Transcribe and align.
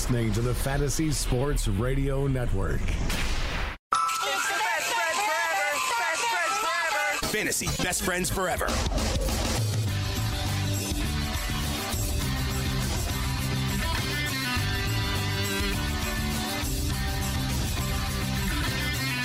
You're 0.00 0.08
listening 0.08 0.32
to 0.32 0.40
the 0.40 0.54
Fantasy 0.54 1.10
Sports 1.10 1.68
Radio 1.68 2.26
Network. 2.26 2.80
Fantasy 7.28 7.66
Best 7.82 8.02
Friends 8.02 8.30
Forever. 8.30 8.66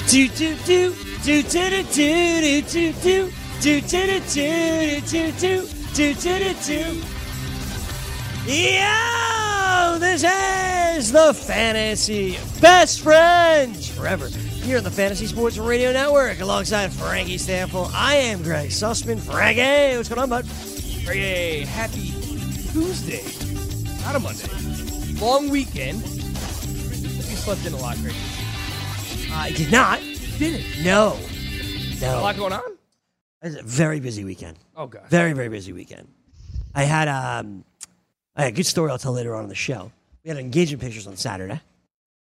Do 0.10 0.28
do 0.28 0.58
do 0.66 0.94
do 1.24 1.42
do 1.42 1.44
do 1.44 1.84
do 1.84 2.52
do 2.62 2.62
do 2.62 2.92
do 2.92 3.32
do 3.62 3.62
do 3.62 3.62
do 3.62 3.82
do 3.82 4.20
do 5.02 5.32
do 5.94 5.94
do 5.94 6.14
do 6.14 6.54
do. 6.66 7.02
Yo, 9.76 9.98
this 10.00 10.24
is 10.24 11.12
the 11.12 11.34
Fantasy 11.34 12.38
Best 12.62 13.02
Friends 13.02 13.90
Forever 13.90 14.30
here 14.30 14.78
on 14.78 14.86
the 14.86 14.92
Fantasy 14.92 15.26
Sports 15.26 15.58
Radio 15.58 15.92
Network 15.92 16.40
alongside 16.40 16.94
Frankie 16.94 17.38
Stanfield. 17.38 17.92
I 17.94 18.16
am 18.16 18.42
Greg 18.42 18.70
Sussman. 18.70 19.20
Frankie, 19.20 19.98
what's 19.98 20.08
going 20.08 20.22
on, 20.22 20.30
bud? 20.30 20.46
Hey, 20.46 21.66
happy 21.66 22.12
Tuesday. 22.72 23.24
Not 24.06 24.16
a 24.16 24.20
Monday. 24.20 24.48
Long 25.20 25.50
weekend. 25.50 26.02
You 26.04 27.36
slept 27.36 27.66
in 27.66 27.74
a 27.74 27.78
lot, 27.78 27.98
Greg. 27.98 28.16
I 29.34 29.52
did 29.56 29.74
not. 29.74 30.00
Did 30.38 30.62
it? 30.62 30.86
No. 30.86 31.20
No. 32.00 32.20
A 32.20 32.22
lot 32.22 32.38
going 32.38 32.54
on? 32.54 32.78
It 33.42 33.46
was 33.48 33.56
a 33.56 33.64
very 33.64 34.00
busy 34.00 34.24
weekend. 34.24 34.58
Oh, 34.78 34.88
God. 34.88 35.08
Very, 35.10 35.34
very 35.34 35.50
busy 35.50 35.74
weekend. 35.74 36.08
I 36.74 36.84
had 36.84 37.08
um, 37.10 37.66
I 38.36 38.44
had 38.44 38.54
a 38.54 38.56
good 38.56 38.66
story 38.66 38.92
I'll 38.92 38.98
tell 38.98 39.14
later 39.14 39.36
on 39.36 39.44
in 39.44 39.50
the 39.50 39.56
show. 39.56 39.92
We 40.24 40.30
had 40.30 40.38
engagement 40.38 40.82
pictures 40.82 41.08
on 41.08 41.16
Saturday. 41.18 41.62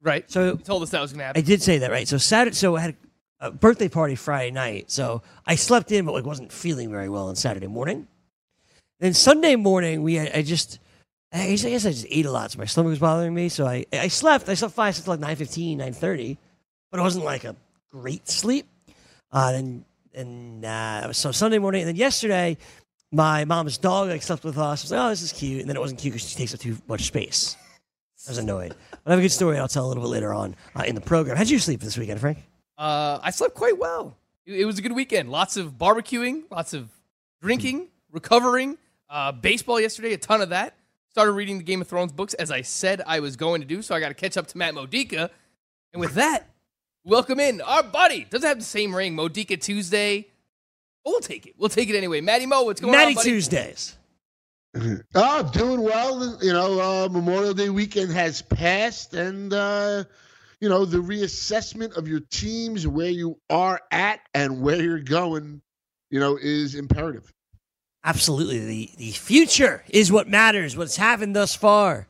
Right. 0.02 0.30
So 0.30 0.54
You 0.54 0.58
told 0.58 0.84
us 0.84 0.90
that 0.90 1.02
was 1.02 1.12
going 1.12 1.20
to 1.20 1.26
happen. 1.26 1.40
I 1.40 1.46
did 1.46 1.62
say 1.62 1.80
that, 1.80 1.92
right? 1.92 2.08
So 2.08 2.18
Saturday, 2.18 2.56
so 2.56 2.76
I 2.76 2.82
had 2.82 2.96
a 3.40 3.52
birthday 3.52 3.88
party 3.88 4.16
Friday 4.16 4.52
night. 4.52 4.90
So 4.92 5.22
I 5.46 5.56
slept 5.56 5.92
in, 5.92 6.06
but 6.06 6.14
like 6.14 6.26
wasn't 6.26 6.52
feeling 6.52 6.90
very 6.92 7.10
well 7.10 7.28
on 7.28 7.36
Saturday 7.36 7.68
morning. 7.68 8.08
Then 9.00 9.14
Sunday 9.14 9.56
morning, 9.56 10.04
we 10.04 10.16
had, 10.16 10.32
I 10.34 10.42
just 10.42 10.80
I 11.34 11.48
guess, 11.48 11.64
I 11.66 11.70
guess 11.70 11.86
I 11.86 11.92
just 11.92 12.08
ate 12.10 12.26
a 12.26 12.32
lot, 12.32 12.52
so 12.52 12.60
my 12.60 12.66
stomach 12.66 12.90
was 12.90 13.00
bothering 13.00 13.34
me. 13.34 13.48
So 13.48 13.66
I 13.66 13.86
I 13.94 14.10
slept. 14.10 14.50
I 14.50 14.54
slept 14.54 14.74
fine 14.74 14.94
until 14.94 15.16
like 15.16 15.38
9.15, 15.38 15.78
9.30, 15.78 16.38
but 16.92 17.00
it 17.00 17.04
wasn't 17.04 17.24
like 17.24 17.46
a 17.46 17.56
great 17.90 18.28
sleep. 18.28 18.68
Uh, 19.32 19.52
then 19.54 19.86
and 20.14 20.66
uh, 20.66 21.14
so 21.14 21.32
Sunday 21.32 21.58
morning, 21.58 21.82
and 21.84 21.90
then 21.90 21.96
yesterday, 21.96 22.58
my 23.12 23.46
mom's 23.46 23.78
dog 23.78 24.10
like 24.10 24.22
slept 24.22 24.44
with 24.44 24.58
us. 24.58 24.82
I 24.82 24.86
was 24.86 24.92
like, 24.92 25.02
oh, 25.02 25.10
this 25.10 25.22
is 25.22 25.34
cute, 25.34 25.62
and 25.62 25.70
then 25.70 25.76
it 25.76 25.80
wasn't 25.80 26.00
cute 26.00 26.14
because 26.14 26.30
she 26.30 26.38
takes 26.38 26.54
up 26.54 26.60
too 26.60 26.78
much 26.88 27.04
space. 27.04 27.58
I 28.28 28.32
was 28.32 28.38
annoyed. 28.38 28.76
But 28.92 29.00
I 29.08 29.10
have 29.12 29.20
a 29.20 29.22
good 29.24 29.32
story 29.32 29.58
I'll 29.58 29.68
tell 29.68 29.86
a 29.86 29.90
little 29.90 30.04
bit 30.04 30.10
later 30.10 30.34
on 30.34 30.56
uh, 30.76 30.84
in 30.84 30.96
the 30.96 31.02
program. 31.02 31.38
How'd 31.38 31.50
you 31.50 31.60
sleep 31.60 31.82
this 31.82 31.98
weekend, 31.98 32.20
Frank? 32.20 32.38
Uh, 32.78 33.20
I 33.22 33.32
slept 33.32 33.56
quite 33.56 33.78
well. 33.78 34.16
It, 34.46 34.66
was 34.66 34.80
a 34.80 34.82
good 34.82 34.94
weekend. 34.94 35.30
Lots 35.30 35.58
of 35.58 35.74
barbecuing, 35.74 36.44
lots 36.52 36.74
of 36.74 36.90
drinking, 37.42 37.88
recovering. 38.12 38.78
Uh, 39.10 39.32
baseball 39.32 39.80
yesterday, 39.80 40.14
a 40.14 40.18
ton 40.18 40.42
of 40.42 40.50
that. 40.50 40.76
Started 41.10 41.34
reading 41.34 41.58
the 41.58 41.64
Game 41.64 41.82
of 41.82 41.88
Thrones 41.88 42.12
books 42.12 42.34
as 42.36 42.52
I 42.52 42.62
said 42.62 43.02
I 43.06 43.20
was 43.20 43.36
going 43.36 43.62
to 43.62 43.68
do, 43.68 43.82
so 43.82 43.94
I 43.94 44.00
got 44.00 44.10
to 44.10 44.14
catch 44.14 44.38
up 44.38 44.48
to 44.48 44.58
Matt 44.58 44.74
Modica. 44.74 45.30
And 45.94 46.00
with 46.00 46.14
that, 46.14 46.48
welcome 47.04 47.40
in 47.40 47.60
our 47.62 47.84
buddy. 47.84 48.26
Doesn't 48.30 48.48
have 48.48 48.60
the 48.60 48.66
same 48.66 48.96
ring, 48.96 49.16
Modica 49.16 49.58
Tuesday. 49.58 50.31
But 51.04 51.12
we'll 51.12 51.20
take 51.22 51.46
it. 51.48 51.56
We'll 51.58 51.70
take 51.70 51.90
it 51.90 51.96
anyway. 51.96 52.22
Matty 52.22 52.46
Mo, 52.46 52.64
what's 52.64 52.82
going 52.82 52.92
Matty 52.92 53.12
on, 53.12 53.16
buddy? 53.16 53.30
Tuesdays. 53.30 53.98
Oh, 55.16 55.50
doing 55.54 55.82
well. 55.82 56.38
You 56.42 56.54
know, 56.54 56.80
uh, 56.80 57.10
Memorial 57.10 57.54
Day 57.54 57.70
weekend 57.70 58.12
has 58.12 58.42
passed, 58.42 59.14
and 59.14 59.54
uh, 59.54 60.04
you 60.60 60.70
know 60.70 60.86
the 60.86 61.00
reassessment 61.00 61.98
of 61.98 62.08
your 62.08 62.22
teams, 62.32 62.88
where 62.88 63.10
you 63.10 63.38
are 63.50 63.82
at, 63.92 64.22
and 64.34 64.62
where 64.62 64.82
you're 64.82 65.00
going, 65.00 65.62
you 66.10 66.20
know, 66.20 66.38
is 66.42 66.76
imperative. 66.76 67.32
Absolutely. 68.04 68.60
The, 68.66 68.90
the 68.98 69.12
future 69.12 69.84
is 69.90 70.12
what 70.12 70.28
matters. 70.28 70.76
What's 70.76 70.96
happened 70.98 71.36
thus 71.36 71.56
far 71.56 72.08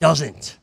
doesn't. 0.00 0.58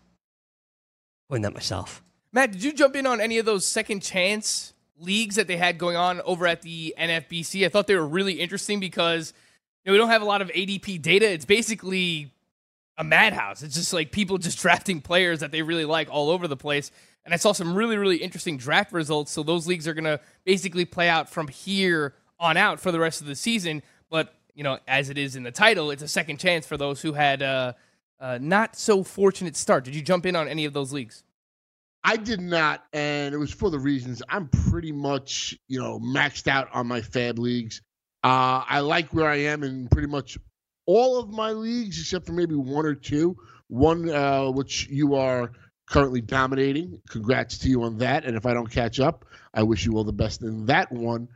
Coined 1.30 1.44
that 1.46 1.53
myself. 1.53 2.03
Matt, 2.31 2.51
did 2.51 2.63
you 2.63 2.74
jump 2.74 2.96
in 2.96 3.07
on 3.07 3.19
any 3.19 3.40
of 3.40 3.46
those 3.46 3.66
second 3.66 4.01
chance 4.01 4.74
leagues 5.00 5.36
that 5.36 5.48
they 5.48 5.58
had 5.58 5.78
going 5.78 5.96
on 5.96 6.22
over 6.22 6.46
at 6.46 6.62
the 6.62 6.94
NFBC? 6.98 7.66
I 7.66 7.70
thought 7.70 7.88
they 7.88 7.96
were 7.96 8.08
really 8.08 8.34
interesting 8.34 8.80
because 8.80 9.34
you 9.84 9.90
know, 9.90 9.94
we 9.94 9.98
don't 9.98 10.10
have 10.10 10.22
a 10.22 10.26
lot 10.26 10.42
of 10.42 10.50
ADP 10.50 11.02
data. 11.02 11.30
It's 11.30 11.46
basically 11.46 12.34
a 12.98 13.04
madhouse. 13.04 13.64
It's 13.64 13.76
just 13.76 13.94
like 13.94 14.12
people 14.12 14.38
just 14.38 14.60
drafting 14.62 15.02
players 15.02 15.40
that 15.40 15.52
they 15.52 15.62
really 15.62 15.86
like 15.86 16.10
all 16.12 16.30
over 16.30 16.48
the 16.48 16.58
place. 16.58 16.92
And 17.26 17.34
I 17.34 17.38
saw 17.38 17.52
some 17.52 17.76
really, 17.76 17.98
really 17.98 18.18
interesting 18.18 18.58
draft 18.58 18.92
results. 18.92 19.32
So 19.32 19.44
those 19.44 19.68
leagues 19.68 19.88
are 19.88 19.94
going 19.94 20.06
to 20.06 20.20
basically 20.46 20.86
play 20.86 21.10
out 21.10 21.30
from 21.30 21.48
here 21.48 22.14
on 22.40 22.58
out 22.58 22.80
for 22.80 22.92
the 22.92 23.00
rest 23.00 23.22
of 23.22 23.28
the 23.28 23.36
season. 23.36 23.84
But, 24.10 24.34
you 24.54 24.64
know, 24.64 24.80
as 24.88 25.10
it 25.10 25.18
is 25.18 25.36
in 25.36 25.44
the 25.44 25.52
title, 25.52 25.92
it's 25.92 26.04
a 26.04 26.08
second 26.08 26.40
chance 26.40 26.66
for 26.66 26.78
those 26.78 27.02
who 27.02 27.14
had 27.14 27.42
uh, 27.42 27.74
uh, 28.20 28.40
not 28.42 28.76
so 28.76 29.04
fortunate 29.04 29.56
start. 29.56 29.84
Did 29.84 29.96
you 29.96 30.02
jump 30.02 30.26
in 30.26 30.36
on 30.36 30.48
any 30.48 30.66
of 30.66 30.74
those 30.74 30.92
leagues? 30.92 31.24
I 32.04 32.16
did 32.16 32.40
not, 32.40 32.84
and 32.94 33.34
it 33.36 33.38
was 33.38 33.52
for 33.52 33.70
the 33.70 33.80
reasons 33.80 34.22
I'm 34.28 34.48
pretty 34.48 34.92
much, 34.92 35.58
you 35.68 35.80
know, 35.80 36.00
maxed 36.00 36.48
out 36.48 36.70
on 36.74 36.88
my 36.88 37.02
fab 37.02 37.38
leagues. 37.40 37.82
Uh, 38.24 38.64
I 38.68 38.80
like 38.80 39.14
where 39.14 39.28
I 39.28 39.38
am 39.38 39.64
in 39.64 39.88
pretty 39.90 40.08
much 40.08 40.38
all 40.86 41.20
of 41.20 41.30
my 41.30 41.52
leagues, 41.52 42.00
except 42.00 42.26
for 42.26 42.34
maybe 42.34 42.56
one 42.56 42.86
or 42.86 42.96
two. 42.96 43.38
One 43.68 44.10
uh, 44.10 44.50
which 44.50 44.88
you 44.90 45.16
are 45.16 45.52
currently 45.90 46.22
dominating. 46.22 47.02
Congrats 47.10 47.60
to 47.60 47.70
you 47.70 47.84
on 47.84 48.00
that. 48.00 48.26
And 48.26 48.36
if 48.36 48.46
I 48.46 48.54
don't 48.54 48.72
catch 48.72 49.00
up, 49.00 49.26
I 49.54 49.64
wish 49.64 49.86
you 49.86 49.94
all 49.94 50.04
the 50.04 50.14
best 50.14 50.42
in 50.42 50.66
that 50.68 50.92
one. 50.92 51.28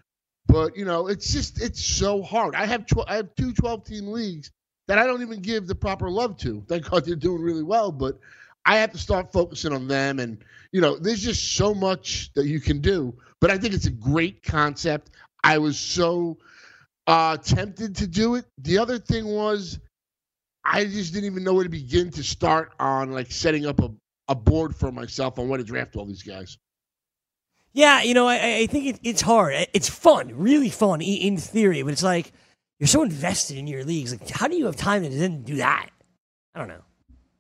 But 0.47 0.75
you 0.77 0.85
know, 0.85 1.07
it's 1.07 1.31
just 1.31 1.61
it's 1.61 1.83
so 1.83 2.21
hard. 2.21 2.55
I 2.55 2.65
have 2.65 2.85
tw- 2.85 3.07
I 3.07 3.17
have 3.17 3.35
two 3.35 3.53
12 3.53 3.85
team 3.85 4.07
leagues 4.07 4.51
that 4.87 4.97
I 4.97 5.05
don't 5.05 5.21
even 5.21 5.41
give 5.41 5.67
the 5.67 5.75
proper 5.75 6.09
love 6.09 6.37
to. 6.37 6.63
Thank 6.67 6.89
God 6.89 7.05
they're 7.05 7.15
doing 7.15 7.41
really 7.41 7.63
well, 7.63 7.91
but 7.91 8.19
I 8.65 8.77
have 8.77 8.91
to 8.91 8.97
start 8.97 9.31
focusing 9.31 9.73
on 9.73 9.87
them. 9.87 10.19
And, 10.19 10.43
you 10.71 10.81
know, 10.81 10.97
there's 10.97 11.21
just 11.21 11.55
so 11.55 11.73
much 11.73 12.31
that 12.33 12.45
you 12.45 12.59
can 12.59 12.79
do. 12.79 13.13
But 13.39 13.51
I 13.51 13.57
think 13.57 13.73
it's 13.73 13.87
a 13.87 13.91
great 13.91 14.43
concept. 14.43 15.11
I 15.43 15.57
was 15.57 15.77
so 15.77 16.37
uh, 17.07 17.37
tempted 17.37 17.95
to 17.97 18.07
do 18.07 18.35
it. 18.35 18.45
The 18.59 18.77
other 18.77 18.97
thing 18.97 19.25
was, 19.25 19.79
I 20.63 20.85
just 20.85 21.13
didn't 21.13 21.25
even 21.25 21.43
know 21.43 21.53
where 21.53 21.65
to 21.65 21.69
begin 21.69 22.09
to 22.11 22.23
start 22.23 22.71
on 22.79 23.11
like 23.11 23.31
setting 23.31 23.65
up 23.65 23.81
a, 23.81 23.91
a 24.29 24.35
board 24.35 24.73
for 24.73 24.91
myself 24.91 25.37
on 25.37 25.49
where 25.49 25.57
to 25.57 25.63
draft 25.63 25.97
all 25.97 26.05
these 26.05 26.23
guys. 26.23 26.57
Yeah, 27.73 28.03
you 28.03 28.13
know, 28.13 28.27
I, 28.27 28.57
I 28.59 28.67
think 28.67 28.85
it, 28.85 28.99
it's 29.03 29.21
hard. 29.21 29.67
It's 29.73 29.89
fun, 29.89 30.31
really 30.37 30.69
fun 30.69 31.01
in 31.01 31.37
theory, 31.37 31.81
but 31.81 31.91
it's 31.91 32.03
like 32.03 32.31
you're 32.79 32.87
so 32.87 33.01
invested 33.01 33.57
in 33.57 33.67
your 33.67 33.83
leagues. 33.83 34.11
Like, 34.11 34.29
how 34.29 34.47
do 34.47 34.55
you 34.55 34.67
have 34.67 34.75
time 34.75 35.03
to 35.03 35.09
then 35.09 35.43
do 35.43 35.55
that? 35.55 35.89
I 36.55 36.59
don't 36.59 36.67
know. 36.67 36.83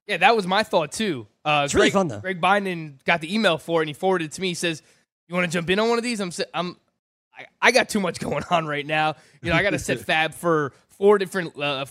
Yeah, 0.07 0.17
that 0.17 0.35
was 0.35 0.45
my 0.45 0.63
thought 0.63 0.91
too. 0.91 1.27
Uh, 1.45 1.61
It's 1.65 1.73
really 1.73 1.89
fun, 1.89 2.07
though. 2.07 2.19
Greg 2.19 2.41
Biden 2.41 3.03
got 3.05 3.21
the 3.21 3.33
email 3.33 3.57
for 3.57 3.81
it 3.81 3.83
and 3.83 3.89
he 3.89 3.93
forwarded 3.93 4.27
it 4.27 4.31
to 4.33 4.41
me. 4.41 4.49
He 4.49 4.53
says, 4.53 4.81
"You 5.27 5.35
want 5.35 5.49
to 5.49 5.51
jump 5.51 5.69
in 5.69 5.79
on 5.79 5.89
one 5.89 5.97
of 5.97 6.03
these?" 6.03 6.19
I'm, 6.19 6.31
I'm, 6.53 6.77
I, 7.37 7.45
I 7.61 7.71
got 7.71 7.89
too 7.89 7.99
much 7.99 8.19
going 8.19 8.43
on 8.49 8.65
right 8.65 8.85
now. 8.85 9.15
You 9.41 9.49
know, 9.51 9.55
I 9.55 9.63
got 9.63 9.71
to 9.71 9.79
set 9.79 9.99
Fab 10.05 10.33
for 10.33 10.73
four 10.89 11.17
different, 11.17 11.57
uh, 11.57 11.85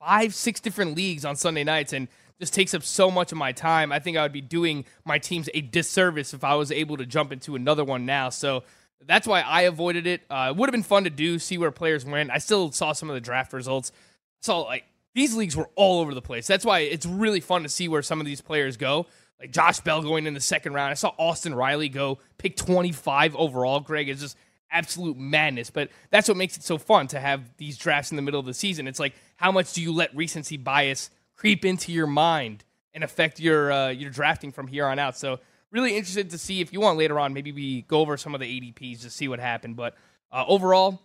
five, 0.00 0.34
six 0.34 0.60
different 0.60 0.94
leagues 0.96 1.24
on 1.24 1.36
Sunday 1.36 1.64
nights, 1.64 1.92
and 1.92 2.08
just 2.38 2.52
takes 2.52 2.74
up 2.74 2.82
so 2.82 3.10
much 3.10 3.32
of 3.32 3.38
my 3.38 3.52
time. 3.52 3.92
I 3.92 3.98
think 3.98 4.16
I 4.16 4.22
would 4.22 4.32
be 4.32 4.42
doing 4.42 4.84
my 5.04 5.18
teams 5.18 5.48
a 5.54 5.62
disservice 5.62 6.34
if 6.34 6.44
I 6.44 6.54
was 6.54 6.70
able 6.70 6.98
to 6.98 7.06
jump 7.06 7.32
into 7.32 7.56
another 7.56 7.84
one 7.84 8.06
now. 8.06 8.28
So. 8.30 8.64
That's 9.04 9.26
why 9.26 9.42
I 9.42 9.62
avoided 9.62 10.06
it. 10.06 10.22
Uh, 10.30 10.48
it 10.50 10.56
would 10.56 10.68
have 10.68 10.72
been 10.72 10.82
fun 10.82 11.04
to 11.04 11.10
do, 11.10 11.38
see 11.38 11.58
where 11.58 11.70
players 11.70 12.04
went. 12.06 12.30
I 12.30 12.38
still 12.38 12.72
saw 12.72 12.92
some 12.92 13.10
of 13.10 13.14
the 13.14 13.20
draft 13.20 13.52
results. 13.52 13.92
Saw 14.40 14.60
like 14.60 14.84
these 15.16 15.34
leagues 15.34 15.56
were 15.56 15.70
all 15.76 16.00
over 16.00 16.12
the 16.12 16.20
place. 16.20 16.46
That's 16.46 16.64
why 16.64 16.80
it's 16.80 17.06
really 17.06 17.40
fun 17.40 17.62
to 17.62 17.70
see 17.70 17.88
where 17.88 18.02
some 18.02 18.20
of 18.20 18.26
these 18.26 18.42
players 18.42 18.76
go. 18.76 19.06
Like 19.40 19.50
Josh 19.50 19.80
Bell 19.80 20.02
going 20.02 20.26
in 20.26 20.34
the 20.34 20.40
second 20.40 20.74
round. 20.74 20.90
I 20.90 20.94
saw 20.94 21.14
Austin 21.18 21.54
Riley 21.54 21.88
go 21.88 22.18
pick 22.36 22.54
25 22.54 23.34
overall. 23.34 23.80
Greg 23.80 24.10
is 24.10 24.20
just 24.20 24.36
absolute 24.70 25.16
madness. 25.16 25.70
But 25.70 25.88
that's 26.10 26.28
what 26.28 26.36
makes 26.36 26.58
it 26.58 26.64
so 26.64 26.76
fun 26.76 27.06
to 27.08 27.18
have 27.18 27.56
these 27.56 27.78
drafts 27.78 28.10
in 28.10 28.16
the 28.16 28.22
middle 28.22 28.38
of 28.38 28.44
the 28.44 28.52
season. 28.52 28.86
It's 28.86 29.00
like 29.00 29.14
how 29.36 29.50
much 29.50 29.72
do 29.72 29.80
you 29.80 29.90
let 29.90 30.14
recency 30.14 30.58
bias 30.58 31.08
creep 31.34 31.64
into 31.64 31.92
your 31.92 32.06
mind 32.06 32.64
and 32.92 33.02
affect 33.02 33.40
your 33.40 33.72
uh, 33.72 33.88
your 33.88 34.10
drafting 34.10 34.52
from 34.52 34.66
here 34.66 34.84
on 34.84 34.98
out. 34.98 35.16
So 35.16 35.40
really 35.70 35.96
interested 35.96 36.28
to 36.28 36.38
see 36.38 36.60
if 36.60 36.74
you 36.74 36.80
want 36.82 36.98
later 36.98 37.18
on. 37.18 37.32
Maybe 37.32 37.52
we 37.52 37.82
go 37.82 38.00
over 38.00 38.18
some 38.18 38.34
of 38.34 38.40
the 38.42 38.60
ADPs 38.60 39.00
to 39.00 39.08
see 39.08 39.28
what 39.28 39.40
happened. 39.40 39.76
But 39.76 39.94
uh, 40.30 40.44
overall, 40.46 41.00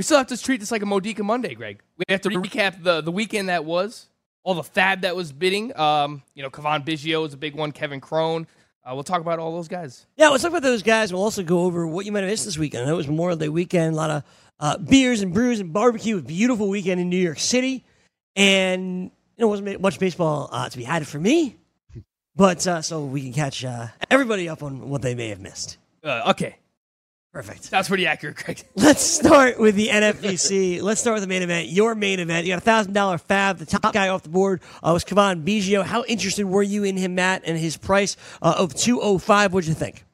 we 0.00 0.04
still 0.04 0.16
have 0.16 0.28
to 0.28 0.42
treat 0.42 0.60
this 0.60 0.72
like 0.72 0.80
a 0.80 0.86
Modica 0.86 1.22
Monday, 1.22 1.54
Greg. 1.54 1.82
We 1.98 2.04
have 2.08 2.22
to 2.22 2.30
recap 2.30 2.82
the 2.82 3.02
the 3.02 3.12
weekend 3.12 3.50
that 3.50 3.66
was, 3.66 4.08
all 4.44 4.54
the 4.54 4.62
fab 4.62 5.02
that 5.02 5.14
was 5.14 5.30
bidding. 5.30 5.78
Um, 5.78 6.22
you 6.32 6.42
know, 6.42 6.48
Cavan 6.48 6.84
Biggio 6.84 7.26
is 7.26 7.34
a 7.34 7.36
big 7.36 7.54
one. 7.54 7.70
Kevin 7.70 8.00
Cron. 8.00 8.46
Uh, 8.82 8.94
we'll 8.94 9.04
talk 9.04 9.20
about 9.20 9.38
all 9.38 9.54
those 9.54 9.68
guys. 9.68 10.06
Yeah, 10.16 10.28
let's 10.28 10.42
talk 10.42 10.52
about 10.52 10.62
those 10.62 10.82
guys. 10.82 11.12
We'll 11.12 11.22
also 11.22 11.42
go 11.42 11.64
over 11.64 11.86
what 11.86 12.06
you 12.06 12.12
might 12.12 12.20
have 12.20 12.30
missed 12.30 12.46
this 12.46 12.56
weekend. 12.56 12.84
I 12.84 12.86
know 12.86 12.94
it 12.94 12.96
was 12.96 13.08
Memorial 13.08 13.36
Day 13.36 13.50
weekend, 13.50 13.92
a 13.92 13.96
lot 13.98 14.10
of 14.10 14.22
uh, 14.58 14.78
beers 14.78 15.20
and 15.20 15.34
brews 15.34 15.60
and 15.60 15.70
barbecue. 15.70 16.16
A 16.16 16.22
beautiful 16.22 16.70
weekend 16.70 16.98
in 16.98 17.10
New 17.10 17.18
York 17.18 17.38
City, 17.38 17.84
and 18.36 19.02
you 19.02 19.10
know, 19.36 19.48
wasn't 19.48 19.82
much 19.82 19.98
baseball 19.98 20.48
uh, 20.50 20.66
to 20.66 20.78
be 20.78 20.84
had 20.84 21.06
for 21.06 21.20
me, 21.20 21.58
but 22.34 22.66
uh, 22.66 22.80
so 22.80 23.04
we 23.04 23.20
can 23.20 23.34
catch 23.34 23.66
uh, 23.66 23.88
everybody 24.10 24.48
up 24.48 24.62
on 24.62 24.88
what 24.88 25.02
they 25.02 25.14
may 25.14 25.28
have 25.28 25.40
missed. 25.40 25.76
Uh, 26.02 26.22
okay, 26.28 26.56
Perfect. 27.32 27.70
that's 27.70 27.86
pretty 27.86 28.08
accurate, 28.08 28.36
Craig. 28.36 28.64
Let's 28.74 29.02
start 29.02 29.60
with 29.60 29.76
the 29.76 29.86
NFBC. 29.86 30.82
Let's 30.82 31.00
start 31.00 31.14
with 31.14 31.22
the 31.22 31.28
main 31.28 31.42
event. 31.42 31.68
Your 31.68 31.94
main 31.94 32.18
event. 32.18 32.44
You 32.44 32.52
got 32.52 32.58
a 32.58 32.64
thousand 32.64 32.92
dollar 32.92 33.18
fab. 33.18 33.58
The 33.58 33.66
top 33.66 33.92
guy 33.92 34.08
off 34.08 34.24
the 34.24 34.30
board 34.30 34.60
uh, 34.82 34.90
was 34.92 35.04
Cavan 35.04 35.44
Biggio. 35.44 35.84
How 35.84 36.02
interested 36.04 36.44
were 36.44 36.62
you 36.62 36.82
in 36.82 36.96
him, 36.96 37.14
Matt, 37.14 37.42
and 37.46 37.56
his 37.56 37.76
price 37.76 38.16
uh, 38.42 38.54
of 38.58 38.74
two 38.74 39.00
oh 39.00 39.18
five? 39.18 39.52
What'd 39.52 39.68
you 39.68 39.74
think? 39.74 40.04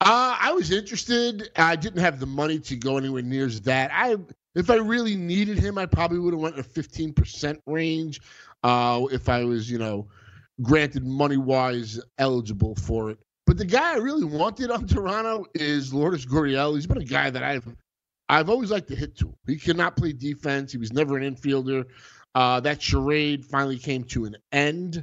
Uh, 0.00 0.36
I 0.40 0.52
was 0.52 0.70
interested. 0.70 1.50
I 1.56 1.74
didn't 1.74 2.00
have 2.00 2.20
the 2.20 2.26
money 2.26 2.60
to 2.60 2.76
go 2.76 2.96
anywhere 2.96 3.22
near 3.22 3.48
that. 3.48 3.90
I, 3.92 4.16
if 4.54 4.70
I 4.70 4.76
really 4.76 5.16
needed 5.16 5.58
him, 5.58 5.78
I 5.78 5.86
probably 5.86 6.20
would 6.20 6.32
have 6.32 6.40
went 6.40 6.54
in 6.54 6.60
a 6.60 6.64
fifteen 6.64 7.12
percent 7.12 7.60
range. 7.66 8.20
Uh, 8.62 9.06
if 9.10 9.28
I 9.28 9.42
was, 9.42 9.68
you 9.68 9.78
know, 9.78 10.06
granted 10.62 11.04
money 11.04 11.36
wise 11.36 12.00
eligible 12.18 12.76
for 12.76 13.10
it. 13.10 13.18
But 13.48 13.56
the 13.56 13.64
guy 13.64 13.94
I 13.94 13.96
really 13.96 14.26
wanted 14.26 14.70
on 14.70 14.86
Toronto 14.86 15.46
is 15.54 15.94
Lourdes 15.94 16.26
Gurriel. 16.26 16.74
He's 16.74 16.86
been 16.86 17.00
a 17.00 17.04
guy 17.04 17.30
that 17.30 17.42
I've 17.42 17.66
I've 18.28 18.50
always 18.50 18.70
liked 18.70 18.88
to 18.88 18.94
hit 18.94 19.16
to. 19.20 19.34
He 19.46 19.56
cannot 19.56 19.96
play 19.96 20.12
defense. 20.12 20.70
He 20.70 20.76
was 20.76 20.92
never 20.92 21.16
an 21.16 21.34
infielder. 21.34 21.86
Uh, 22.34 22.60
that 22.60 22.82
charade 22.82 23.46
finally 23.46 23.78
came 23.78 24.04
to 24.04 24.26
an 24.26 24.36
end. 24.52 25.02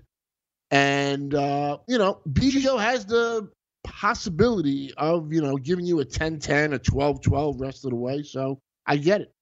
And 0.69 1.33
uh, 1.33 1.79
you 1.87 1.97
know, 1.97 2.21
Biggio 2.29 2.79
has 2.79 3.07
the 3.07 3.49
possibility 3.83 4.93
of, 4.95 5.33
you 5.33 5.41
know, 5.41 5.57
giving 5.57 5.87
you 5.87 6.01
a 6.01 6.05
10-10, 6.05 6.75
a 6.75 6.79
12-12 6.79 7.59
rest 7.59 7.83
of 7.83 7.89
the 7.89 7.95
way. 7.95 8.21
So 8.21 8.59
I 8.85 8.97
get 8.97 9.21
it. 9.21 9.33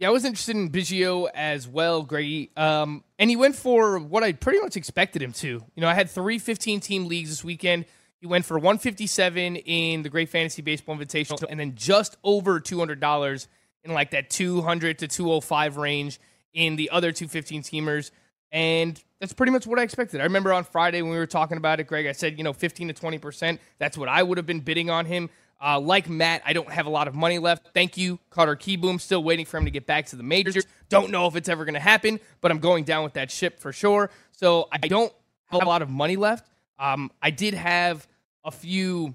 Yeah, 0.00 0.08
I 0.08 0.12
was 0.12 0.24
interested 0.24 0.56
in 0.56 0.70
Biggio 0.70 1.28
as 1.34 1.68
well, 1.68 2.02
Greggy. 2.02 2.50
Um, 2.56 3.04
and 3.18 3.28
he 3.28 3.36
went 3.36 3.54
for 3.54 3.98
what 3.98 4.22
I 4.22 4.32
pretty 4.32 4.58
much 4.58 4.74
expected 4.78 5.20
him 5.20 5.32
to. 5.34 5.46
You 5.46 5.62
know, 5.76 5.88
I 5.88 5.92
had 5.92 6.08
three 6.08 6.38
15 6.38 6.80
team 6.80 7.06
leagues 7.06 7.28
this 7.28 7.44
weekend. 7.44 7.84
He 8.18 8.26
went 8.26 8.46
for 8.46 8.54
157 8.54 9.56
in 9.56 10.00
the 10.00 10.08
Great 10.08 10.30
Fantasy 10.30 10.62
Baseball 10.62 10.96
Invitational 10.96 11.44
and 11.50 11.60
then 11.60 11.74
just 11.74 12.16
over 12.24 12.60
$200 12.60 13.46
in 13.84 13.92
like 13.92 14.12
that 14.12 14.30
200 14.30 15.00
to 15.00 15.06
205 15.06 15.76
range 15.76 16.18
in 16.54 16.76
the 16.76 16.88
other 16.88 17.12
two 17.12 17.28
15 17.28 17.62
teamers. 17.62 18.10
And 18.50 19.02
that's 19.20 19.34
pretty 19.34 19.52
much 19.52 19.66
what 19.66 19.78
I 19.78 19.82
expected. 19.82 20.22
I 20.22 20.24
remember 20.24 20.54
on 20.54 20.64
Friday 20.64 21.02
when 21.02 21.12
we 21.12 21.18
were 21.18 21.26
talking 21.26 21.58
about 21.58 21.78
it, 21.78 21.84
Greg, 21.84 22.06
I 22.06 22.12
said, 22.12 22.38
you 22.38 22.44
know, 22.44 22.54
15 22.54 22.88
to 22.88 22.94
20%. 22.94 23.58
That's 23.78 23.98
what 23.98 24.08
I 24.08 24.22
would 24.22 24.38
have 24.38 24.46
been 24.46 24.60
bidding 24.60 24.88
on 24.88 25.04
him. 25.04 25.28
Uh, 25.62 25.78
like 25.78 26.08
Matt, 26.08 26.42
I 26.46 26.54
don't 26.54 26.70
have 26.70 26.86
a 26.86 26.90
lot 26.90 27.06
of 27.06 27.14
money 27.14 27.38
left. 27.38 27.68
Thank 27.74 27.98
you, 27.98 28.18
Carter 28.30 28.56
Kieboom. 28.56 29.00
Still 29.00 29.22
waiting 29.22 29.44
for 29.44 29.58
him 29.58 29.66
to 29.66 29.70
get 29.70 29.86
back 29.86 30.06
to 30.06 30.16
the 30.16 30.22
majors. 30.22 30.66
Don't 30.88 31.10
know 31.10 31.26
if 31.26 31.36
it's 31.36 31.50
ever 31.50 31.64
going 31.64 31.74
to 31.74 31.80
happen, 31.80 32.18
but 32.40 32.50
I'm 32.50 32.60
going 32.60 32.84
down 32.84 33.04
with 33.04 33.12
that 33.14 33.30
ship 33.30 33.60
for 33.60 33.72
sure. 33.72 34.10
So 34.32 34.68
I 34.72 34.78
don't 34.78 35.12
have 35.46 35.62
a 35.62 35.66
lot 35.66 35.82
of 35.82 35.90
money 35.90 36.16
left. 36.16 36.48
Um, 36.78 37.10
I 37.20 37.30
did 37.30 37.52
have 37.54 38.08
a 38.42 38.50
few 38.50 39.14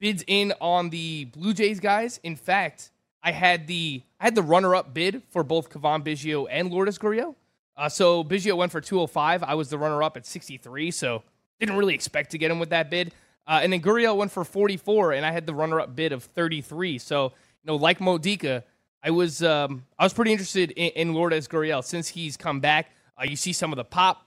bids 0.00 0.22
in 0.26 0.52
on 0.60 0.90
the 0.90 1.24
Blue 1.26 1.54
Jays 1.54 1.80
guys. 1.80 2.20
In 2.22 2.36
fact, 2.36 2.90
I 3.22 3.32
had 3.32 3.66
the 3.66 4.02
I 4.20 4.24
had 4.24 4.34
the 4.34 4.42
runner 4.42 4.74
up 4.74 4.92
bid 4.92 5.22
for 5.30 5.42
both 5.42 5.70
Cavan 5.70 6.02
Biggio 6.02 6.46
and 6.50 6.70
Lourdes 6.70 6.98
Gurriel. 6.98 7.36
Uh, 7.76 7.88
so 7.88 8.22
Biggio 8.22 8.56
went 8.56 8.70
for 8.70 8.82
205. 8.82 9.42
I 9.42 9.54
was 9.54 9.70
the 9.70 9.78
runner 9.78 10.02
up 10.02 10.18
at 10.18 10.26
63. 10.26 10.90
So 10.90 11.22
didn't 11.58 11.76
really 11.76 11.94
expect 11.94 12.30
to 12.32 12.38
get 12.38 12.50
him 12.50 12.58
with 12.58 12.70
that 12.70 12.90
bid. 12.90 13.14
Uh, 13.50 13.58
and 13.64 13.72
then 13.72 13.80
Gurriel 13.80 14.16
went 14.16 14.30
for 14.30 14.44
44, 14.44 15.14
and 15.14 15.26
I 15.26 15.32
had 15.32 15.44
the 15.44 15.52
runner-up 15.52 15.96
bid 15.96 16.12
of 16.12 16.22
33. 16.22 16.98
So, 16.98 17.24
you 17.24 17.30
know, 17.64 17.74
like 17.74 18.00
Modica, 18.00 18.62
I 19.02 19.10
was 19.10 19.42
um, 19.42 19.84
I 19.98 20.04
was 20.04 20.12
pretty 20.12 20.30
interested 20.30 20.70
in, 20.70 20.90
in 20.90 21.14
Lourdes 21.14 21.48
Gurriel 21.48 21.82
since 21.82 22.06
he's 22.06 22.36
come 22.36 22.60
back. 22.60 22.92
Uh, 23.20 23.24
you 23.24 23.34
see 23.34 23.52
some 23.52 23.72
of 23.72 23.76
the 23.76 23.84
pop, 23.84 24.24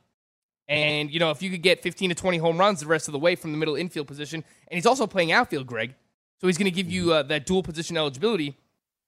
and 0.67 1.09
you 1.09 1.19
know 1.19 1.31
if 1.31 1.41
you 1.41 1.49
could 1.49 1.61
get 1.61 1.81
15 1.81 2.09
to 2.09 2.15
20 2.15 2.37
home 2.37 2.57
runs 2.57 2.81
the 2.81 2.85
rest 2.85 3.07
of 3.07 3.13
the 3.13 3.19
way 3.19 3.35
from 3.35 3.53
the 3.53 3.57
middle 3.57 3.75
infield 3.75 4.07
position, 4.07 4.43
and 4.67 4.75
he's 4.75 4.85
also 4.85 5.07
playing 5.07 5.31
outfield, 5.31 5.67
Greg. 5.67 5.95
So 6.41 6.47
he's 6.47 6.57
going 6.57 6.69
to 6.69 6.75
give 6.75 6.91
you 6.91 7.13
uh, 7.13 7.23
that 7.23 7.45
dual 7.45 7.63
position 7.63 7.95
eligibility. 7.95 8.57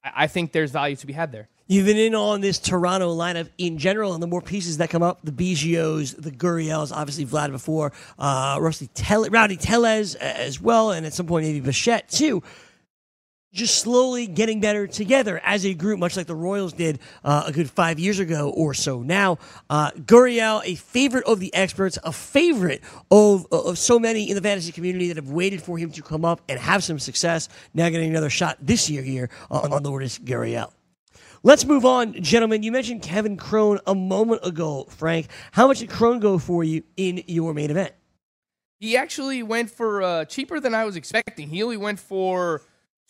I, 0.02 0.12
I 0.16 0.28
think 0.28 0.54
there's 0.54 0.72
value 0.72 0.96
to 0.96 1.08
be 1.08 1.12
had 1.14 1.34
there. 1.34 1.50
You've 1.68 1.88
been 1.88 1.98
in 1.98 2.14
on 2.14 2.42
this 2.42 2.60
Toronto 2.60 3.16
lineup 3.16 3.50
in 3.58 3.80
general, 3.80 4.14
and 4.14 4.22
the 4.22 4.28
more 4.28 4.42
pieces 4.42 4.78
that 4.78 4.92
come 4.92 5.02
up, 5.02 5.22
the 5.24 5.32
Biggios, 5.32 6.16
the 6.16 6.30
Gurriels, 6.30 6.96
obviously 6.96 7.26
Vlad 7.26 7.50
before, 7.50 7.92
uh, 8.20 8.60
Rusty 8.62 8.88
Rowdy 9.10 9.58
Tellez 9.58 10.14
as 10.14 10.62
well, 10.62 10.92
and 10.92 11.08
at 11.08 11.14
some 11.14 11.26
point 11.26 11.44
maybe 11.48 11.62
Bichette 11.62 12.08
too. 12.08 12.44
Just 13.52 13.80
slowly 13.80 14.28
getting 14.28 14.60
better 14.60 14.86
together 14.86 15.42
as 15.44 15.66
a 15.66 15.74
group, 15.74 15.98
much 15.98 16.16
like 16.16 16.28
the 16.28 16.36
Royals 16.36 16.72
did 16.72 17.00
uh, 17.24 17.46
a 17.48 17.52
good 17.52 17.72
five 17.72 17.98
years 17.98 18.20
ago 18.20 18.52
or 18.52 18.76
so. 18.76 19.02
Now, 19.02 19.40
uh, 19.68 19.90
a 19.98 20.76
favorite 20.76 21.24
of 21.26 21.40
the 21.40 21.52
experts, 21.56 21.98
a 22.04 22.12
favorite 22.12 22.84
of 23.10 23.48
of 23.52 23.80
so 23.80 23.98
many 23.98 24.30
in 24.30 24.36
the 24.36 24.42
fantasy 24.42 24.72
community 24.72 25.08
that 25.08 25.16
have 25.16 25.30
waited 25.32 25.64
for 25.64 25.80
him 25.80 25.90
to 25.92 26.04
come 26.04 26.26
up 26.26 26.42
and 26.48 26.60
have 26.60 26.84
some 26.84 27.00
success. 27.00 27.50
Now 27.74 27.90
getting 27.90 28.12
another 28.12 28.30
shot 28.30 28.58
this 28.62 28.88
year 28.88 29.02
here 29.02 29.32
on, 29.50 29.74
on 29.74 29.82
Lourdes 29.82 30.20
Gurriel. 30.20 30.75
Let's 31.46 31.64
move 31.64 31.86
on, 31.86 32.24
gentlemen. 32.24 32.64
You 32.64 32.72
mentioned 32.72 33.04
Kevin 33.04 33.38
Cron 33.38 33.80
a 33.86 33.94
moment 33.94 34.42
ago, 34.44 34.88
Frank. 34.90 35.28
How 35.52 35.68
much 35.68 35.78
did 35.78 35.92
Cron 35.92 36.20
go 36.20 36.40
for 36.40 36.64
you 36.64 36.82
in 36.98 37.22
your 37.28 37.54
main 37.54 37.70
event? 37.70 37.94
He 38.80 38.98
actually 38.98 39.44
went 39.44 39.70
for 39.70 40.02
uh, 40.02 40.26
cheaper 40.26 40.60
than 40.60 40.74
I 40.74 40.86
was 40.86 40.96
expecting. 40.96 41.48
He 41.50 41.62
only 41.62 41.78
went 41.78 42.00
for 42.00 42.64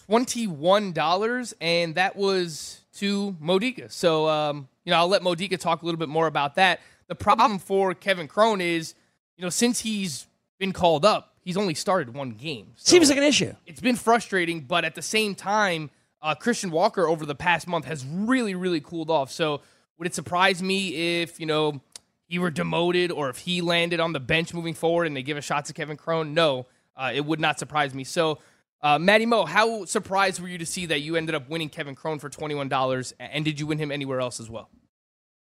twenty-one 0.06 0.92
dollars, 0.92 1.54
and 1.62 1.96
that 1.96 2.18
was 2.18 2.82
to 2.96 3.38
Modica. 3.40 3.90
So, 3.90 4.28
um, 4.28 4.68
you 4.84 4.92
know, 4.92 4.98
I'll 4.98 5.08
let 5.08 5.24
Modica 5.24 5.56
talk 5.56 5.82
a 5.82 5.86
little 5.86 5.98
bit 5.98 6.10
more 6.10 6.28
about 6.28 6.56
that. 6.56 6.82
The 7.08 7.16
problem 7.16 7.58
for 7.58 7.94
Kevin 7.94 8.28
Cron 8.28 8.60
is, 8.60 8.96
you 9.38 9.44
know, 9.44 9.50
since 9.50 9.80
he's 9.80 10.28
been 10.60 10.74
called 10.74 11.06
up, 11.06 11.36
he's 11.40 11.56
only 11.56 11.74
started 11.74 12.14
one 12.14 12.32
game. 12.32 12.74
So 12.76 12.92
Seems 12.92 13.08
like 13.08 13.18
an 13.18 13.24
issue. 13.24 13.54
it's 13.66 13.80
been 13.80 13.96
frustrating, 13.96 14.60
but 14.60 14.84
at 14.84 14.94
the 14.94 15.02
same 15.02 15.36
time, 15.36 15.90
uh, 16.26 16.34
Christian 16.34 16.72
Walker 16.72 17.08
over 17.08 17.26
the 17.26 17.36
past 17.36 17.68
month 17.68 17.86
has 17.86 18.04
really, 18.06 18.56
really 18.56 18.82
cooled 18.82 19.12
off. 19.12 19.32
So 19.32 19.62
would 19.98 20.08
it 20.08 20.16
surprise 20.16 20.62
me 20.62 21.22
if 21.22 21.40
you 21.40 21.46
know 21.46 21.82
he 22.28 22.40
were 22.40 22.50
demoted 22.50 23.12
or 23.12 23.30
if 23.30 23.38
he 23.38 23.62
landed 23.62 24.00
on 24.00 24.12
the 24.12 24.20
bench 24.20 24.54
moving 24.54 24.74
forward 24.74 25.06
and 25.06 25.16
they 25.16 25.24
give 25.24 25.38
a 25.38 25.42
shot 25.42 25.66
to 25.66 25.74
Kevin 25.74 25.98
Cron? 25.98 26.34
No, 26.34 26.66
uh, 26.98 27.12
it 27.14 27.24
would 27.24 27.40
not 27.40 27.60
surprise 27.60 27.94
me. 27.94 28.04
So. 28.04 28.40
Uh, 28.82 29.00
Matty 29.00 29.26
Mo, 29.26 29.46
how 29.46 29.86
surprised 29.86 30.40
were 30.40 30.48
you 30.48 30.60
to 30.60 30.66
see 30.66 30.86
that 30.88 31.00
you 31.00 31.16
ended 31.16 31.34
up 31.34 31.50
winning 31.50 31.70
Kevin 31.70 31.96
Cron 31.96 32.20
for 32.20 32.30
twenty 32.30 32.54
one 32.54 32.70
dollars, 32.70 33.14
and 33.20 33.44
did 33.44 33.60
you 33.60 33.66
win 33.66 33.80
him 33.80 33.92
anywhere 33.92 34.20
else 34.20 34.40
as 34.40 34.48
well? 34.48 34.70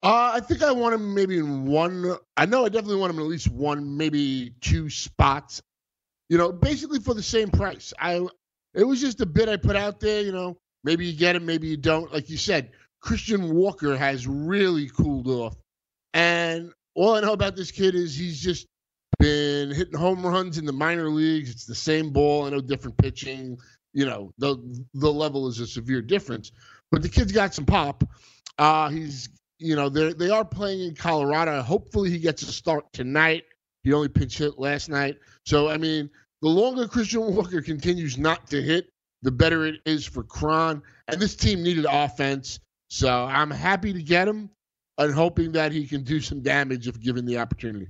Uh, 0.03 0.31
I 0.35 0.41
think 0.41 0.61
I 0.61 0.71
want 0.71 0.93
him 0.93 1.15
maybe 1.15 1.39
in 1.39 1.65
one. 1.65 2.17
I 2.37 2.45
know 2.45 2.65
I 2.65 2.69
definitely 2.69 2.97
want 2.97 3.11
him 3.11 3.19
in 3.19 3.25
at 3.25 3.29
least 3.29 3.47
one, 3.47 3.97
maybe 3.97 4.53
two 4.61 4.91
spots. 4.91 5.61
You 6.29 6.37
know, 6.37 6.51
basically 6.51 6.99
for 6.99 7.15
the 7.15 7.23
same 7.23 7.49
price. 7.49 7.93
I 7.99 8.27
it 8.75 8.83
was 8.83 9.01
just 9.01 9.21
a 9.21 9.25
bid 9.25 9.49
I 9.49 9.57
put 9.57 9.75
out 9.75 9.99
there. 9.99 10.21
You 10.21 10.31
know, 10.31 10.57
maybe 10.83 11.05
you 11.05 11.17
get 11.17 11.35
him, 11.35 11.45
maybe 11.45 11.67
you 11.67 11.77
don't. 11.77 12.11
Like 12.13 12.29
you 12.29 12.37
said, 12.37 12.71
Christian 13.01 13.53
Walker 13.53 13.97
has 13.97 14.27
really 14.27 14.89
cooled 14.89 15.27
off, 15.27 15.55
and 16.13 16.71
all 16.95 17.15
I 17.15 17.21
know 17.21 17.33
about 17.33 17.55
this 17.55 17.71
kid 17.71 17.95
is 17.95 18.15
he's 18.15 18.39
just 18.39 18.67
been 19.19 19.71
hitting 19.71 19.97
home 19.97 20.25
runs 20.25 20.57
in 20.57 20.65
the 20.65 20.73
minor 20.73 21.09
leagues. 21.09 21.49
It's 21.49 21.65
the 21.65 21.75
same 21.75 22.11
ball. 22.11 22.45
I 22.45 22.49
know 22.49 22.61
different 22.61 22.97
pitching. 22.97 23.57
You 23.93 24.05
know, 24.05 24.31
the 24.37 24.57
the 24.93 25.11
level 25.11 25.47
is 25.47 25.59
a 25.59 25.67
severe 25.67 26.01
difference, 26.01 26.51
but 26.91 27.01
the 27.01 27.09
kid's 27.09 27.31
got 27.31 27.53
some 27.53 27.65
pop. 27.65 28.03
Uh, 28.57 28.89
he's 28.89 29.29
you 29.59 29.75
know 29.75 29.89
they 29.89 30.13
they 30.13 30.29
are 30.29 30.45
playing 30.45 30.81
in 30.81 30.95
Colorado. 30.95 31.61
Hopefully 31.61 32.09
he 32.09 32.19
gets 32.19 32.41
a 32.43 32.51
start 32.51 32.85
tonight. 32.93 33.43
He 33.83 33.93
only 33.93 34.09
pinch 34.09 34.37
hit 34.37 34.59
last 34.59 34.89
night, 34.89 35.17
so 35.45 35.69
I 35.69 35.77
mean 35.77 36.09
the 36.41 36.49
longer 36.49 36.87
Christian 36.87 37.35
Walker 37.35 37.61
continues 37.61 38.17
not 38.17 38.47
to 38.47 38.61
hit, 38.61 38.89
the 39.21 39.31
better 39.31 39.65
it 39.65 39.75
is 39.85 40.05
for 40.05 40.23
Cron. 40.23 40.81
And 41.07 41.21
this 41.21 41.35
team 41.35 41.63
needed 41.63 41.85
offense, 41.89 42.59
so 42.89 43.25
I'm 43.25 43.51
happy 43.51 43.93
to 43.93 44.01
get 44.01 44.27
him 44.27 44.49
and 44.97 45.13
hoping 45.13 45.51
that 45.53 45.71
he 45.71 45.87
can 45.87 46.03
do 46.03 46.19
some 46.19 46.41
damage 46.41 46.87
if 46.87 46.99
given 46.99 47.25
the 47.25 47.37
opportunity. 47.37 47.87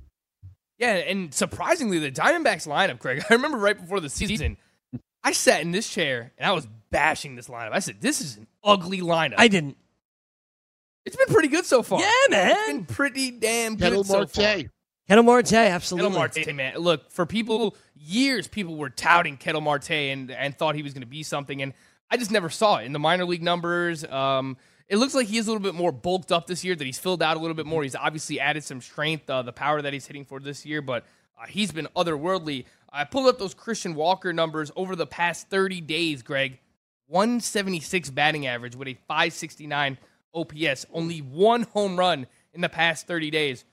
Yeah, 0.78 0.94
and 0.94 1.32
surprisingly, 1.32 1.98
the 1.98 2.10
Diamondbacks 2.10 2.66
lineup, 2.66 2.98
Craig. 2.98 3.22
I 3.30 3.34
remember 3.34 3.58
right 3.58 3.78
before 3.78 4.00
the 4.00 4.08
season, 4.10 4.56
I 5.22 5.32
sat 5.32 5.60
in 5.62 5.70
this 5.70 5.88
chair 5.88 6.32
and 6.36 6.48
I 6.48 6.52
was 6.52 6.66
bashing 6.90 7.36
this 7.36 7.48
lineup. 7.48 7.70
I 7.72 7.78
said, 7.78 8.00
"This 8.00 8.20
is 8.20 8.36
an 8.38 8.46
ugly 8.64 9.00
lineup." 9.00 9.34
I 9.38 9.48
didn't. 9.48 9.76
It's 11.04 11.16
been 11.16 11.28
pretty 11.28 11.48
good 11.48 11.64
so 11.66 11.82
far. 11.82 12.00
Yeah, 12.00 12.10
It's 12.24 12.30
man. 12.30 12.76
been 12.76 12.84
pretty 12.86 13.30
damn 13.32 13.76
good 13.76 13.90
Ketel 13.90 14.04
so 14.04 14.26
far. 14.26 14.44
Ketel 15.08 15.24
Marte, 15.24 15.52
absolutely. 15.52 16.10
Ketel 16.10 16.18
Marte, 16.18 16.54
man. 16.54 16.76
Look, 16.76 17.10
for 17.10 17.26
people, 17.26 17.76
years 17.94 18.48
people 18.48 18.76
were 18.76 18.90
touting 18.90 19.36
Ketel 19.36 19.60
Marte 19.60 19.90
and, 19.90 20.30
and 20.30 20.56
thought 20.56 20.74
he 20.74 20.82
was 20.82 20.92
going 20.92 21.02
to 21.02 21.08
be 21.08 21.22
something, 21.22 21.62
and 21.62 21.72
I 22.10 22.16
just 22.16 22.30
never 22.30 22.48
saw 22.48 22.76
it 22.76 22.84
in 22.84 22.92
the 22.92 22.98
minor 22.98 23.24
league 23.24 23.42
numbers. 23.42 24.04
Um, 24.04 24.56
it 24.88 24.96
looks 24.96 25.14
like 25.14 25.26
he 25.26 25.38
is 25.38 25.46
a 25.46 25.50
little 25.50 25.62
bit 25.62 25.74
more 25.74 25.92
bulked 25.92 26.30
up 26.30 26.46
this 26.46 26.64
year, 26.64 26.74
that 26.74 26.84
he's 26.84 26.98
filled 26.98 27.22
out 27.22 27.36
a 27.36 27.40
little 27.40 27.54
bit 27.54 27.66
more. 27.66 27.82
He's 27.82 27.96
obviously 27.96 28.38
added 28.38 28.62
some 28.62 28.80
strength, 28.80 29.28
uh, 29.28 29.42
the 29.42 29.52
power 29.52 29.80
that 29.82 29.92
he's 29.92 30.06
hitting 30.06 30.24
for 30.24 30.38
this 30.38 30.66
year, 30.66 30.82
but 30.82 31.04
uh, 31.40 31.46
he's 31.46 31.72
been 31.72 31.88
otherworldly. 31.96 32.66
I 32.92 33.04
pulled 33.04 33.28
up 33.28 33.38
those 33.38 33.54
Christian 33.54 33.94
Walker 33.94 34.32
numbers 34.32 34.70
over 34.76 34.94
the 34.94 35.06
past 35.06 35.48
30 35.48 35.80
days, 35.80 36.22
Greg. 36.22 36.58
176 37.08 38.10
batting 38.10 38.46
average 38.46 38.76
with 38.76 38.88
a 38.88 38.94
569 39.08 39.98
OPS, 40.34 40.86
only 40.92 41.18
one 41.18 41.62
home 41.62 41.98
run 41.98 42.26
in 42.54 42.60
the 42.60 42.68
past 42.68 43.06
30 43.06 43.30
days. 43.30 43.64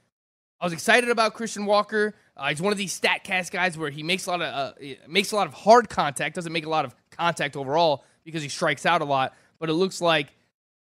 I 0.61 0.65
was 0.65 0.73
excited 0.73 1.09
about 1.09 1.33
Christian 1.35 1.65
Walker. 1.65 2.15
Uh, 2.35 2.49
he's 2.49 2.61
one 2.61 2.71
of 2.71 2.77
these 2.77 2.97
Statcast 2.97 3.51
guys 3.51 3.77
where 3.77 3.89
he 3.89 4.03
makes 4.03 4.25
a 4.25 4.31
lot 4.31 4.41
of 4.41 4.53
uh, 4.53 4.93
makes 5.07 5.31
a 5.31 5.35
lot 5.35 5.47
of 5.47 5.53
hard 5.53 5.89
contact, 5.89 6.35
doesn't 6.35 6.51
make 6.51 6.65
a 6.65 6.69
lot 6.69 6.85
of 6.85 6.93
contact 7.11 7.55
overall 7.55 8.03
because 8.25 8.43
he 8.43 8.49
strikes 8.49 8.85
out 8.85 9.01
a 9.01 9.05
lot. 9.05 9.33
But 9.59 9.69
it 9.69 9.73
looks 9.73 10.01
like 10.01 10.33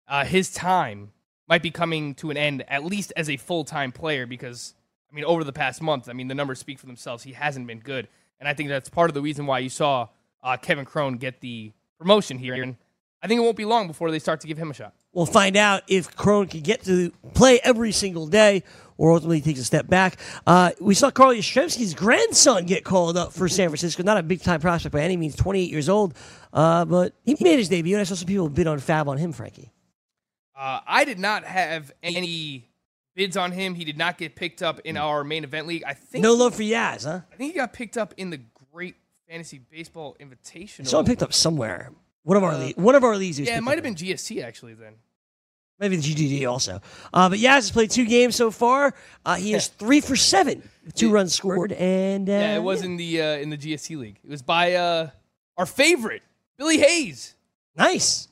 uh, 0.08 0.24
his 0.24 0.52
time 0.52 1.12
might 1.48 1.62
be 1.62 1.70
coming 1.70 2.14
to 2.16 2.30
an 2.30 2.36
end, 2.36 2.64
at 2.68 2.84
least 2.84 3.12
as 3.16 3.30
a 3.30 3.36
full 3.36 3.64
time 3.64 3.92
player. 3.92 4.26
Because 4.26 4.74
I 5.10 5.14
mean, 5.14 5.24
over 5.24 5.44
the 5.44 5.52
past 5.52 5.80
month, 5.80 6.08
I 6.08 6.12
mean, 6.12 6.26
the 6.26 6.34
numbers 6.34 6.58
speak 6.58 6.80
for 6.80 6.86
themselves. 6.86 7.22
He 7.22 7.32
hasn't 7.32 7.66
been 7.66 7.80
good, 7.80 8.08
and 8.40 8.48
I 8.48 8.54
think 8.54 8.68
that's 8.68 8.88
part 8.88 9.10
of 9.10 9.14
the 9.14 9.22
reason 9.22 9.46
why 9.46 9.60
you 9.60 9.68
saw 9.68 10.08
uh, 10.42 10.56
Kevin 10.56 10.84
Cron 10.84 11.18
get 11.18 11.40
the 11.40 11.72
promotion 11.98 12.38
here. 12.38 12.54
And 12.54 12.76
I 13.22 13.28
think 13.28 13.38
it 13.38 13.44
won't 13.44 13.56
be 13.56 13.64
long 13.64 13.86
before 13.86 14.10
they 14.10 14.18
start 14.18 14.40
to 14.40 14.48
give 14.48 14.58
him 14.58 14.70
a 14.72 14.74
shot. 14.74 14.94
We'll 15.12 15.26
find 15.26 15.56
out 15.56 15.82
if 15.88 16.14
Cron 16.14 16.46
can 16.46 16.60
get 16.60 16.84
to 16.84 17.12
play 17.34 17.60
every 17.62 17.92
single 17.92 18.26
day 18.26 18.62
or 18.98 19.12
ultimately 19.12 19.40
takes 19.40 19.60
a 19.60 19.64
step 19.64 19.86
back. 19.88 20.18
Uh, 20.46 20.72
we 20.80 20.94
saw 20.94 21.10
Carl 21.10 21.32
Yastrzemski's 21.32 21.94
grandson 21.94 22.66
get 22.66 22.84
called 22.84 23.16
up 23.16 23.32
for 23.32 23.48
San 23.48 23.68
Francisco. 23.70 24.02
Not 24.02 24.18
a 24.18 24.22
big 24.22 24.42
time 24.42 24.60
prospect 24.60 24.92
by 24.92 25.00
any 25.00 25.16
means, 25.16 25.34
28 25.36 25.70
years 25.70 25.88
old, 25.88 26.14
uh, 26.52 26.84
but 26.84 27.14
he 27.24 27.34
made 27.40 27.58
his 27.58 27.70
debut, 27.70 27.94
and 27.94 28.00
I 28.02 28.04
saw 28.04 28.14
some 28.16 28.26
people 28.28 28.50
bid 28.50 28.66
on 28.66 28.78
Fab 28.78 29.08
on 29.08 29.16
him, 29.16 29.32
Frankie. 29.32 29.72
Uh, 30.54 30.80
I 30.86 31.04
did 31.04 31.18
not 31.18 31.44
have 31.44 31.92
any 32.02 32.68
bids 33.14 33.36
on 33.36 33.52
him. 33.52 33.74
He 33.74 33.84
did 33.84 33.96
not 33.96 34.18
get 34.18 34.34
picked 34.34 34.62
up 34.62 34.80
in 34.80 34.96
our 34.96 35.22
main 35.24 35.44
event 35.44 35.66
league. 35.68 35.84
I 35.86 35.94
think 35.94 36.22
No 36.22 36.34
love 36.34 36.54
for 36.56 36.62
Yaz, 36.62 37.04
huh? 37.04 37.20
I 37.32 37.36
think 37.36 37.52
he 37.52 37.56
got 37.58 37.72
picked 37.72 37.96
up 37.96 38.12
in 38.16 38.30
the 38.30 38.40
Great 38.72 38.96
Fantasy 39.28 39.58
Baseball 39.58 40.16
Invitational. 40.20 40.86
Someone 40.88 41.06
picked 41.06 41.22
up 41.22 41.32
somewhere. 41.32 41.92
One 42.24 42.36
of 42.36 42.42
our 42.44 42.56
le- 42.56 42.72
one 42.72 42.94
of 42.94 43.04
our 43.04 43.16
leagues. 43.16 43.38
Uh, 43.40 43.44
Yeah, 43.44 43.58
it 43.58 43.62
might 43.62 43.76
have 43.76 43.84
been 43.84 43.94
GST 43.94 44.42
actually. 44.42 44.74
Then 44.74 44.94
Maybe 45.78 45.96
the 45.96 46.02
GDD 46.02 46.50
also. 46.50 46.80
Uh, 47.12 47.28
but 47.28 47.38
Yaz 47.38 47.54
has 47.54 47.70
played 47.70 47.90
two 47.90 48.04
games 48.04 48.34
so 48.34 48.50
far. 48.50 48.94
Uh, 49.24 49.36
he 49.36 49.54
is 49.54 49.66
three 49.78 50.00
for 50.00 50.16
seven, 50.16 50.68
with 50.84 50.94
two 50.94 51.10
runs 51.10 51.34
scored, 51.34 51.72
and 51.72 52.28
uh, 52.28 52.32
yeah, 52.32 52.56
it 52.56 52.62
was 52.62 52.82
in 52.82 52.96
the 52.96 53.22
uh, 53.22 53.24
in 53.36 53.50
the 53.50 53.56
GST 53.56 53.96
league. 53.96 54.18
It 54.24 54.30
was 54.30 54.42
by 54.42 54.74
uh, 54.74 55.10
our 55.56 55.66
favorite 55.66 56.22
Billy 56.56 56.78
Hayes. 56.78 57.34
nice. 57.76 58.28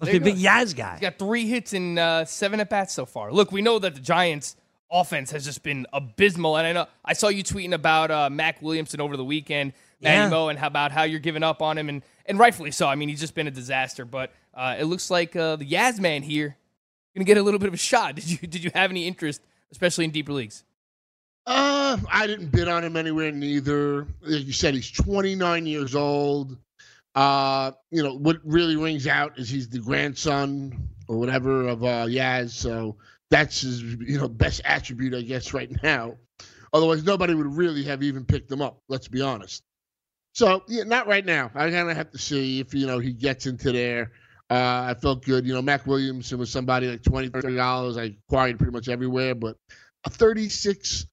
Must 0.00 0.10
be 0.10 0.18
a 0.18 0.20
big 0.20 0.34
go. 0.34 0.40
Yaz 0.40 0.74
guy. 0.76 0.92
He's 0.94 1.00
got 1.00 1.18
three 1.18 1.46
hits 1.46 1.72
in 1.72 1.98
uh, 1.98 2.24
seven 2.24 2.58
at 2.60 2.68
bats 2.68 2.92
so 2.92 3.06
far. 3.06 3.32
Look, 3.32 3.52
we 3.52 3.62
know 3.62 3.78
that 3.78 3.94
the 3.94 4.00
Giants' 4.00 4.56
offense 4.90 5.30
has 5.30 5.44
just 5.44 5.62
been 5.62 5.86
abysmal, 5.92 6.56
and 6.56 6.66
I 6.66 6.72
know 6.72 6.86
I 7.04 7.12
saw 7.12 7.28
you 7.28 7.42
tweeting 7.44 7.72
about 7.74 8.10
uh, 8.10 8.28
Mac 8.28 8.60
Williamson 8.60 9.00
over 9.00 9.16
the 9.16 9.24
weekend, 9.24 9.72
Matty 10.00 10.16
Yeah. 10.16 10.28
Mo, 10.28 10.48
and 10.48 10.58
how 10.58 10.66
about 10.66 10.90
how 10.90 11.04
you're 11.04 11.20
giving 11.20 11.44
up 11.44 11.62
on 11.62 11.78
him, 11.78 11.88
and 11.88 12.02
and 12.26 12.38
rightfully 12.40 12.70
so. 12.72 12.86
I 12.88 12.96
mean, 12.96 13.08
he's 13.08 13.20
just 13.20 13.34
been 13.36 13.46
a 13.46 13.52
disaster, 13.52 14.04
but 14.04 14.32
uh, 14.52 14.76
it 14.78 14.84
looks 14.84 15.10
like 15.10 15.36
uh, 15.36 15.56
the 15.56 15.64
Yaz 15.66 16.00
man 16.00 16.22
here 17.14 17.20
gonna 17.20 17.26
get 17.26 17.36
a 17.38 17.42
little 17.42 17.60
bit 17.60 17.68
of 17.68 17.74
a 17.74 17.78
shot. 17.78 18.16
Did 18.16 18.30
you 18.30 18.38
did 18.48 18.64
you 18.64 18.70
have 18.74 18.90
any 18.90 19.06
interest, 19.06 19.40
especially 19.70 20.04
in 20.04 20.10
deeper 20.10 20.32
leagues? 20.32 20.64
Uh, 21.46 21.98
I 22.10 22.26
didn't 22.26 22.50
bid 22.50 22.68
on 22.68 22.82
him 22.82 22.96
anywhere 22.96 23.30
neither. 23.30 24.06
Like 24.22 24.46
you 24.46 24.52
said, 24.52 24.74
he's 24.74 24.90
29 24.90 25.66
years 25.66 25.94
old. 25.94 26.56
Uh, 27.14 27.72
you 27.90 28.02
know 28.02 28.14
what 28.14 28.38
really 28.44 28.76
rings 28.76 29.06
out 29.06 29.38
is 29.38 29.48
he's 29.48 29.68
the 29.68 29.78
grandson 29.78 30.88
or 31.06 31.18
whatever 31.18 31.68
of 31.68 31.84
uh 31.84 32.06
Yaz. 32.06 32.50
So 32.50 32.96
that's 33.30 33.60
his 33.60 33.82
you 33.82 34.18
know 34.18 34.28
best 34.28 34.60
attribute, 34.64 35.14
I 35.14 35.22
guess, 35.22 35.54
right 35.54 35.70
now. 35.82 36.16
Otherwise, 36.72 37.04
nobody 37.04 37.34
would 37.34 37.46
really 37.46 37.84
have 37.84 38.02
even 38.02 38.24
picked 38.24 38.50
him 38.50 38.60
up. 38.60 38.82
Let's 38.88 39.06
be 39.06 39.20
honest. 39.20 39.62
So 40.32 40.64
yeah, 40.66 40.82
not 40.82 41.06
right 41.06 41.24
now. 41.24 41.52
I 41.54 41.70
kind 41.70 41.88
of 41.88 41.96
have 41.96 42.10
to 42.10 42.18
see 42.18 42.58
if 42.58 42.74
you 42.74 42.86
know 42.86 42.98
he 42.98 43.12
gets 43.12 43.46
into 43.46 43.70
there. 43.70 44.10
Uh, 44.50 44.88
I 44.90 44.94
felt 45.00 45.24
good. 45.24 45.46
You 45.46 45.54
know, 45.54 45.62
Mac 45.62 45.86
Williamson 45.86 46.38
was 46.38 46.50
somebody 46.50 46.88
like 46.88 47.02
20 47.02 47.28
dollars. 47.30 47.96
$30 47.96 48.00
I 48.00 48.14
acquired 48.28 48.58
pretty 48.58 48.72
much 48.72 48.88
everywhere, 48.88 49.34
but 49.34 49.56
a 50.04 50.10
36.2 50.10 51.06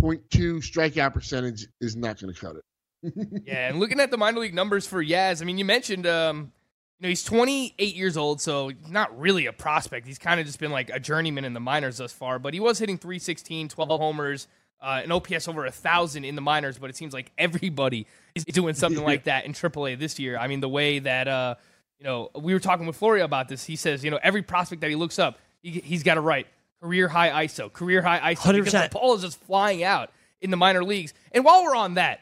strikeout 0.00 1.14
percentage 1.14 1.66
is 1.80 1.94
not 1.96 2.20
going 2.20 2.34
to 2.34 2.40
cut 2.40 2.56
it. 2.56 2.62
Yeah, 3.44 3.68
and 3.68 3.80
looking 3.80 3.98
at 3.98 4.10
the 4.12 4.16
minor 4.16 4.40
league 4.40 4.54
numbers 4.54 4.86
for 4.86 5.02
Yaz, 5.02 5.42
I 5.42 5.44
mean, 5.44 5.58
you 5.58 5.64
mentioned, 5.64 6.06
um, 6.06 6.52
you 6.98 7.04
know, 7.04 7.08
he's 7.08 7.24
28 7.24 7.96
years 7.96 8.16
old, 8.16 8.40
so 8.40 8.70
not 8.88 9.18
really 9.18 9.46
a 9.46 9.52
prospect. 9.52 10.06
He's 10.06 10.18
kind 10.20 10.38
of 10.38 10.46
just 10.46 10.60
been 10.60 10.70
like 10.70 10.88
a 10.88 11.00
journeyman 11.00 11.44
in 11.44 11.52
the 11.52 11.60
minors 11.60 11.98
thus 11.98 12.12
far, 12.12 12.38
but 12.38 12.54
he 12.54 12.60
was 12.60 12.78
hitting 12.78 12.98
316, 12.98 13.68
12 13.68 13.88
homers, 14.00 14.46
uh, 14.80 15.00
an 15.02 15.10
OPS 15.10 15.48
over 15.48 15.66
a 15.66 15.72
thousand 15.72 16.24
in 16.24 16.36
the 16.36 16.40
minors. 16.40 16.78
But 16.78 16.90
it 16.90 16.96
seems 16.96 17.12
like 17.12 17.32
everybody 17.36 18.06
is 18.36 18.44
doing 18.44 18.74
something 18.74 19.02
like 19.04 19.24
that 19.24 19.46
in 19.46 19.52
AAA 19.52 19.98
this 19.98 20.20
year. 20.20 20.38
I 20.38 20.46
mean, 20.46 20.60
the 20.60 20.68
way 20.68 21.00
that, 21.00 21.26
uh, 21.26 21.56
you 22.02 22.08
know, 22.08 22.30
we 22.34 22.52
were 22.52 22.58
talking 22.58 22.84
with 22.84 22.96
Florio 22.96 23.24
about 23.24 23.46
this. 23.48 23.64
He 23.64 23.76
says, 23.76 24.02
you 24.02 24.10
know, 24.10 24.18
every 24.24 24.42
prospect 24.42 24.80
that 24.80 24.90
he 24.90 24.96
looks 24.96 25.20
up, 25.20 25.38
he, 25.62 25.70
he's 25.70 26.02
got 26.02 26.14
to 26.14 26.20
write 26.20 26.48
career 26.82 27.06
high 27.06 27.46
ISO, 27.46 27.72
career 27.72 28.02
high 28.02 28.34
ISO, 28.34 28.54
because 28.54 28.74
100%. 28.74 28.90
the 28.90 28.98
ball 28.98 29.14
is 29.14 29.22
just 29.22 29.40
flying 29.42 29.84
out 29.84 30.10
in 30.40 30.50
the 30.50 30.56
minor 30.56 30.82
leagues. 30.82 31.14
And 31.30 31.44
while 31.44 31.62
we're 31.62 31.76
on 31.76 31.94
that, 31.94 32.18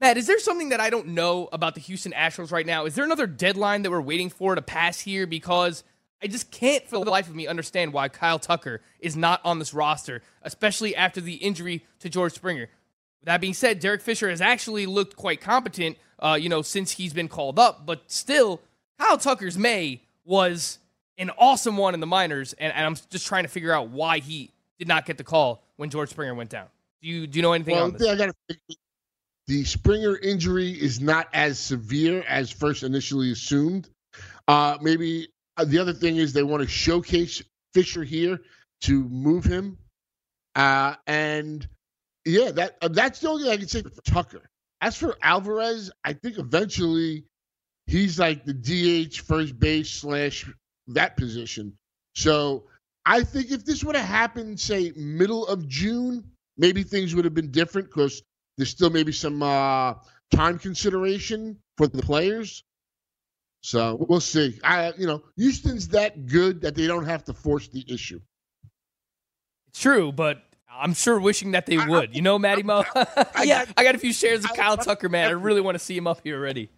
Matt, 0.00 0.18
is 0.18 0.28
there 0.28 0.38
something 0.38 0.68
that 0.68 0.78
I 0.78 0.88
don't 0.88 1.08
know 1.08 1.48
about 1.52 1.74
the 1.74 1.80
Houston 1.80 2.12
Astros 2.12 2.52
right 2.52 2.64
now? 2.64 2.84
Is 2.86 2.94
there 2.94 3.04
another 3.04 3.26
deadline 3.26 3.82
that 3.82 3.90
we're 3.90 4.00
waiting 4.00 4.30
for 4.30 4.54
to 4.54 4.62
pass 4.62 5.00
here? 5.00 5.26
Because 5.26 5.82
I 6.22 6.28
just 6.28 6.52
can't, 6.52 6.86
for 6.86 7.04
the 7.04 7.10
life 7.10 7.28
of 7.28 7.34
me, 7.34 7.48
understand 7.48 7.92
why 7.92 8.08
Kyle 8.08 8.38
Tucker 8.38 8.82
is 9.00 9.16
not 9.16 9.40
on 9.44 9.58
this 9.58 9.74
roster, 9.74 10.22
especially 10.42 10.94
after 10.94 11.20
the 11.20 11.34
injury 11.34 11.84
to 11.98 12.08
George 12.08 12.34
Springer. 12.34 12.68
That 13.24 13.40
being 13.40 13.54
said, 13.54 13.80
Derek 13.80 14.00
Fisher 14.00 14.30
has 14.30 14.40
actually 14.40 14.86
looked 14.86 15.16
quite 15.16 15.40
competent, 15.40 15.98
uh, 16.20 16.38
you 16.40 16.48
know, 16.48 16.62
since 16.62 16.92
he's 16.92 17.12
been 17.12 17.26
called 17.26 17.58
up. 17.58 17.84
But 17.84 18.04
still, 18.06 18.60
Kyle 19.02 19.18
Tucker's 19.18 19.58
May 19.58 20.00
was 20.24 20.78
an 21.18 21.30
awesome 21.36 21.76
one 21.76 21.94
in 21.94 21.98
the 21.98 22.06
minors, 22.06 22.52
and, 22.52 22.72
and 22.72 22.86
I'm 22.86 22.96
just 23.10 23.26
trying 23.26 23.42
to 23.42 23.48
figure 23.48 23.72
out 23.72 23.88
why 23.88 24.18
he 24.18 24.52
did 24.78 24.86
not 24.86 25.06
get 25.06 25.18
the 25.18 25.24
call 25.24 25.64
when 25.76 25.90
George 25.90 26.10
Springer 26.10 26.34
went 26.36 26.50
down. 26.50 26.66
Do 27.02 27.08
you 27.08 27.26
do 27.26 27.38
you 27.38 27.42
know 27.42 27.52
anything 27.52 27.74
Well, 27.74 27.84
on 27.86 27.92
the 27.92 27.98
this? 27.98 28.08
I 28.08 28.14
got 28.14 28.34
to 28.48 28.56
the 29.48 29.64
Springer 29.64 30.18
injury 30.18 30.70
is 30.70 31.00
not 31.00 31.28
as 31.32 31.58
severe 31.58 32.22
as 32.28 32.52
first 32.52 32.84
initially 32.84 33.32
assumed. 33.32 33.90
Uh, 34.46 34.78
maybe 34.80 35.28
uh, 35.56 35.64
the 35.64 35.80
other 35.80 35.92
thing 35.92 36.16
is 36.16 36.32
they 36.32 36.44
want 36.44 36.62
to 36.62 36.68
showcase 36.68 37.42
Fisher 37.74 38.04
here 38.04 38.40
to 38.82 39.02
move 39.08 39.44
him, 39.44 39.78
uh, 40.54 40.94
and 41.08 41.68
yeah, 42.24 42.52
that 42.52 42.78
uh, 42.80 42.86
that's 42.86 43.18
the 43.18 43.28
only 43.28 43.42
thing 43.42 43.52
I 43.52 43.56
can 43.56 43.68
say 43.68 43.82
for 43.82 44.02
Tucker. 44.02 44.48
As 44.80 44.96
for 44.96 45.16
Alvarez, 45.22 45.90
I 46.04 46.12
think 46.12 46.38
eventually 46.38 47.24
he's 47.86 48.18
like 48.18 48.44
the 48.44 48.54
DH 48.54 49.20
first 49.20 49.58
base 49.58 49.90
slash 49.90 50.50
that 50.88 51.16
position. 51.16 51.76
So 52.14 52.64
I 53.06 53.22
think 53.22 53.50
if 53.50 53.64
this 53.64 53.82
would 53.84 53.96
have 53.96 54.06
happened, 54.06 54.58
say 54.60 54.92
middle 54.96 55.46
of 55.46 55.66
June, 55.68 56.24
maybe 56.56 56.82
things 56.82 57.14
would 57.14 57.24
have 57.24 57.34
been 57.34 57.50
different 57.50 57.88
because 57.88 58.22
there's 58.56 58.70
still 58.70 58.90
maybe 58.90 59.12
some 59.12 59.42
uh, 59.42 59.94
time 60.30 60.58
consideration 60.58 61.58
for 61.76 61.86
the 61.86 62.02
players. 62.02 62.64
So 63.62 64.04
we'll 64.08 64.20
see. 64.20 64.58
I, 64.64 64.92
you 64.98 65.06
know, 65.06 65.22
Houston's 65.36 65.88
that 65.88 66.26
good 66.26 66.60
that 66.62 66.74
they 66.74 66.86
don't 66.86 67.04
have 67.06 67.24
to 67.24 67.32
force 67.32 67.68
the 67.68 67.84
issue. 67.88 68.20
It's 69.68 69.80
true, 69.80 70.12
but 70.12 70.42
I'm 70.70 70.94
sure 70.94 71.20
wishing 71.20 71.52
that 71.52 71.66
they 71.66 71.78
I- 71.78 71.86
would. 71.88 72.14
You 72.14 72.22
know, 72.22 72.38
Matty 72.38 72.62
Mo? 72.62 72.84
Yeah, 73.42 73.64
I 73.76 73.84
got 73.84 73.94
a 73.94 73.98
few 73.98 74.12
shares 74.12 74.44
of 74.44 74.52
Kyle 74.54 74.76
Tucker, 74.76 75.08
man. 75.08 75.28
I 75.28 75.32
really 75.32 75.60
want 75.60 75.76
to 75.76 75.78
see 75.78 75.96
him 75.96 76.06
up 76.06 76.20
here 76.22 76.36
already. 76.38 76.70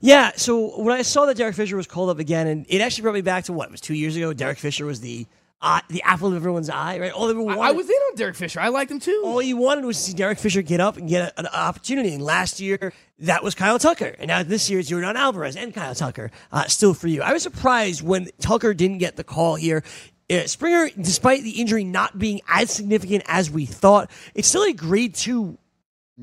Yeah, 0.00 0.32
so 0.36 0.80
when 0.80 0.96
I 0.96 1.02
saw 1.02 1.26
that 1.26 1.36
Derek 1.36 1.54
Fisher 1.54 1.76
was 1.76 1.86
called 1.86 2.10
up 2.10 2.18
again, 2.18 2.46
and 2.46 2.66
it 2.68 2.80
actually 2.80 3.02
brought 3.02 3.14
me 3.14 3.22
back 3.22 3.44
to 3.44 3.52
what 3.52 3.68
it 3.68 3.72
was 3.72 3.80
two 3.80 3.94
years 3.94 4.16
ago. 4.16 4.32
Derek 4.32 4.58
Fisher 4.58 4.84
was 4.84 5.00
the 5.00 5.26
uh, 5.62 5.80
the 5.88 6.02
apple 6.02 6.28
of 6.28 6.34
everyone's 6.34 6.68
eye, 6.68 6.98
right? 6.98 7.12
All 7.12 7.30
everyone 7.30 7.54
I, 7.54 7.56
wanted, 7.56 7.70
I 7.70 7.72
was 7.72 7.88
in 7.88 7.96
on 7.96 8.14
Derek 8.16 8.36
Fisher. 8.36 8.60
I 8.60 8.68
liked 8.68 8.90
him 8.90 9.00
too. 9.00 9.22
all 9.24 9.40
you 9.40 9.56
wanted 9.56 9.84
was 9.86 9.96
to 9.96 10.02
see 10.02 10.12
Derek 10.12 10.38
Fisher 10.38 10.60
get 10.60 10.80
up 10.80 10.98
and 10.98 11.08
get 11.08 11.32
a, 11.32 11.40
an 11.40 11.46
opportunity. 11.46 12.12
And 12.12 12.22
last 12.22 12.60
year, 12.60 12.92
that 13.20 13.42
was 13.42 13.54
Kyle 13.54 13.78
Tucker, 13.78 14.14
and 14.18 14.28
now 14.28 14.42
this 14.42 14.68
year 14.68 14.80
it's 14.80 14.90
Yordan 14.90 15.14
Alvarez 15.14 15.56
and 15.56 15.72
Kyle 15.72 15.94
Tucker. 15.94 16.30
Uh, 16.52 16.64
still 16.64 16.92
for 16.92 17.08
you, 17.08 17.22
I 17.22 17.32
was 17.32 17.42
surprised 17.42 18.02
when 18.02 18.28
Tucker 18.38 18.74
didn't 18.74 18.98
get 18.98 19.16
the 19.16 19.24
call 19.24 19.54
here. 19.54 19.82
Uh, 20.28 20.46
Springer, 20.46 20.90
despite 21.00 21.42
the 21.42 21.60
injury 21.60 21.84
not 21.84 22.18
being 22.18 22.40
as 22.48 22.70
significant 22.70 23.24
as 23.26 23.50
we 23.50 23.64
thought, 23.64 24.10
it's 24.34 24.48
still 24.48 24.64
a 24.64 24.72
grade 24.72 25.14
two 25.14 25.56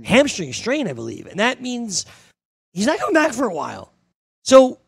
hamstring 0.04 0.54
strain, 0.54 0.88
I 0.88 0.94
believe, 0.94 1.26
and 1.26 1.40
that 1.40 1.62
means 1.62 2.06
he's 2.74 2.86
not 2.86 3.00
coming 3.00 3.14
back 3.14 3.32
for 3.34 3.46
a 3.46 3.54
while. 3.54 3.92
So 4.44 4.80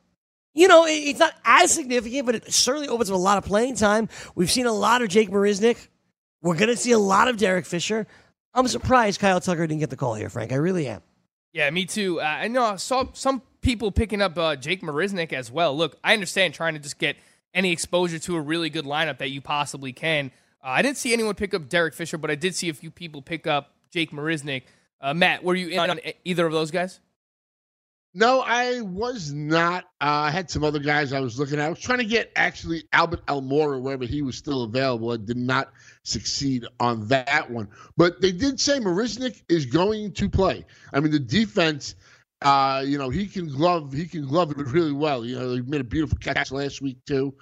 You 0.58 0.70
know, 0.70 0.86
it- 0.86 0.92
it's 0.94 1.20
not 1.20 1.34
as 1.44 1.70
significant, 1.74 2.26
but 2.26 2.36
it 2.36 2.54
certainly 2.54 2.88
opens 2.88 3.10
up 3.10 3.16
a 3.16 3.20
lot 3.20 3.38
of 3.38 3.44
playing 3.44 3.76
time. 3.76 4.08
We've 4.36 4.50
seen 4.50 4.66
a 4.66 4.72
lot 4.72 5.02
of 5.02 5.10
Jake 5.10 5.30
Marisnick. 5.30 5.90
We're 6.42 6.56
going 6.56 6.70
to 6.70 6.78
see 6.78 6.92
a 6.92 6.98
lot 6.98 7.28
of 7.28 7.36
Derek 7.36 7.66
Fisher. 7.66 8.08
I'm 8.54 8.66
surprised 8.70 9.20
Kyle 9.20 9.42
Tucker 9.42 9.68
didn't 9.68 9.82
get 9.82 9.90
the 9.90 9.98
call 9.98 10.14
here, 10.14 10.30
Frank. 10.30 10.54
I 10.54 10.56
really 10.56 10.88
am. 10.88 11.02
Yeah, 11.52 11.70
me 11.72 11.84
too. 11.86 12.22
Uh, 12.22 12.24
I 12.24 12.48
know 12.48 12.64
I 12.64 12.76
saw 12.78 13.08
some 13.12 13.42
people 13.60 13.92
picking 13.92 14.22
up 14.22 14.38
uh, 14.38 14.56
Jake 14.56 14.82
Marisnick 14.82 15.34
as 15.34 15.52
well. 15.52 15.76
Look, 15.76 15.98
I 16.06 16.14
understand 16.14 16.54
trying 16.54 16.76
to 16.76 16.80
just 16.80 17.00
get 17.00 17.18
any 17.54 17.74
exposure 17.74 18.20
to 18.20 18.38
a 18.38 18.42
really 18.42 18.70
good 18.70 18.86
lineup 18.86 19.18
that 19.18 19.32
you 19.32 19.42
possibly 19.42 19.92
can. 19.92 20.32
Uh, 20.64 20.68
I 20.68 20.82
didn't 20.84 20.96
see 20.98 21.12
anyone 21.12 21.36
pick 21.36 21.54
up 21.54 21.68
Derek 21.68 21.94
Fisher, 21.94 22.18
but 22.18 22.32
I 22.32 22.36
did 22.36 22.56
see 22.56 22.70
a 22.70 22.74
few 22.74 22.92
people 22.92 23.22
pick 23.22 23.46
up 23.46 23.74
Jake 23.92 24.12
Marisnick. 24.12 24.64
Uh, 25.02 25.14
Matt, 25.14 25.44
were 25.44 25.54
you 25.56 25.68
in 25.68 25.80
on 25.80 26.00
either 26.24 26.46
of 26.46 26.54
those 26.54 26.72
guys? 26.72 27.02
No, 28.18 28.40
I 28.40 28.80
was 28.80 29.34
not. 29.34 29.84
Uh, 30.00 30.08
I 30.08 30.32
had 30.32 30.50
some 30.50 30.64
other 30.64 30.80
guys 30.80 31.12
I 31.12 31.20
was 31.20 31.38
looking 31.38 31.60
at. 31.60 31.66
I 31.66 31.70
was 31.70 31.82
trying 31.82 32.00
to 32.00 32.06
get 32.06 32.32
actually 32.38 32.86
Albert 32.94 33.26
Almora 33.26 33.82
wherever 33.82 34.06
he 34.06 34.22
was 34.22 34.38
still 34.38 34.64
available. 34.64 35.12
I 35.12 35.18
did 35.18 35.36
not 35.36 35.74
succeed 36.04 36.66
on 36.80 37.10
that 37.10 37.52
one. 37.52 37.68
But 37.98 38.22
they 38.22 38.32
did 38.32 38.58
say 38.58 38.80
Marisnick 38.80 39.44
is 39.50 39.66
going 39.66 40.14
to 40.14 40.30
play. 40.30 40.66
I 40.94 41.02
mean, 41.02 41.12
the 41.12 41.20
defense, 41.20 41.96
uh, 42.42 42.86
you 42.88 42.98
know, 42.98 43.10
he 43.10 43.28
can 43.28 43.50
glove 43.50 43.92
he 43.92 44.06
can 44.06 44.26
glove 44.26 44.50
it 44.52 44.66
really 44.66 44.94
well. 44.94 45.26
You 45.26 45.38
know, 45.38 45.54
he 45.54 45.62
made 45.64 45.82
a 45.82 45.84
beautiful 45.84 46.18
catch 46.18 46.54
last 46.54 46.82
week 46.82 47.04
too. 47.06 47.34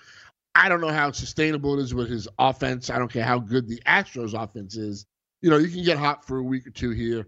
I 0.55 0.69
don't 0.69 0.81
know 0.81 0.91
how 0.91 1.11
sustainable 1.11 1.77
it 1.77 1.83
is 1.83 1.93
with 1.93 2.09
his 2.09 2.27
offense. 2.39 2.89
I 2.89 2.97
don't 2.97 3.13
care 3.13 3.23
how 3.23 3.37
good 3.37 3.67
the 3.67 3.79
Astros 3.85 4.33
offense 4.33 4.75
is. 4.75 5.05
You 5.43 5.51
know, 5.51 5.57
you 5.57 5.67
can 5.67 5.83
get 5.83 5.99
hot 5.99 6.25
for 6.25 6.37
a 6.39 6.43
week 6.43 6.65
or 6.65 6.71
two 6.71 6.91
here. 6.91 7.27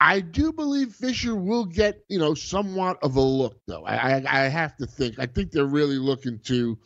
I 0.00 0.20
do 0.20 0.52
believe 0.52 0.92
Fisher 0.92 1.36
will 1.36 1.66
get, 1.66 2.02
you 2.08 2.18
know, 2.18 2.32
somewhat 2.32 2.98
of 3.02 3.16
a 3.16 3.20
look, 3.20 3.60
though. 3.66 3.84
I, 3.84 4.16
I, 4.18 4.24
I 4.26 4.48
have 4.48 4.74
to 4.78 4.86
think. 4.86 5.18
I 5.18 5.26
think 5.26 5.50
they're 5.50 5.66
really 5.66 5.98
looking 5.98 6.38
to 6.44 6.78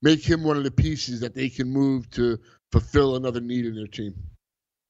make 0.00 0.24
him 0.24 0.44
one 0.44 0.56
of 0.56 0.62
the 0.62 0.70
pieces 0.70 1.20
that 1.20 1.34
they 1.34 1.48
can 1.48 1.68
move 1.68 2.08
to 2.12 2.38
fulfill 2.70 3.16
another 3.16 3.40
need 3.40 3.66
in 3.66 3.74
their 3.74 3.88
team. 3.88 4.14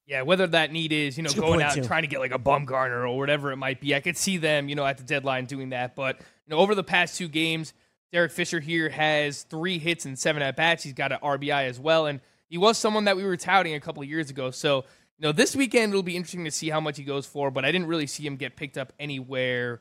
Yeah, 0.07 0.23
whether 0.23 0.47
that 0.49 0.73
need 0.73 0.93
is, 0.93 1.17
you 1.17 1.23
know, 1.23 1.29
That's 1.29 1.41
going 1.41 1.53
point, 1.61 1.63
out 1.63 1.77
and 1.77 1.87
trying 1.87 2.03
to 2.03 2.09
get 2.09 2.21
like 2.21 2.35
a 2.35 2.39
Bumgarner 2.39 3.09
or 3.09 3.17
whatever 3.17 3.53
it 3.53 3.57
might 3.57 3.81
be. 3.81 3.95
I 3.95 4.01
could 4.01 4.17
see 4.19 4.37
them, 4.37 4.69
you 4.69 4.75
know, 4.75 4.85
at 4.85 4.99
the 4.99 5.05
deadline 5.05 5.47
doing 5.47 5.71
that. 5.71 5.97
But, 5.97 6.19
you 6.19 6.51
know, 6.51 6.59
over 6.59 6.75
the 6.75 6.85
past 6.85 7.17
two 7.17 7.29
games, 7.29 7.73
Derek 8.13 8.33
Fisher 8.33 8.61
here 8.61 8.91
has 8.91 9.45
three 9.45 9.79
hits 9.79 10.05
and 10.05 10.19
seven 10.19 10.43
at 10.43 10.57
bats. 10.57 10.83
He's 10.83 10.93
got 10.93 11.13
an 11.13 11.19
RBI 11.23 11.67
as 11.67 11.81
well. 11.81 12.07
And 12.07 12.21
he 12.49 12.59
was 12.59 12.77
someone 12.77 13.05
that 13.05 13.17
we 13.17 13.25
were 13.25 13.39
touting 13.39 13.75
a 13.75 13.81
couple 13.81 14.03
of 14.03 14.09
years 14.09 14.29
ago. 14.29 14.51
So, 14.51 14.85
you 15.23 15.29
know, 15.29 15.33
this 15.33 15.55
weekend 15.55 15.93
it'll 15.93 16.03
be 16.03 16.17
interesting 16.17 16.45
to 16.47 16.51
see 16.51 16.69
how 16.69 16.81
much 16.81 16.97
he 16.97 17.05
goes 17.05 17.27
for, 17.27 17.53
but 17.53 17.65
I 17.65 17.71
didn't 17.71 17.87
really 17.87 18.09
see 18.09 18.27
him 18.27 18.35
get 18.35 18.57
picked 18.57 18.77
up 18.77 18.93
anywhere 18.99 19.81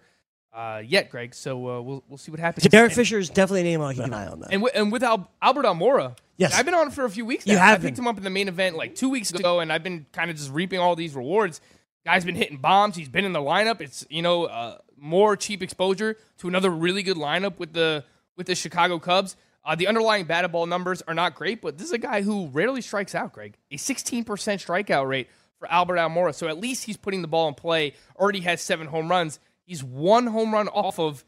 uh, 0.53 0.83
yet, 0.85 1.09
Greg. 1.09 1.33
So 1.33 1.57
uh, 1.67 1.81
we'll, 1.81 2.03
we'll 2.07 2.19
see 2.19 2.29
what 2.29 2.39
happens. 2.39 2.67
Derek 2.67 2.91
Fisher 2.91 3.17
is 3.17 3.27
definitely 3.27 3.61
a 3.61 3.63
name 3.63 3.81
I'll 3.81 3.91
keep 3.91 4.03
an 4.03 4.13
eye 4.13 4.27
on. 4.27 4.41
That. 4.41 4.53
and 4.53 4.61
with, 4.61 4.75
and 4.75 4.91
with 4.91 5.01
Al- 5.01 5.31
Albert 5.41 5.63
Almora, 5.65 6.15
Yes. 6.37 6.53
I've 6.53 6.65
been 6.65 6.75
on 6.75 6.91
for 6.91 7.05
a 7.05 7.09
few 7.09 7.25
weeks. 7.25 7.47
You 7.47 7.57
have 7.57 7.79
I 7.79 7.81
picked 7.81 7.95
been. 7.97 8.03
him 8.03 8.07
up 8.07 8.17
in 8.17 8.23
the 8.23 8.29
main 8.29 8.47
event 8.49 8.75
like 8.75 8.93
two 8.93 9.09
weeks 9.09 9.31
ago, 9.31 9.61
and 9.61 9.73
I've 9.73 9.81
been 9.83 10.05
kind 10.11 10.29
of 10.29 10.37
just 10.37 10.51
reaping 10.51 10.79
all 10.79 10.95
these 10.95 11.15
rewards. 11.15 11.59
Guy's 12.05 12.23
been 12.23 12.35
hitting 12.35 12.57
bombs. 12.57 12.95
He's 12.95 13.09
been 13.09 13.25
in 13.25 13.33
the 13.33 13.39
lineup. 13.39 13.81
It's 13.81 14.05
you 14.11 14.21
know 14.21 14.45
uh, 14.45 14.77
more 14.95 15.35
cheap 15.35 15.63
exposure 15.63 16.17
to 16.39 16.47
another 16.47 16.69
really 16.69 17.01
good 17.03 17.17
lineup 17.17 17.57
with 17.59 17.73
the 17.73 18.03
with 18.37 18.45
the 18.47 18.55
Chicago 18.55 18.99
Cubs. 18.99 19.35
Uh, 19.63 19.75
the 19.75 19.87
underlying 19.87 20.25
batted 20.25 20.51
ball 20.51 20.65
numbers 20.65 21.01
are 21.03 21.13
not 21.13 21.35
great, 21.35 21.61
but 21.61 21.77
this 21.77 21.87
is 21.87 21.93
a 21.93 21.97
guy 21.99 22.21
who 22.21 22.47
rarely 22.47 22.81
strikes 22.81 23.13
out. 23.13 23.31
Greg, 23.33 23.55
a 23.71 23.75
16% 23.77 24.23
strikeout 24.25 25.07
rate 25.07 25.29
for 25.59 25.71
Albert 25.71 25.97
Almora. 25.97 26.33
So 26.33 26.47
at 26.47 26.57
least 26.59 26.83
he's 26.85 26.97
putting 26.97 27.21
the 27.21 27.27
ball 27.27 27.47
in 27.47 27.53
play. 27.53 27.93
Already 28.17 28.39
has 28.41 28.61
seven 28.61 28.87
home 28.87 29.09
runs. 29.09 29.39
He's 29.63 29.83
one 29.83 30.25
home 30.27 30.51
run 30.53 30.67
off 30.67 30.99
of 30.99 31.23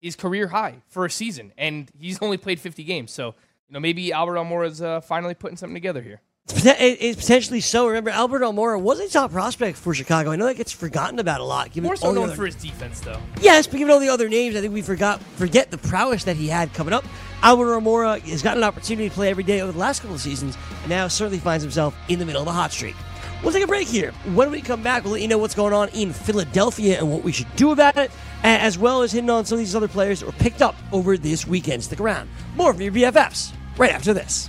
his 0.00 0.14
career 0.16 0.48
high 0.48 0.76
for 0.88 1.04
a 1.04 1.10
season, 1.10 1.52
and 1.58 1.90
he's 1.98 2.18
only 2.22 2.36
played 2.36 2.60
50 2.60 2.84
games. 2.84 3.10
So, 3.12 3.34
you 3.68 3.74
know, 3.74 3.80
maybe 3.80 4.12
Albert 4.12 4.34
Almora's 4.36 4.80
uh, 4.80 5.00
finally 5.00 5.34
putting 5.34 5.56
something 5.56 5.74
together 5.74 6.02
here. 6.02 6.20
It's 6.44 6.54
poten- 6.60 6.80
it- 6.80 6.98
It's 7.00 7.20
potentially 7.20 7.60
so. 7.60 7.86
Remember, 7.88 8.10
Albert 8.10 8.40
Almora 8.42 8.80
was 8.80 8.98
a 9.00 9.08
top 9.08 9.30
prospect 9.32 9.76
for 9.78 9.92
Chicago. 9.94 10.30
I 10.32 10.36
know 10.36 10.46
that 10.46 10.56
gets 10.56 10.72
forgotten 10.72 11.18
about 11.20 11.40
a 11.40 11.44
lot. 11.44 11.72
Given 11.72 11.86
More 11.88 11.96
so 11.96 12.10
known 12.12 12.24
other- 12.26 12.36
for 12.36 12.46
his 12.46 12.54
defense, 12.56 12.98
though. 13.00 13.20
Yes, 13.40 13.66
but 13.66 13.78
given 13.78 13.92
all 13.92 14.00
the 14.00 14.08
other 14.08 14.28
names, 14.28 14.56
I 14.56 14.60
think 14.60 14.72
we 14.72 14.82
forgot 14.82 15.20
forget 15.36 15.70
the 15.70 15.78
prowess 15.78 16.24
that 16.24 16.36
he 16.36 16.48
had 16.48 16.72
coming 16.74 16.92
up. 16.94 17.04
Albert 17.42 17.80
Almora 17.80 18.20
has 18.20 18.40
gotten 18.40 18.62
an 18.62 18.68
opportunity 18.68 19.08
to 19.08 19.14
play 19.14 19.28
every 19.28 19.42
day 19.42 19.62
over 19.62 19.72
the 19.72 19.78
last 19.78 20.00
couple 20.00 20.14
of 20.14 20.20
seasons, 20.20 20.56
and 20.82 20.88
now 20.88 21.08
certainly 21.08 21.40
finds 21.40 21.64
himself 21.64 21.96
in 22.08 22.20
the 22.20 22.24
middle 22.24 22.40
of 22.40 22.46
a 22.46 22.52
hot 22.52 22.70
streak. 22.70 22.94
We'll 23.42 23.52
take 23.52 23.64
a 23.64 23.66
break 23.66 23.88
here. 23.88 24.12
When 24.32 24.52
we 24.52 24.60
come 24.60 24.80
back, 24.84 25.02
we'll 25.02 25.14
let 25.14 25.22
you 25.22 25.26
know 25.26 25.38
what's 25.38 25.56
going 25.56 25.72
on 25.72 25.88
in 25.88 26.12
Philadelphia 26.12 26.98
and 26.98 27.10
what 27.10 27.24
we 27.24 27.32
should 27.32 27.54
do 27.56 27.72
about 27.72 27.96
it, 27.96 28.12
as 28.44 28.78
well 28.78 29.02
as 29.02 29.10
hitting 29.10 29.28
on 29.28 29.44
some 29.44 29.56
of 29.56 29.58
these 29.58 29.74
other 29.74 29.88
players 29.88 30.20
that 30.20 30.26
were 30.26 30.32
picked 30.32 30.62
up 30.62 30.76
over 30.92 31.18
this 31.18 31.44
weekend. 31.44 31.82
Stick 31.82 31.98
around. 31.98 32.30
More 32.54 32.72
from 32.72 32.82
your 32.82 32.92
BFFs 32.92 33.52
right 33.76 33.90
after 33.90 34.14
this. 34.14 34.48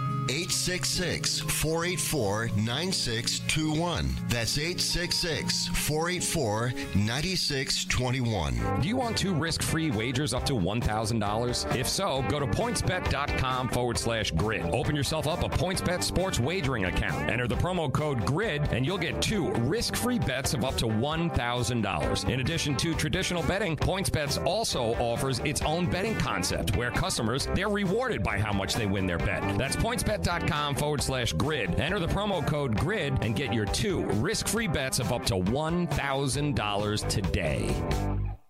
866 0.29 1.39
484 1.39 2.49
9621. 2.55 4.15
That's 4.27 4.57
866 4.57 5.67
484 5.67 6.73
9621. 6.95 8.81
Do 8.81 8.87
you 8.87 8.95
want 8.95 9.17
two 9.17 9.33
risk 9.33 9.61
free 9.61 9.91
wagers 9.91 10.33
up 10.33 10.45
to 10.45 10.53
$1,000? 10.53 11.75
If 11.75 11.87
so, 11.87 12.23
go 12.29 12.39
to 12.39 12.47
pointsbet.com 12.47 13.69
forward 13.69 13.97
slash 13.97 14.31
grid. 14.31 14.63
Open 14.73 14.95
yourself 14.95 15.27
up 15.27 15.43
a 15.43 15.49
PointsBet 15.49 16.03
sports 16.03 16.39
wagering 16.39 16.85
account. 16.85 17.29
Enter 17.29 17.47
the 17.47 17.55
promo 17.55 17.91
code 17.91 18.25
GRID 18.25 18.69
and 18.71 18.85
you'll 18.85 18.97
get 18.97 19.21
two 19.21 19.51
risk 19.53 19.95
free 19.95 20.19
bets 20.19 20.53
of 20.53 20.63
up 20.63 20.75
to 20.77 20.85
$1,000. 20.85 22.29
In 22.29 22.39
addition 22.39 22.75
to 22.77 22.93
traditional 22.93 23.43
betting, 23.43 23.75
PointsBets 23.75 24.43
also 24.45 24.95
offers 24.95 25.39
its 25.39 25.61
own 25.61 25.89
betting 25.89 26.15
concept 26.15 26.75
where 26.75 26.91
customers, 26.91 27.47
they're 27.55 27.69
rewarded 27.69 28.23
by 28.23 28.37
how 28.37 28.53
much 28.53 28.75
they 28.75 28.85
win 28.85 29.05
their 29.05 29.17
bet. 29.17 29.41
That's 29.57 29.75
pointsbet.com 30.11 30.75
forward 30.75 31.01
slash 31.01 31.33
grid. 31.33 31.79
Enter 31.79 31.99
the 31.99 32.07
promo 32.07 32.45
code 32.45 32.77
GRID 32.77 33.23
and 33.23 33.35
get 33.35 33.53
your 33.53 33.65
two 33.65 34.05
risk 34.05 34.47
free 34.47 34.67
bets 34.67 34.99
of 34.99 35.11
up 35.11 35.25
to 35.25 35.35
$1,000 35.35 37.07
today. 37.09 38.40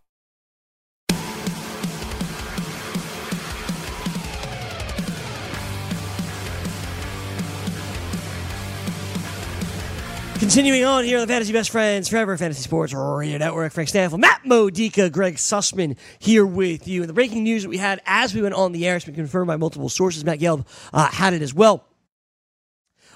Continuing 10.42 10.84
on 10.84 11.04
here 11.04 11.20
on 11.20 11.28
the 11.28 11.32
Fantasy 11.32 11.54
Best 11.54 11.70
Friends 11.70 12.10
Forever 12.10 12.36
Fantasy 12.36 12.64
Sports 12.64 12.96
Radio 12.96 13.38
Network, 13.38 13.72
Frank 13.72 13.90
Stanfield, 13.90 14.20
Matt 14.20 14.44
Modica, 14.44 15.08
Greg 15.12 15.36
Sussman 15.36 15.96
here 16.18 16.48
with 16.48 16.88
you. 16.88 17.04
And 17.04 17.10
the 17.10 17.14
breaking 17.14 17.44
news 17.44 17.62
that 17.62 17.70
we 17.70 17.78
had 17.78 18.02
as 18.08 18.34
we 18.34 18.42
went 18.42 18.56
on 18.56 18.72
the 18.72 18.88
air 18.88 18.94
has 18.94 19.06
been 19.06 19.14
confirmed 19.14 19.46
by 19.46 19.56
multiple 19.58 19.88
sources. 19.88 20.26
Matt 20.26 20.40
Gelb 20.40 20.66
uh, 20.94 21.12
had 21.12 21.36
it 21.36 21.44
as 21.44 21.54
well. 21.54 21.86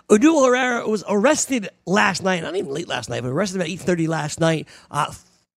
Odubel 0.07 0.45
Herrera 0.45 0.87
was 0.87 1.03
arrested 1.09 1.67
last 1.87 2.21
night, 2.21 2.43
not 2.43 2.55
even 2.55 2.71
late 2.71 2.87
last 2.87 3.09
night, 3.09 3.23
but 3.23 3.29
arrested 3.29 3.59
about 3.59 3.69
8.30 3.69 4.07
last 4.07 4.39
night, 4.39 4.67
uh, 4.91 5.11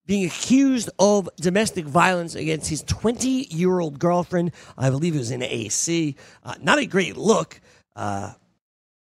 being 0.06 0.24
accused 0.24 0.88
of 0.98 1.28
domestic 1.36 1.84
violence 1.84 2.34
against 2.34 2.70
his 2.70 2.82
20-year-old 2.84 3.98
girlfriend. 3.98 4.52
I 4.78 4.88
believe 4.88 5.14
it 5.14 5.18
was 5.18 5.30
in 5.30 5.42
AC. 5.42 6.16
Uh, 6.42 6.54
not 6.62 6.78
a 6.78 6.86
great 6.86 7.18
look. 7.18 7.60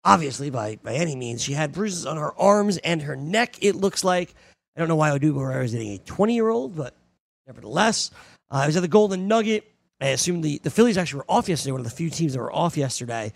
Obviously, 0.05 0.51
by, 0.51 0.79
by 0.83 0.95
any 0.95 1.17
means. 1.17 1.43
She 1.43 1.55
had 1.55 1.73
bruises 1.73 2.05
on 2.05 2.17
her 2.17 2.38
arms 2.38 2.77
and 2.79 3.03
her 3.03 3.17
neck, 3.17 3.57
it 3.62 3.75
looks 3.75 4.05
like. 4.05 4.35
I 4.77 4.81
don't 4.81 4.88
know 4.88 4.97
why 4.97 5.11
Odubel 5.11 5.40
Herrera 5.40 5.64
is 5.64 5.73
dating 5.73 5.93
a 5.93 5.99
20 5.99 6.35
year 6.35 6.49
old, 6.49 6.77
but 6.77 6.95
nevertheless. 7.47 8.11
Uh, 8.51 8.57
I 8.57 8.67
was 8.67 8.77
at 8.77 8.83
the 8.83 8.88
Golden 8.88 9.29
Nugget. 9.29 9.64
I 10.01 10.09
assume 10.09 10.43
the, 10.43 10.61
the 10.62 10.71
Phillies 10.71 10.99
actually 10.99 11.19
were 11.19 11.31
off 11.31 11.49
yesterday, 11.49 11.73
one 11.73 11.81
of 11.81 11.87
the 11.87 11.90
few 11.90 12.11
teams 12.11 12.35
that 12.35 12.40
were 12.40 12.53
off 12.53 12.77
yesterday. 12.77 13.33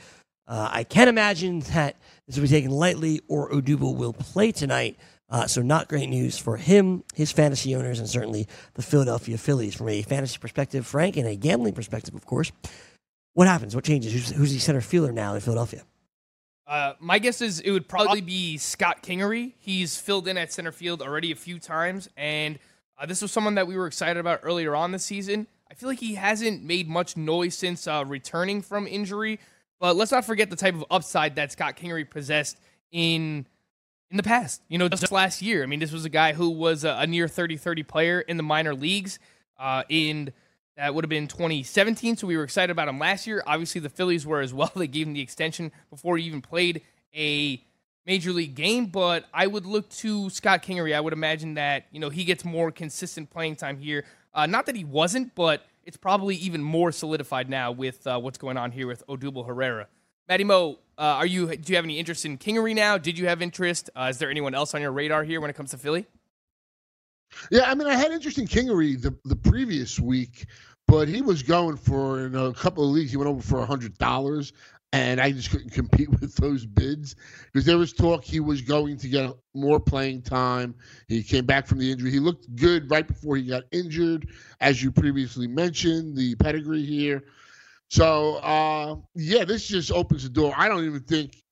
Uh, 0.47 0.69
I 0.71 0.85
can't 0.85 1.09
imagine 1.09 1.61
that 1.61 1.97
this 2.27 2.37
will 2.37 2.43
be 2.43 2.49
taken 2.49 2.71
lightly 2.71 3.21
or 3.29 3.51
Odubel 3.51 3.97
will 3.97 4.13
play 4.13 4.53
tonight. 4.53 4.99
Uh, 5.31 5.47
so, 5.47 5.61
not 5.61 5.89
great 5.89 6.09
news 6.09 6.39
for 6.39 6.57
him, 6.57 7.05
his 7.15 7.31
fantasy 7.31 7.77
owners, 7.77 7.99
and 7.99 8.09
certainly 8.09 8.49
the 8.75 8.83
Philadelphia 8.83 9.37
Phillies. 9.37 9.75
From 9.75 9.91
a 9.91 10.01
fantasy 10.01 10.39
perspective, 10.39 10.87
Frank, 10.87 11.19
and 11.19 11.29
a 11.29 11.37
gambling 11.37 11.75
perspective, 11.75 12.15
of 12.15 12.25
course. 12.25 12.51
What 13.35 13.47
happens? 13.47 13.75
What 13.75 13.85
changes? 13.85 14.13
Who's, 14.13 14.31
who's 14.31 14.53
the 14.55 14.59
center 14.59 14.81
fielder 14.81 15.13
now 15.13 15.35
in 15.35 15.41
Philadelphia? 15.43 15.83
Uh, 16.69 16.93
my 17.01 17.19
guess 17.19 17.41
is 17.41 17.61
it 17.61 17.71
would 17.71 17.89
probably 17.89 18.21
be 18.21 18.59
Scott 18.59 19.03
Kingery. 19.03 19.55
He's 19.59 19.99
filled 19.99 20.29
in 20.29 20.37
at 20.37 20.53
center 20.53 20.71
field 20.71 21.01
already 21.01 21.33
a 21.33 21.37
few 21.37 21.59
times, 21.59 22.11
and 22.15 22.59
uh, 22.99 23.07
this 23.07 23.23
was 23.23 23.33
someone 23.33 23.55
that 23.55 23.67
we 23.67 23.75
were 23.75 23.87
excited 23.87 24.21
about 24.21 24.41
earlier 24.43 24.77
on 24.77 24.93
the 24.93 24.99
season. 24.99 25.47
I 25.71 25.75
feel 25.75 25.89
like 25.89 25.99
he 25.99 26.15
hasn't 26.15 26.63
made 26.63 26.87
much 26.87 27.17
noise 27.17 27.55
since 27.55 27.89
uh, 27.89 28.05
returning 28.07 28.61
from 28.61 28.87
injury, 28.87 29.41
but 29.81 29.97
let's 29.97 30.13
not 30.13 30.27
forget 30.27 30.51
the 30.51 30.57
type 30.57 30.75
of 30.75 30.85
upside 30.91 31.37
that 31.37 31.53
Scott 31.53 31.75
Kingery 31.77 32.09
possessed 32.09 32.59
in 32.93 33.47
in 34.11 34.17
the 34.19 34.23
past. 34.23 34.61
You 34.69 34.77
know, 34.77 34.89
just 34.91 35.11
last 35.11 35.41
year. 35.41 35.63
I 35.63 35.67
mean, 35.67 35.81
this 35.81 35.93
was 35.93 36.05
a 36.05 36.11
guy 36.11 36.35
who 36.35 36.51
was 36.51 36.85
a, 36.85 36.97
a 37.01 37.07
near 37.07 37.29
30-30 37.29 37.87
player 37.87 38.21
in 38.21 38.37
the 38.37 38.43
minor 38.43 38.75
leagues. 38.75 39.19
Uh, 39.59 39.83
in 39.89 40.33
that 40.79 40.95
would 40.95 41.05
have 41.05 41.11
been 41.11 41.27
2017, 41.27 42.17
so 42.17 42.29
we 42.29 42.37
were 42.37 42.45
excited 42.45 42.71
about 42.71 42.87
him 42.87 43.01
last 43.01 43.27
year. 43.27 43.43
Obviously, 43.45 43.81
the 43.81 43.89
Phillies 43.89 44.25
were 44.25 44.41
as 44.41 44.55
well. 44.55 44.71
They 44.77 44.87
gave 44.87 45.09
him 45.09 45.13
the 45.13 45.21
extension 45.21 45.73
before 45.91 46.17
he 46.17 46.25
even 46.25 46.41
played 46.41 46.83
a 47.17 47.61
major 48.07 48.31
league 48.33 48.55
game. 48.55 48.87
But 48.87 49.25
I 49.35 49.49
would 49.49 49.67
look 49.67 49.89
to 49.91 50.31
Scott 50.31 50.63
Kingery. 50.63 50.95
I 50.95 51.01
would 51.01 51.13
imagine 51.13 51.55
that 51.55 51.87
you 51.91 51.99
know 51.99 52.11
he 52.11 52.23
gets 52.23 52.45
more 52.45 52.71
consistent 52.71 53.29
playing 53.29 53.57
time 53.57 53.77
here. 53.77 54.05
Uh, 54.33 54.47
not 54.47 54.67
that 54.67 54.77
he 54.77 54.85
wasn't, 54.85 55.35
but 55.35 55.67
it's 55.85 55.97
probably 55.97 56.37
even 56.37 56.63
more 56.63 56.93
solidified 56.93 57.51
now 57.51 57.73
with 57.73 58.07
uh, 58.07 58.21
what's 58.21 58.39
going 58.39 58.57
on 58.57 58.71
here 58.71 58.87
with 58.87 59.05
Odubel 59.09 59.45
Herrera. 59.49 59.89
Matty 60.29 60.45
Mo, 60.45 60.79
uh, 60.97 61.03
are 61.03 61.27
you? 61.27 61.57
Do 61.57 61.73
you 61.73 61.77
have 61.77 61.85
any 61.85 61.99
interest 61.99 62.25
in 62.25 62.39
Kingery 62.39 62.75
now? 62.75 62.99
Did 62.99 63.19
you 63.19 63.27
have 63.27 63.43
interest? 63.43 63.91
Uh, 63.97 64.07
is 64.11 64.19
there 64.19 64.31
anyone 64.31 64.55
else 64.55 64.75
on 64.75 64.81
your 64.81 64.93
radar 64.93 65.25
here 65.25 65.41
when 65.41 65.51
it 65.51 65.55
comes 65.55 65.73
to 65.73 65.77
Philly? 65.77 66.07
Yeah, 67.51 67.71
I 67.71 67.75
mean, 67.75 67.89
I 67.89 67.95
had 67.95 68.11
interest 68.13 68.39
in 68.39 68.47
Kingery 68.47 69.01
the, 69.01 69.17
the 69.25 69.37
previous 69.37 69.99
week, 69.99 70.47
but 70.87 71.09
he 71.09 71.23
was 71.23 71.43
going 71.43 71.77
for 71.77 72.27
in 72.27 72.35
a 72.35 72.53
couple 72.53 72.85
of 72.85 72.91
leagues. 72.91 73.11
He 73.11 73.17
went 73.17 73.29
over 73.29 73.43
for 73.43 73.61
a 73.61 73.67
hundred 73.67 73.97
dollars, 73.99 74.53
and 74.93 75.21
I 75.21 75.33
just 75.33 75.51
couldn't 75.51 75.71
compete 75.73 76.11
with 76.11 76.35
those 76.37 76.67
bids 76.67 77.17
because 77.53 77.65
there 77.67 77.79
was 77.79 77.93
talk 77.93 78.25
he 78.25 78.41
was 78.41 78.63
going 78.63 78.97
to 78.99 79.09
get 79.09 79.31
more 79.55 79.81
playing 79.81 80.23
time. 80.23 80.75
He 81.09 81.23
came 81.23 81.47
back 81.47 81.67
from 81.67 81.79
the 81.79 81.91
injury. 81.91 82.11
He 82.11 82.21
looked 82.21 82.55
good 82.57 82.91
right 82.91 83.07
before 83.07 83.37
he 83.37 83.45
got 83.45 83.65
injured, 83.73 84.29
as 84.61 84.83
you 84.83 84.91
previously 84.91 85.47
mentioned. 85.47 86.17
The 86.17 86.35
pedigree 86.37 86.85
here. 86.85 87.25
So 87.89 88.37
uh, 88.37 88.97
yeah, 89.15 89.45
this 89.45 89.67
just 89.69 89.93
opens 89.93 90.23
the 90.23 90.29
door. 90.31 90.53
I 90.57 90.69
don't 90.69 90.85
even 90.85 91.01
think 91.01 91.43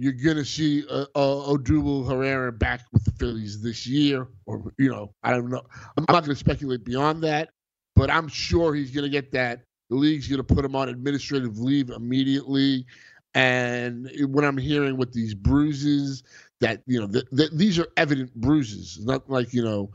you're 0.00 0.14
gonna 0.14 0.46
see 0.46 0.82
uh, 0.88 1.04
uh, 1.14 1.52
Odubel 1.52 2.08
Herrera 2.08 2.50
back 2.50 2.80
with 2.90 3.04
the 3.04 3.10
Phillies 3.12 3.60
this 3.60 3.86
year, 3.86 4.28
or 4.46 4.72
you 4.78 4.88
know, 4.88 5.12
I 5.22 5.32
don't 5.32 5.50
know. 5.50 5.60
I'm 5.98 6.06
not 6.08 6.22
gonna 6.22 6.34
speculate 6.34 6.84
beyond 6.86 7.22
that, 7.24 7.50
but 7.94 8.10
I'm 8.10 8.26
sure 8.26 8.74
he's 8.74 8.90
gonna 8.90 9.10
get 9.10 9.30
that. 9.32 9.60
The 9.90 9.96
league's 9.96 10.26
gonna 10.26 10.42
put 10.42 10.64
him 10.64 10.74
on 10.74 10.88
administrative 10.88 11.58
leave 11.58 11.90
immediately. 11.90 12.86
And 13.34 14.10
when 14.28 14.42
I'm 14.42 14.56
hearing 14.56 14.96
with 14.96 15.12
these 15.12 15.34
bruises, 15.34 16.22
that 16.60 16.82
you 16.86 16.98
know, 16.98 17.06
th- 17.06 17.28
th- 17.36 17.50
these 17.52 17.78
are 17.78 17.88
evident 17.98 18.34
bruises, 18.34 19.04
not 19.04 19.28
like 19.28 19.52
you 19.52 19.62
know. 19.62 19.90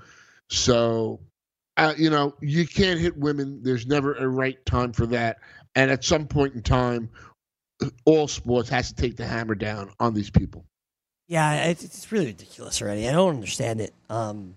So, 0.51 1.19
uh, 1.77 1.95
you 1.97 2.11
know, 2.11 2.35
you 2.41 2.67
can't 2.67 2.99
hit 2.99 3.17
women. 3.17 3.59
There's 3.63 3.87
never 3.87 4.13
a 4.13 4.27
right 4.27 4.63
time 4.67 4.93
for 4.93 5.07
that. 5.07 5.37
And 5.73 5.89
at 5.89 6.03
some 6.03 6.27
point 6.27 6.53
in 6.53 6.61
time, 6.61 7.09
all 8.05 8.27
sports 8.27 8.69
has 8.69 8.89
to 8.89 8.95
take 8.95 9.15
the 9.17 9.25
hammer 9.25 9.55
down 9.55 9.91
on 9.99 10.13
these 10.13 10.29
people. 10.29 10.65
Yeah, 11.27 11.65
it's, 11.65 11.83
it's 11.83 12.11
really 12.11 12.27
ridiculous 12.27 12.81
already. 12.81 13.07
I 13.07 13.11
don't 13.11 13.33
understand 13.35 13.81
it. 13.81 13.93
Um, 14.09 14.55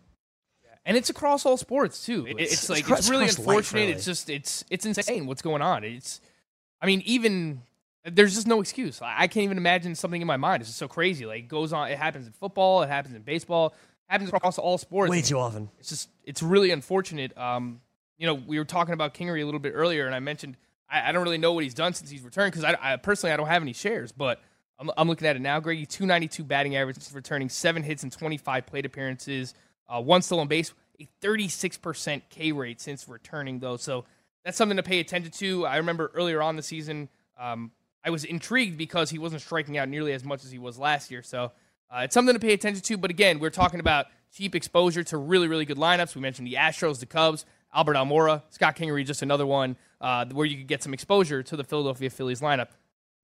and 0.85 0.96
it's 0.96 1.11
across 1.11 1.46
all 1.46 1.57
sports 1.57 2.04
too. 2.04 2.26
It- 2.26 2.31
It's- 2.33 2.52
It's, 2.52 2.52
it's 2.62 2.70
like 2.70 2.85
across- 2.85 2.98
it's 3.00 3.11
really 3.11 3.24
across 3.24 3.38
life, 3.38 3.46
unfortunate. 3.48 3.81
really. 3.81 3.92
It's 3.92 4.04
just 4.04 4.28
it's 4.31 4.64
it's 4.70 4.87
insane 4.87 5.26
what's 5.26 5.42
going 5.42 5.62
on. 5.62 5.85
It's, 5.85 6.20
I 6.81 6.87
mean, 6.87 7.02
even 7.07 7.62
there's 8.04 8.35
just 8.35 8.46
no 8.46 8.61
excuse. 8.61 9.02
I 9.02 9.14
I 9.22 9.26
can't 9.26 9.44
even 9.44 9.59
imagine 9.59 9.94
something 9.94 10.20
in 10.20 10.26
my 10.26 10.37
mind. 10.37 10.61
It's 10.62 10.70
just 10.70 10.78
so 10.78 10.88
crazy. 10.88 11.26
Like 11.26 11.40
it 11.44 11.48
goes 11.48 11.72
on. 11.72 11.90
It 11.90 11.98
happens 11.98 12.26
in 12.26 12.33
football. 12.33 12.83
It 12.83 12.88
happens 12.88 13.14
in 13.14 13.22
baseball. 13.22 13.68
It 13.68 14.12
happens 14.12 14.31
across 14.33 14.57
all 14.59 14.78
sports. 14.78 15.11
way 15.11 15.20
too 15.22 15.38
often. 15.38 15.68
It's 15.78 15.88
just 15.90 16.09
it's 16.24 16.42
really 16.42 16.70
unfortunate. 16.70 17.37
Um, 17.37 17.81
you 18.16 18.26
know, 18.26 18.35
we 18.35 18.59
were 18.59 18.64
talking 18.64 18.94
about 18.94 19.14
Kingery 19.14 19.42
a 19.42 19.44
little 19.44 19.61
bit 19.61 19.72
earlier, 19.74 20.07
and 20.07 20.14
I 20.14 20.20
mentioned 20.20 20.57
I, 20.90 21.09
I 21.09 21.12
don't 21.12 21.22
really 21.22 21.38
know 21.38 21.53
what 21.53 21.64
he's 21.64 21.74
done 21.74 21.94
since 21.94 22.11
he's 22.11 22.22
returned 22.22 22.53
because 22.53 22.64
I, 22.64 22.77
I 22.81 22.96
personally 22.96 23.33
I 23.33 23.37
don't 23.37 23.48
have 23.48 23.62
any 23.62 23.72
shares, 23.72 24.12
but 24.12 24.40
I'm, 24.79 24.90
I'm 24.96 25.09
looking 25.09 25.27
at 25.27 25.37
it 25.37 25.42
now. 25.42 25.61
Greggy, 25.61 25.87
292 25.87 26.44
batting 26.44 26.77
average, 26.77 26.96
returning 27.12 27.48
seven 27.48 27.83
hits 27.83 28.03
and 28.03 28.12
25 28.12 28.66
plate 28.66 28.87
appearances, 28.87 29.55
uh, 29.88 30.01
one 30.01 30.22
stolen 30.22 30.48
base, 30.48 30.72
a 31.01 31.09
36% 31.22 32.22
K 32.31 32.53
rate 32.53 32.81
since 32.81 33.09
returning 33.09 33.59
though. 33.59 33.77
So 33.77 34.05
that's 34.44 34.57
something 34.57 34.77
to 34.77 34.83
pay 34.83 35.01
attention 35.01 35.31
to. 35.33 35.66
I 35.66 35.77
remember 35.77 36.11
earlier 36.14 36.42
on 36.42 36.57
the 36.57 36.62
season, 36.62 37.09
um, 37.38 37.72
I 38.05 38.11
was 38.11 38.24
intrigued 38.24 38.79
because 38.79 39.11
he 39.11 39.18
wasn't 39.18 39.42
striking 39.42 39.77
out 39.77 39.88
nearly 39.88 40.12
as 40.12 40.24
much 40.24 40.44
as 40.44 40.51
he 40.51 40.59
was 40.59 40.79
last 40.79 41.11
year. 41.11 41.22
So 41.22 41.53
uh, 41.90 42.01
it's 42.05 42.14
something 42.14 42.35
to 42.35 42.40
pay 42.40 42.53
attention 42.53 42.83
to. 42.83 42.96
But 42.96 43.11
again, 43.11 43.38
we're 43.38 43.51
talking 43.51 43.81
about 43.81 44.07
cheap 44.33 44.55
exposure 44.55 45.03
to 45.05 45.16
really, 45.16 45.48
really 45.48 45.64
good 45.64 45.77
lineups. 45.77 46.14
We 46.14 46.20
mentioned 46.20 46.46
the 46.46 46.55
Astros, 46.55 47.01
the 47.01 47.07
Cubs, 47.07 47.44
Albert 47.74 47.94
Almora, 47.94 48.42
Scott 48.51 48.77
Kingery, 48.77 49.05
just 49.05 49.22
another 49.22 49.46
one 49.46 49.77
uh, 50.00 50.24
where 50.26 50.46
you 50.46 50.56
could 50.58 50.66
get 50.68 50.82
some 50.82 50.94
exposure 50.94 51.42
to 51.42 51.56
the 51.56 51.64
Philadelphia 51.64 52.11
Phillies 52.11 52.40
lineup. 52.40 52.68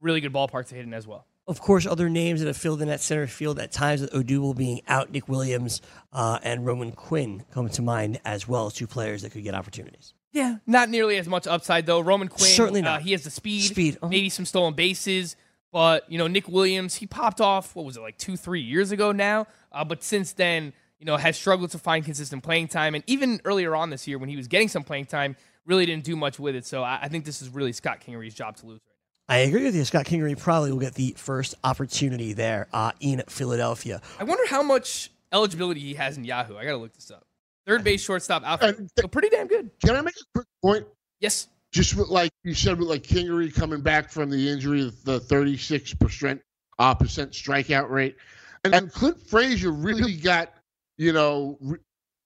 Really 0.00 0.20
good 0.20 0.32
ballpark 0.32 0.66
to 0.68 0.74
hit 0.74 0.84
in 0.84 0.92
as 0.94 1.06
well. 1.06 1.26
Of 1.46 1.60
course, 1.60 1.87
other 1.87 2.08
names 2.08 2.40
that 2.40 2.46
have 2.46 2.56
filled 2.56 2.80
in 2.80 2.88
at 2.88 3.00
center 3.02 3.26
field 3.26 3.58
at 3.58 3.70
times 3.70 4.00
with 4.00 4.10
Odubel 4.12 4.56
being 4.56 4.80
out, 4.88 5.10
Nick 5.10 5.28
Williams 5.28 5.82
uh, 6.12 6.38
and 6.42 6.64
Roman 6.64 6.92
Quinn 6.92 7.44
come 7.52 7.68
to 7.68 7.82
mind 7.82 8.18
as 8.24 8.48
well 8.48 8.66
as 8.66 8.72
two 8.74 8.87
players 8.87 9.22
that 9.22 9.30
could 9.32 9.42
get 9.44 9.54
opportunities. 9.54 10.14
Yeah, 10.32 10.56
not 10.66 10.88
nearly 10.88 11.16
as 11.18 11.28
much 11.28 11.46
upside 11.46 11.84
though. 11.87 12.00
Roman 12.00 12.28
Quinn, 12.28 12.48
Certainly 12.50 12.80
Uh, 12.80 12.84
not. 12.84 13.02
he 13.02 13.12
has 13.12 13.24
the 13.24 13.30
speed, 13.30 13.62
Speed, 13.70 13.96
uh-huh. 13.96 14.08
maybe 14.08 14.30
some 14.30 14.46
stolen 14.46 14.72
bases, 14.74 15.37
but 15.70 16.10
you 16.10 16.16
know 16.18 16.26
Nick 16.26 16.48
Williams, 16.48 16.94
he 16.96 17.06
popped 17.06 17.40
off. 17.42 17.76
What 17.76 17.84
was 17.84 17.96
it 17.96 18.00
like 18.00 18.16
two, 18.18 18.37
three 18.37 18.60
years 18.62 18.90
ago 18.90 19.12
now? 19.12 19.46
Uh, 19.70 19.84
but 19.84 20.02
since 20.02 20.32
then, 20.32 20.72
you 20.98 21.04
know, 21.06 21.16
has 21.18 21.37
struggled 21.37 21.70
to 21.72 21.78
find 21.78 22.04
consistent 22.04 22.42
playing 22.42 22.68
time, 22.68 22.94
and 22.94 23.04
even 23.06 23.40
earlier 23.44 23.76
on 23.76 23.90
this 23.90 24.08
year 24.08 24.18
when 24.18 24.28
he 24.30 24.37
was 24.37 24.48
getting 24.48 24.68
some 24.68 24.82
playing 24.82 25.06
time, 25.06 25.37
really 25.66 25.87
didn't 25.87 26.05
do 26.05 26.16
much 26.16 26.38
with 26.38 26.55
it. 26.55 26.66
So 26.66 26.83
I, 26.83 27.00
I 27.03 27.09
think 27.09 27.24
this 27.24 27.42
is 27.42 27.48
really 27.48 27.72
Scott 27.72 28.00
Kingery's 28.07 28.35
job 28.35 28.57
to 28.57 28.66
lose. 28.66 28.81
I 29.29 29.38
agree 29.38 29.64
with 29.64 29.74
you. 29.74 29.85
Scott 29.85 30.05
Kingery 30.05 30.38
probably 30.38 30.70
will 30.70 30.81
get 30.81 30.94
the 30.94 31.14
first 31.16 31.55
opportunity 31.64 32.35
there 32.35 32.68
uh, 32.72 32.92
in 33.00 33.22
Philadelphia. 33.29 34.03
I 34.20 34.24
wonder 34.24 34.46
how 34.46 34.62
much 34.62 35.11
eligibility 35.33 35.81
he 35.81 35.94
has 35.94 36.18
in 36.18 36.24
Yahoo. 36.24 36.57
I 36.57 36.64
gotta 36.64 36.77
look 36.77 36.92
this 36.92 37.11
up. 37.11 37.24
Third 37.66 37.83
base, 37.83 38.03
shortstop, 38.03 38.42
outfield. 38.44 38.77
And 38.79 38.90
So 38.98 39.09
pretty 39.09 39.31
damn 39.31 39.46
good. 39.46 39.70
Can 39.85 39.96
I 39.96 40.03
make 40.03 40.14
a 40.14 40.24
quick 40.35 40.46
point? 40.62 40.87
Yes. 41.20 41.48
Just 41.72 41.96
with, 41.96 42.09
like 42.09 42.31
you 42.42 42.55
said, 42.55 42.79
with 42.79 42.88
like 42.88 43.03
Kingery 43.03 43.53
coming 43.53 43.81
back 43.81 44.11
from 44.11 44.29
the 44.31 44.48
injury, 44.48 44.92
the 45.05 45.18
36 45.20 45.94
percent 45.94 46.42
uh, 46.79 46.94
percent 46.94 47.33
strikeout 47.33 47.88
rate, 47.88 48.16
and, 48.64 48.74
and 48.74 48.92
Clint 48.92 49.18
Frazier 49.27 49.72
really 49.72 50.14
got 50.14 50.53
you 50.98 51.12
know 51.12 51.57
re- 51.61 51.79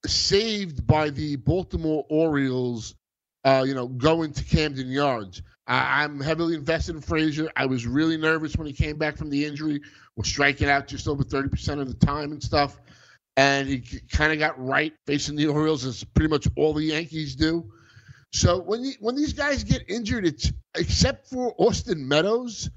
saved 0.04 0.86
by 0.86 1.10
the 1.10 1.36
Baltimore 1.36 2.04
Orioles. 2.10 2.94
Uh, 3.44 3.64
you 3.66 3.74
know, 3.74 3.86
going 3.86 4.32
to 4.32 4.44
Camden 4.44 4.90
Yards. 4.90 5.42
I, 5.66 6.02
I'm 6.02 6.20
heavily 6.20 6.54
invested 6.54 6.96
in 6.96 7.00
Frazier. 7.00 7.50
I 7.56 7.66
was 7.66 7.86
really 7.86 8.16
nervous 8.16 8.56
when 8.56 8.66
he 8.66 8.72
came 8.72 8.96
back 8.96 9.16
from 9.16 9.30
the 9.30 9.44
injury. 9.44 9.80
Was 10.16 10.28
striking 10.28 10.68
out 10.68 10.88
just 10.88 11.06
over 11.06 11.22
30 11.22 11.48
percent 11.48 11.80
of 11.80 11.88
the 11.88 12.06
time 12.06 12.32
and 12.32 12.42
stuff. 12.42 12.78
And 13.36 13.68
he 13.68 14.00
kind 14.10 14.32
of 14.32 14.38
got 14.40 14.58
right 14.62 14.92
facing 15.06 15.36
the 15.36 15.46
Orioles, 15.46 15.84
as 15.84 16.02
pretty 16.02 16.28
much 16.28 16.48
all 16.56 16.74
the 16.74 16.82
Yankees 16.82 17.36
do. 17.36 17.70
So 18.32 18.60
when 18.60 18.82
you, 18.84 18.92
when 19.00 19.14
these 19.14 19.32
guys 19.32 19.62
get 19.62 19.84
injured, 19.88 20.26
it's 20.26 20.52
except 20.76 21.28
for 21.28 21.54
Austin 21.56 22.06
Meadows, 22.06 22.68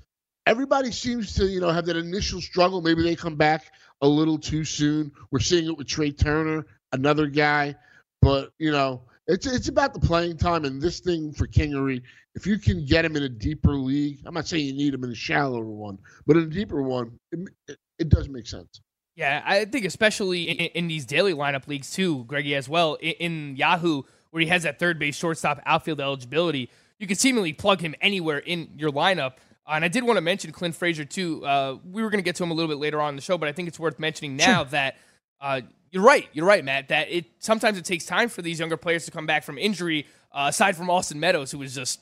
everybody 0.45 0.91
seems 0.91 1.34
to 1.36 1.45
you 1.45 1.60
know 1.60 1.69
have 1.69 1.86
that 1.88 1.97
initial 1.97 2.41
struggle. 2.41 2.82
Maybe 2.82 3.04
they 3.04 3.15
come 3.15 3.36
back 3.36 3.65
a 4.02 4.08
little 4.08 4.38
too 4.38 4.63
soon. 4.63 5.12
We're 5.32 5.39
seeing 5.39 5.65
it 5.65 5.78
with 5.78 5.88
Trea 5.88 6.12
Turner, 6.12 6.65
another 6.91 7.28
guy, 7.28 7.76
but 8.21 8.52
you 8.60 8.71
know, 8.71 9.04
it's 9.27 9.45
it's 9.45 9.67
about 9.67 9.93
the 9.93 9.99
playing 9.99 10.38
time 10.38 10.65
and 10.65 10.81
this 10.81 10.99
thing 10.99 11.31
for 11.31 11.47
Kingery. 11.47 12.01
If 12.36 12.45
you 12.45 12.57
can 12.57 12.86
get 12.86 13.05
him 13.05 13.15
in 13.15 13.23
a 13.23 13.29
deeper 13.29 13.73
league, 13.73 14.19
I'm 14.25 14.34
not 14.34 14.47
saying 14.47 14.65
you 14.65 14.73
need 14.73 14.93
him 14.93 15.03
in 15.03 15.12
a 15.12 15.15
shallower 15.15 15.65
one, 15.65 15.97
but 16.25 16.38
in 16.38 16.43
a 16.43 16.47
deeper 16.47 16.81
one, 16.81 17.19
it, 17.31 17.39
it, 17.67 17.77
it 17.99 18.10
does 18.10 18.29
make 18.29 18.47
sense. 18.47 18.81
Yeah, 19.15 19.41
I 19.45 19.65
think 19.65 19.86
especially 19.86 20.43
in, 20.43 20.57
in, 20.67 20.88
these 20.88 21.05
daily 21.05 21.34
lineup 21.34 21.67
leagues 21.67 21.91
too, 21.91 22.23
Greggy 22.25 22.55
as 22.55 22.69
well. 22.69 22.95
In, 22.95 23.12
in, 23.12 23.55
Yahoo, 23.57 24.03
where 24.31 24.41
he 24.41 24.47
has 24.47 24.63
that 24.63 24.79
third 24.79 24.97
base, 24.97 25.15
shortstop, 25.17 25.62
outfield 25.65 25.99
eligibility, 25.99 26.69
you 26.97 27.07
can 27.07 27.17
seemingly 27.17 27.51
plug 27.51 27.81
him 27.81 27.93
anywhere 27.99 28.38
in 28.38 28.69
your 28.77 28.89
lineup. 28.89 29.34
Uh, 29.67 29.73
and 29.73 29.86
I 29.86 29.89
did 29.89 30.05
want 30.05 30.17
to 30.17 30.21
mention 30.21 30.51
Clint 30.51 30.75
Frazier 30.75 31.05
too. 31.05 31.45
Uh, 31.45 31.77
we 31.91 32.01
were 32.01 32.10
going 32.10 32.19
to 32.19 32.25
get 32.25 32.38
to 32.38 32.43
him 32.43 32.51
a 32.51 32.53
little 32.53 32.69
bit 32.69 32.79
later 32.79 33.01
on 33.01 33.10
in 33.10 33.15
the 33.17 33.21
show, 33.21 33.38
but 33.38 33.49
I 33.49 33.51
think 33.51 33.67
it's 33.67 33.79
worth 33.79 33.99
mentioning 33.99 34.38
now 34.38 34.63
sure. 34.63 34.65
that 34.71 34.97
uh, 35.41 35.62
you're 35.91 36.04
right. 36.04 36.27
You're 36.34 36.45
right, 36.45 36.63
Matt. 36.63 36.89
That 36.89 37.10
it 37.12 37.25
sometimes 37.39 37.77
it 37.77 37.86
takes 37.86 38.06
time 38.06 38.30
for 38.30 38.41
these 38.41 38.60
younger 38.60 38.77
players 38.77 39.06
to 39.06 39.12
come 39.12 39.25
back 39.25 39.43
from 39.43 39.58
injury. 39.58 40.08
Uh, 40.32 40.45
aside 40.47 40.77
from 40.77 40.89
Austin 40.89 41.19
Meadows, 41.19 41.51
who 41.51 41.62
is 41.62 41.75
just 41.75 41.99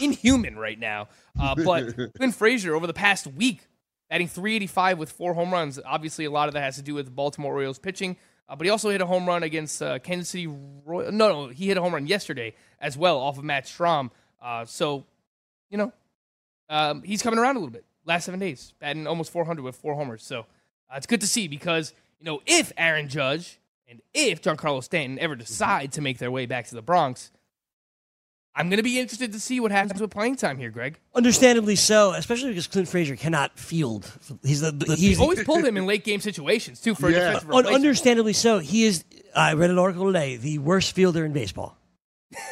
inhuman 0.00 0.56
right 0.56 0.78
now, 0.78 1.08
uh, 1.38 1.54
but 1.54 1.94
Clint 2.16 2.34
Frazier 2.34 2.74
over 2.74 2.86
the 2.86 2.94
past 2.94 3.26
week 3.26 3.66
batting 4.08 4.28
385 4.28 4.98
with 4.98 5.10
four 5.10 5.32
home 5.32 5.50
runs. 5.50 5.78
Obviously, 5.86 6.26
a 6.26 6.30
lot 6.30 6.48
of 6.48 6.54
that 6.54 6.60
has 6.60 6.76
to 6.76 6.82
do 6.82 6.94
with 6.94 7.06
the 7.06 7.10
Baltimore 7.10 7.54
Orioles 7.54 7.78
pitching. 7.78 8.16
Uh, 8.46 8.54
but 8.54 8.66
he 8.66 8.70
also 8.70 8.90
hit 8.90 9.00
a 9.00 9.06
home 9.06 9.26
run 9.26 9.42
against 9.42 9.82
uh, 9.82 9.98
Kansas 10.00 10.28
City 10.28 10.46
Royal. 10.84 11.10
No, 11.10 11.28
no, 11.28 11.48
he 11.48 11.68
hit 11.68 11.78
a 11.78 11.80
home 11.80 11.94
run 11.94 12.06
yesterday 12.06 12.54
as 12.78 12.98
well 12.98 13.18
off 13.18 13.38
of 13.38 13.44
Matt 13.44 13.64
Strahm. 13.64 14.10
Uh, 14.42 14.66
so, 14.66 15.06
you 15.70 15.78
know, 15.78 15.92
um, 16.68 17.02
he's 17.02 17.22
coming 17.22 17.38
around 17.38 17.56
a 17.56 17.60
little 17.60 17.72
bit. 17.72 17.86
Last 18.04 18.26
seven 18.26 18.38
days, 18.38 18.74
batting 18.80 19.06
almost 19.06 19.32
400 19.32 19.62
with 19.62 19.76
four 19.76 19.94
homers. 19.94 20.22
So 20.22 20.40
uh, 20.40 20.96
it's 20.96 21.06
good 21.06 21.22
to 21.22 21.26
see 21.26 21.48
because, 21.48 21.94
you 22.22 22.30
know, 22.30 22.40
if 22.46 22.72
Aaron 22.76 23.08
Judge 23.08 23.58
and 23.88 24.00
if 24.14 24.40
Giancarlo 24.42 24.82
Stanton 24.82 25.18
ever 25.18 25.34
decide 25.34 25.92
to 25.92 26.00
make 26.00 26.18
their 26.18 26.30
way 26.30 26.46
back 26.46 26.66
to 26.68 26.74
the 26.76 26.82
Bronx, 26.82 27.32
I'm 28.54 28.68
going 28.68 28.76
to 28.76 28.84
be 28.84 29.00
interested 29.00 29.32
to 29.32 29.40
see 29.40 29.58
what 29.58 29.72
happens 29.72 30.00
with 30.00 30.10
playing 30.10 30.36
time 30.36 30.56
here, 30.56 30.70
Greg. 30.70 31.00
Understandably 31.16 31.74
so, 31.74 32.12
especially 32.12 32.50
because 32.50 32.68
Clint 32.68 32.86
Frazier 32.86 33.16
cannot 33.16 33.58
field. 33.58 34.08
He's 34.44 34.60
the, 34.60 34.70
the 34.70 34.94
he's 34.94 35.18
always 35.18 35.42
pulled 35.42 35.64
him 35.64 35.76
in 35.76 35.84
late 35.84 36.04
game 36.04 36.20
situations 36.20 36.80
too 36.80 36.94
for 36.94 37.10
yeah. 37.10 37.40
Un- 37.50 37.66
understandably 37.66 38.34
so. 38.34 38.60
He 38.60 38.84
is. 38.84 39.04
I 39.34 39.54
read 39.54 39.70
an 39.70 39.78
article 39.78 40.06
today. 40.06 40.36
The 40.36 40.58
worst 40.58 40.94
fielder 40.94 41.24
in 41.24 41.32
baseball. 41.32 41.76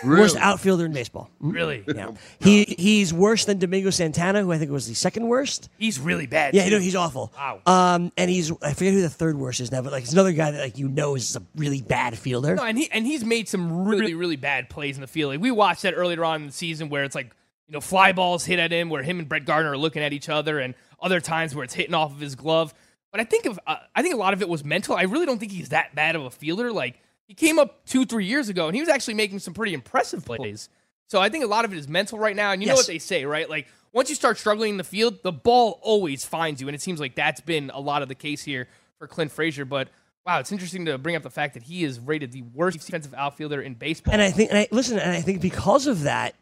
Really? 0.05 0.23
Worst 0.23 0.37
outfielder 0.37 0.85
in 0.85 0.93
baseball. 0.93 1.31
Really? 1.41 1.85
Yeah. 1.87 2.13
he 2.41 2.65
he's 2.65 3.13
worse 3.13 3.45
than 3.45 3.59
Domingo 3.59 3.91
Santana, 3.91 4.43
who 4.43 4.53
I 4.53 4.59
think 4.59 4.71
was 4.71 4.87
the 4.87 4.95
second 4.95 5.27
worst. 5.29 5.69
He's 5.79 5.99
really 5.99 6.27
bad. 6.27 6.55
Yeah, 6.55 6.65
you 6.65 6.71
know, 6.71 6.79
he's 6.79 6.97
awful. 6.97 7.33
Wow. 7.37 7.61
Um, 7.67 8.13
and 8.17 8.31
he's 8.31 8.51
I 8.63 8.75
forget 8.75 8.95
who 8.95 9.01
the 9.03 9.11
third 9.11 9.37
worst 9.37 9.61
is 9.61 9.73
now, 9.73 9.83
but 9.83 9.93
like 9.93 10.05
it's 10.05 10.13
another 10.13 10.33
guy 10.33 10.51
that 10.51 10.61
like 10.61 10.79
you 10.79 10.89
know 10.89 11.15
is 11.15 11.37
a 11.37 11.43
really 11.57 11.81
bad 11.81 12.17
fielder. 12.19 12.55
No, 12.55 12.65
and 12.65 12.79
he 12.79 12.91
and 12.91 13.07
he's 13.07 13.25
made 13.25 13.49
some 13.49 13.87
really 13.87 14.15
really 14.15 14.37
bad 14.37 14.69
plays 14.69 14.97
in 14.97 15.01
the 15.01 15.07
field. 15.07 15.33
Like 15.33 15.41
we 15.41 15.51
watched 15.51 15.83
that 15.83 15.95
earlier 15.95 16.25
on 16.25 16.43
in 16.43 16.47
the 16.49 16.53
season 16.53 16.89
where 16.89 17.05
it's 17.05 17.15
like 17.15 17.35
you 17.69 17.73
know 17.75 17.81
fly 17.81 18.13
balls 18.13 18.45
hit 18.45 18.59
at 18.59 18.73
him, 18.73 18.91
where 18.91 19.03
him 19.03 19.19
and 19.19 19.29
Brett 19.29 19.45
Gardner 19.45 19.73
are 19.73 19.79
looking 19.79 20.03
at 20.03 20.13
each 20.13 20.29
other, 20.29 20.59
and 20.59 20.75
other 21.01 21.21
times 21.21 21.55
where 21.55 21.65
it's 21.65 21.75
hitting 21.75 21.95
off 21.95 22.13
of 22.13 22.21
his 22.21 22.35
glove. 22.35 22.75
But 23.11 23.21
I 23.21 23.25
think 23.25 23.47
of 23.47 23.59
uh, 23.67 23.77
I 23.95 24.03
think 24.03 24.15
a 24.15 24.19
lot 24.19 24.35
of 24.35 24.43
it 24.43 24.49
was 24.49 24.65
mental. 24.65 24.95
I 24.95 25.03
really 25.03 25.27
don't 25.27 25.39
think 25.39 25.53
he's 25.53 25.71
that 25.71 25.95
bad 25.95 26.17
of 26.17 26.25
a 26.25 26.31
fielder. 26.31 26.71
Like 26.73 27.01
he 27.31 27.35
came 27.35 27.61
up 27.61 27.87
two, 27.87 28.05
three 28.05 28.25
years 28.25 28.49
ago, 28.49 28.67
and 28.67 28.75
he 28.75 28.83
was 28.83 28.89
actually 28.89 29.15
making 29.15 29.39
some 29.39 29.55
pretty 29.55 29.73
impressive 29.73 30.25
plays. 30.25 30.69
So 31.07 31.21
I 31.21 31.29
think 31.29 31.45
a 31.45 31.47
lot 31.47 31.65
of 31.65 31.73
it 31.73 31.79
is 31.79 31.87
mental 31.87 32.19
right 32.19 32.35
now. 32.35 32.51
And 32.51 32.61
you 32.61 32.67
yes. 32.67 32.75
know 32.75 32.79
what 32.81 32.89
they 32.89 32.99
say, 32.99 33.25
right? 33.25 33.49
Like 33.49 33.69
once 33.93 34.09
you 34.09 34.17
start 34.17 34.37
struggling 34.37 34.73
in 34.73 34.77
the 34.79 34.85
field, 34.85 35.23
the 35.23 35.31
ball 35.31 35.79
always 35.81 36.25
finds 36.25 36.61
you, 36.61 36.67
and 36.67 36.75
it 36.75 36.81
seems 36.81 36.99
like 36.99 37.15
that's 37.15 37.41
been 37.41 37.71
a 37.73 37.79
lot 37.79 38.03
of 38.03 38.09
the 38.09 38.17
case 38.17 38.43
here 38.43 38.67
for 38.99 39.07
Clint 39.07 39.31
Frazier. 39.31 39.65
But 39.65 39.91
wow, 40.27 40.41
it's 40.41 40.51
interesting 40.51 40.87
to 40.87 40.99
bring 40.99 41.15
up 41.15 41.23
the 41.23 41.31
fact 41.31 41.55
that 41.55 41.63
he 41.63 41.85
is 41.85 42.01
rated 42.01 42.33
the 42.33 42.43
worst 42.43 42.85
defensive 42.85 43.15
outfielder 43.15 43.63
in 43.63 43.75
baseball. 43.75 44.13
And 44.13 44.21
I 44.21 44.33
think, 44.33 44.51
and 44.51 44.59
I, 44.59 44.69
listen, 44.73 44.99
and 44.99 45.13
I 45.13 45.21
think 45.21 45.41
because 45.41 45.87
of 45.87 46.03
that, 46.03 46.35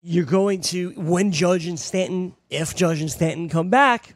you're 0.00 0.24
going 0.24 0.60
to 0.60 0.90
when 0.90 1.32
Judge 1.32 1.66
and 1.66 1.76
Stanton, 1.76 2.36
if 2.50 2.76
Judge 2.76 3.00
and 3.00 3.10
Stanton 3.10 3.48
come 3.48 3.68
back. 3.68 4.14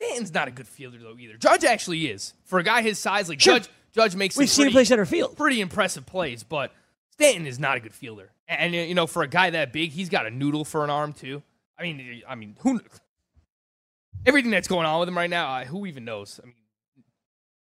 Stanton's 0.00 0.32
not 0.32 0.48
a 0.48 0.52
good 0.52 0.66
fielder 0.66 0.96
though 0.96 1.16
either. 1.18 1.36
Judge 1.36 1.64
actually 1.64 2.06
is 2.06 2.32
for 2.46 2.58
a 2.58 2.62
guy 2.62 2.80
his 2.80 2.98
size. 2.98 3.28
Like 3.28 3.42
sure. 3.42 3.58
Judge, 3.58 3.68
Judge 3.94 4.14
makes 4.14 4.36
we've 4.36 4.48
seen 4.48 4.64
pretty, 4.64 4.70
him 4.70 4.74
play 4.74 4.84
center 4.84 5.06
field, 5.06 5.36
pretty 5.36 5.60
impressive 5.60 6.06
plays, 6.06 6.42
but 6.42 6.72
Stanton 7.12 7.46
is 7.46 7.58
not 7.58 7.76
a 7.76 7.80
good 7.80 7.94
fielder. 7.94 8.30
And, 8.46 8.74
and 8.74 8.88
you 8.88 8.94
know, 8.94 9.06
for 9.06 9.22
a 9.22 9.28
guy 9.28 9.50
that 9.50 9.72
big, 9.72 9.90
he's 9.90 10.08
got 10.08 10.26
a 10.26 10.30
noodle 10.30 10.64
for 10.64 10.84
an 10.84 10.90
arm 10.90 11.12
too. 11.12 11.42
I 11.78 11.82
mean, 11.82 12.22
I 12.28 12.34
mean, 12.34 12.56
who? 12.60 12.80
Everything 14.26 14.50
that's 14.50 14.68
going 14.68 14.86
on 14.86 15.00
with 15.00 15.08
him 15.08 15.16
right 15.16 15.30
now, 15.30 15.64
who 15.64 15.86
even 15.86 16.04
knows? 16.04 16.40
I 16.42 16.46
mean, 16.46 16.54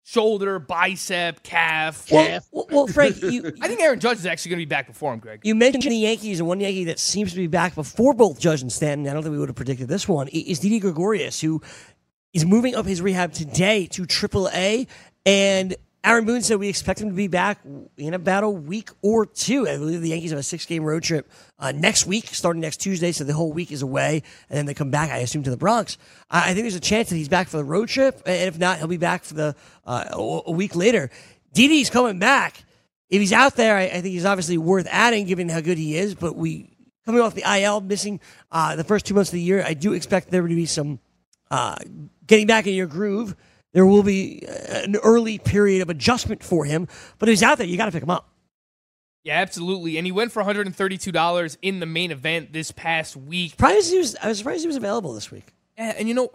shoulder, 0.05 0.59
bicep, 0.59 1.43
calf. 1.43 2.09
Well, 2.11 2.39
well, 2.51 2.67
well 2.69 2.87
Frank, 2.87 3.21
you, 3.21 3.51
I 3.61 3.67
think 3.67 3.81
Aaron 3.81 3.99
Judge 3.99 4.19
is 4.19 4.25
actually 4.25 4.51
going 4.51 4.59
to 4.59 4.65
be 4.65 4.69
back 4.69 4.87
before 4.87 5.13
him, 5.13 5.19
Greg. 5.19 5.41
You 5.43 5.55
mentioned 5.55 5.91
the 5.91 5.97
Yankees, 5.97 6.39
and 6.39 6.47
one 6.47 6.59
Yankee 6.59 6.85
that 6.85 6.99
seems 6.99 7.31
to 7.31 7.37
be 7.37 7.47
back 7.47 7.75
before 7.75 8.13
both 8.13 8.39
Judge 8.39 8.61
and 8.61 8.71
Stanton. 8.71 9.07
I 9.07 9.13
don't 9.13 9.23
think 9.23 9.33
we 9.33 9.39
would 9.39 9.49
have 9.49 9.55
predicted 9.55 9.87
this 9.87 10.07
one. 10.07 10.29
Is 10.29 10.59
Didi 10.59 10.79
Gregorius, 10.79 11.41
who 11.41 11.61
is 12.33 12.45
moving 12.45 12.75
up 12.75 12.85
his 12.85 13.01
rehab 13.01 13.33
today 13.33 13.87
to 13.87 14.03
AAA, 14.03 14.87
and 15.25 15.75
Aaron 16.05 16.23
Boone 16.25 16.43
said 16.43 16.59
we 16.59 16.69
expect 16.69 17.01
him 17.01 17.09
to 17.09 17.15
be 17.15 17.27
back 17.27 17.59
in 17.97 18.13
about 18.13 18.43
a 18.43 18.49
week 18.49 18.91
or 19.01 19.25
two. 19.25 19.67
I 19.67 19.75
believe 19.77 20.01
the 20.01 20.09
Yankees 20.09 20.29
have 20.29 20.39
a 20.39 20.43
six 20.43 20.67
game 20.67 20.83
road 20.83 21.01
trip 21.01 21.27
uh, 21.57 21.71
next 21.71 22.05
week, 22.05 22.27
starting 22.27 22.61
next 22.61 22.77
Tuesday, 22.77 23.11
so 23.11 23.23
the 23.23 23.33
whole 23.33 23.51
week 23.51 23.71
is 23.71 23.81
away, 23.81 24.21
and 24.47 24.55
then 24.55 24.67
they 24.67 24.75
come 24.75 24.91
back, 24.91 25.09
I 25.09 25.17
assume, 25.17 25.41
to 25.43 25.49
the 25.49 25.57
Bronx. 25.57 25.97
I 26.29 26.53
think 26.53 26.59
there's 26.63 26.75
a 26.75 26.79
chance 26.79 27.09
that 27.09 27.15
he's 27.15 27.27
back 27.27 27.47
for 27.47 27.57
the 27.57 27.63
road 27.63 27.89
trip, 27.89 28.21
and 28.27 28.47
if 28.47 28.59
not, 28.59 28.77
he'll 28.77 28.87
be 28.87 28.97
back 28.97 29.23
for 29.23 29.33
the 29.33 29.55
uh, 29.83 30.41
a 30.45 30.51
week 30.51 30.75
later. 30.75 31.09
Didi's 31.53 31.89
coming 31.89 32.19
back. 32.19 32.63
If 33.09 33.19
he's 33.19 33.33
out 33.33 33.55
there, 33.55 33.75
I, 33.75 33.83
I, 33.85 34.01
think 34.01 34.05
he's 34.05 34.25
obviously 34.25 34.59
worth 34.59 34.87
adding, 34.91 35.25
given 35.25 35.49
how 35.49 35.61
good 35.61 35.79
he 35.79 35.97
is. 35.97 36.13
But 36.13 36.35
we 36.35 36.69
coming 37.05 37.21
off 37.21 37.33
the 37.33 37.43
IL, 37.61 37.81
missing 37.81 38.19
uh, 38.51 38.75
the 38.75 38.83
first 38.83 39.07
two 39.07 39.15
months 39.15 39.31
of 39.31 39.35
the 39.35 39.41
year, 39.41 39.63
I 39.65 39.73
do 39.73 39.93
expect 39.93 40.29
there 40.29 40.41
to 40.41 40.47
be 40.47 40.67
some 40.67 40.99
uh, 41.49 41.77
getting 42.27 42.45
back 42.45 42.67
in 42.67 42.75
your 42.75 42.87
groove 42.87 43.35
there 43.75 43.85
will 43.85 44.03
be 44.03 44.41
uh, 44.47 44.83
an 44.85 44.95
early 45.03 45.37
period 45.37 45.81
of 45.81 45.89
adjustment 45.89 46.41
for 46.41 46.63
him, 46.63 46.87
but 47.19 47.27
he's 47.27 47.43
out 47.43 47.57
there. 47.57 47.67
You 47.67 47.75
got 47.75 47.87
to 47.87 47.91
pick 47.91 48.01
him 48.01 48.09
up. 48.09 48.29
Yeah, 49.25 49.41
absolutely. 49.41 49.97
And 49.97 50.07
he 50.07 50.13
went 50.13 50.31
for 50.31 50.41
$132 50.41 51.57
in 51.61 51.81
the 51.81 51.85
main 51.85 52.11
event 52.11 52.53
this 52.53 52.71
past 52.71 53.17
week. 53.17 53.51
Surprised 53.51 53.91
he 53.91 53.97
was, 53.97 54.15
I 54.15 54.29
was 54.29 54.37
surprised 54.37 54.61
he 54.61 54.67
was 54.67 54.77
available 54.77 55.13
this 55.13 55.29
week. 55.29 55.53
Yeah, 55.77 55.93
and 55.97 56.07
you 56.07 56.13
know, 56.13 56.31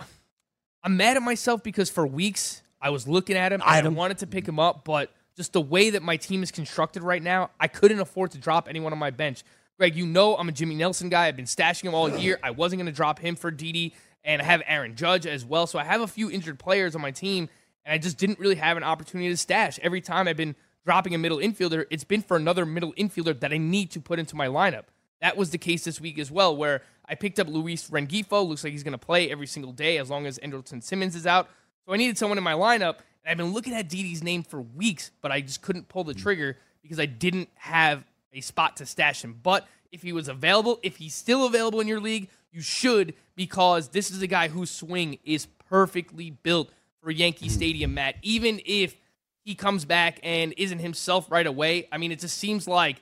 I'm 0.84 0.98
mad 0.98 1.16
at 1.16 1.22
myself 1.22 1.62
because 1.62 1.88
for 1.88 2.06
weeks 2.06 2.60
I 2.78 2.90
was 2.90 3.08
looking 3.08 3.36
at 3.36 3.54
him 3.54 3.62
I 3.64 3.80
wanted 3.88 4.18
to 4.18 4.26
pick 4.26 4.46
him 4.46 4.60
up, 4.60 4.84
but 4.84 5.10
just 5.34 5.54
the 5.54 5.62
way 5.62 5.88
that 5.90 6.02
my 6.02 6.18
team 6.18 6.42
is 6.42 6.50
constructed 6.50 7.02
right 7.02 7.22
now, 7.22 7.52
I 7.58 7.68
couldn't 7.68 8.00
afford 8.00 8.32
to 8.32 8.38
drop 8.38 8.68
anyone 8.68 8.92
on 8.92 8.98
my 8.98 9.10
bench. 9.10 9.44
Greg, 9.78 9.96
you 9.96 10.04
know 10.04 10.36
I'm 10.36 10.50
a 10.50 10.52
Jimmy 10.52 10.74
Nelson 10.74 11.08
guy. 11.08 11.26
I've 11.26 11.36
been 11.36 11.46
stashing 11.46 11.84
him 11.84 11.94
all 11.94 12.10
year. 12.10 12.38
I 12.42 12.50
wasn't 12.50 12.80
going 12.80 12.92
to 12.92 12.96
drop 12.96 13.18
him 13.18 13.34
for 13.34 13.50
Didi 13.50 13.94
and 14.24 14.42
I 14.42 14.44
have 14.44 14.62
Aaron 14.66 14.96
Judge 14.96 15.26
as 15.26 15.44
well. 15.44 15.66
So 15.66 15.78
I 15.78 15.84
have 15.84 16.00
a 16.00 16.06
few 16.06 16.30
injured 16.30 16.58
players 16.58 16.94
on 16.94 17.00
my 17.00 17.10
team, 17.10 17.48
and 17.84 17.92
I 17.92 17.98
just 17.98 18.18
didn't 18.18 18.38
really 18.38 18.56
have 18.56 18.76
an 18.76 18.82
opportunity 18.82 19.30
to 19.30 19.36
stash. 19.36 19.78
Every 19.82 20.00
time 20.00 20.28
I've 20.28 20.36
been 20.36 20.56
dropping 20.84 21.14
a 21.14 21.18
middle 21.18 21.38
infielder, 21.38 21.84
it's 21.90 22.04
been 22.04 22.22
for 22.22 22.36
another 22.36 22.66
middle 22.66 22.92
infielder 22.94 23.38
that 23.40 23.52
I 23.52 23.58
need 23.58 23.90
to 23.92 24.00
put 24.00 24.18
into 24.18 24.36
my 24.36 24.46
lineup. 24.46 24.84
That 25.20 25.36
was 25.36 25.50
the 25.50 25.58
case 25.58 25.84
this 25.84 26.00
week 26.00 26.18
as 26.18 26.30
well, 26.30 26.56
where 26.56 26.82
I 27.06 27.14
picked 27.14 27.38
up 27.38 27.48
Luis 27.48 27.90
Rengifo. 27.90 28.46
Looks 28.46 28.64
like 28.64 28.72
he's 28.72 28.82
going 28.82 28.92
to 28.92 28.98
play 28.98 29.30
every 29.30 29.46
single 29.46 29.72
day 29.72 29.98
as 29.98 30.08
long 30.08 30.26
as 30.26 30.38
Andrelton 30.38 30.82
Simmons 30.82 31.14
is 31.14 31.26
out. 31.26 31.48
So 31.84 31.92
I 31.92 31.96
needed 31.96 32.16
someone 32.16 32.38
in 32.38 32.44
my 32.44 32.54
lineup. 32.54 32.98
And 33.24 33.32
I've 33.32 33.36
been 33.36 33.52
looking 33.52 33.74
at 33.74 33.88
Didi's 33.88 34.22
name 34.22 34.42
for 34.42 34.62
weeks, 34.62 35.10
but 35.20 35.30
I 35.30 35.42
just 35.42 35.60
couldn't 35.60 35.88
pull 35.88 36.04
the 36.04 36.14
hmm. 36.14 36.20
trigger 36.20 36.56
because 36.82 36.98
I 36.98 37.06
didn't 37.06 37.50
have 37.56 38.04
a 38.32 38.40
spot 38.40 38.76
to 38.76 38.86
stash 38.86 39.22
him. 39.22 39.38
But 39.42 39.66
if 39.92 40.02
he 40.02 40.12
was 40.12 40.28
available, 40.28 40.78
if 40.82 40.96
he's 40.96 41.14
still 41.14 41.46
available 41.46 41.80
in 41.80 41.88
your 41.88 42.00
league, 42.00 42.28
you 42.52 42.60
should 42.60 43.14
because 43.36 43.88
this 43.88 44.10
is 44.10 44.22
a 44.22 44.26
guy 44.26 44.48
whose 44.48 44.70
swing 44.70 45.18
is 45.24 45.46
perfectly 45.68 46.30
built 46.30 46.70
for 47.02 47.10
Yankee 47.10 47.46
mm-hmm. 47.46 47.54
Stadium, 47.54 47.94
Matt. 47.94 48.16
Even 48.22 48.60
if 48.64 48.96
he 49.42 49.54
comes 49.54 49.84
back 49.84 50.20
and 50.22 50.52
isn't 50.56 50.80
himself 50.80 51.30
right 51.30 51.46
away, 51.46 51.88
I 51.90 51.98
mean, 51.98 52.12
it 52.12 52.18
just 52.18 52.36
seems 52.36 52.68
like 52.68 53.00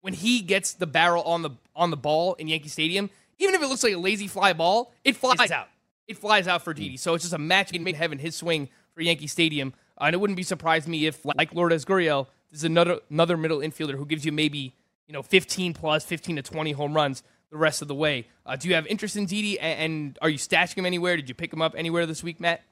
when 0.00 0.14
he 0.14 0.40
gets 0.42 0.74
the 0.74 0.86
barrel 0.86 1.22
on 1.24 1.42
the 1.42 1.50
on 1.74 1.90
the 1.90 1.96
ball 1.96 2.34
in 2.34 2.48
Yankee 2.48 2.68
Stadium, 2.68 3.10
even 3.38 3.54
if 3.54 3.62
it 3.62 3.66
looks 3.66 3.82
like 3.82 3.94
a 3.94 3.98
lazy 3.98 4.28
fly 4.28 4.52
ball, 4.52 4.92
it 5.04 5.16
flies 5.16 5.50
out. 5.50 5.68
It 6.06 6.18
flies 6.18 6.48
out 6.48 6.62
for 6.62 6.74
Didi. 6.74 6.96
So 6.96 7.14
it's 7.14 7.24
just 7.24 7.34
a 7.34 7.38
match 7.38 7.72
made 7.72 7.86
in 7.86 7.94
heaven, 7.94 8.18
his 8.18 8.34
swing 8.34 8.68
for 8.94 9.00
Yankee 9.00 9.28
Stadium. 9.28 9.72
Uh, 9.98 10.04
and 10.04 10.14
it 10.14 10.18
wouldn't 10.18 10.36
be 10.36 10.42
surprised 10.42 10.88
me 10.88 11.06
if, 11.06 11.24
like 11.24 11.54
Lourdes 11.54 11.84
Gurriel, 11.84 12.26
this 12.50 12.60
is 12.60 12.64
another 12.64 13.00
another 13.10 13.36
middle 13.36 13.58
infielder 13.58 13.94
who 13.96 14.04
gives 14.04 14.24
you 14.24 14.32
maybe 14.32 14.74
you 15.06 15.12
know 15.12 15.22
15 15.22 15.74
plus, 15.74 16.04
15 16.04 16.36
to 16.36 16.42
20 16.42 16.72
home 16.72 16.94
runs 16.94 17.22
the 17.50 17.58
rest 17.58 17.82
of 17.82 17.88
the 17.88 17.94
way. 17.94 18.26
Uh, 18.46 18.56
do 18.56 18.68
you 18.68 18.74
have 18.74 18.86
interest 18.86 19.16
in 19.16 19.26
Didi, 19.26 19.58
and, 19.58 20.18
are 20.22 20.28
you 20.28 20.38
stashing 20.38 20.78
him 20.78 20.86
anywhere? 20.86 21.16
Did 21.16 21.28
you 21.28 21.34
pick 21.34 21.52
him 21.52 21.62
up 21.62 21.74
anywhere 21.76 22.06
this 22.06 22.22
week, 22.22 22.40
Matt? 22.40 22.62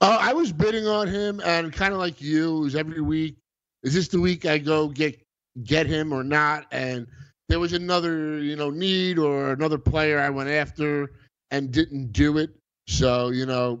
Uh, 0.00 0.18
I 0.20 0.32
was 0.32 0.52
bidding 0.52 0.86
on 0.86 1.08
him, 1.08 1.40
and 1.44 1.72
kind 1.72 1.92
of 1.92 1.98
like 1.98 2.20
you, 2.20 2.60
was 2.60 2.76
every 2.76 3.00
week. 3.00 3.36
Is 3.82 3.94
this 3.94 4.08
the 4.08 4.20
week 4.20 4.44
I 4.46 4.58
go 4.58 4.88
get 4.88 5.20
get 5.64 5.86
him 5.86 6.12
or 6.12 6.22
not? 6.22 6.66
And 6.70 7.06
there 7.48 7.60
was 7.60 7.72
another, 7.72 8.38
you 8.38 8.56
know, 8.56 8.70
need 8.70 9.18
or 9.18 9.52
another 9.52 9.78
player 9.78 10.18
I 10.18 10.30
went 10.30 10.50
after 10.50 11.12
and 11.50 11.70
didn't 11.70 12.12
do 12.12 12.38
it. 12.38 12.50
So 12.88 13.30
you 13.30 13.46
know, 13.46 13.80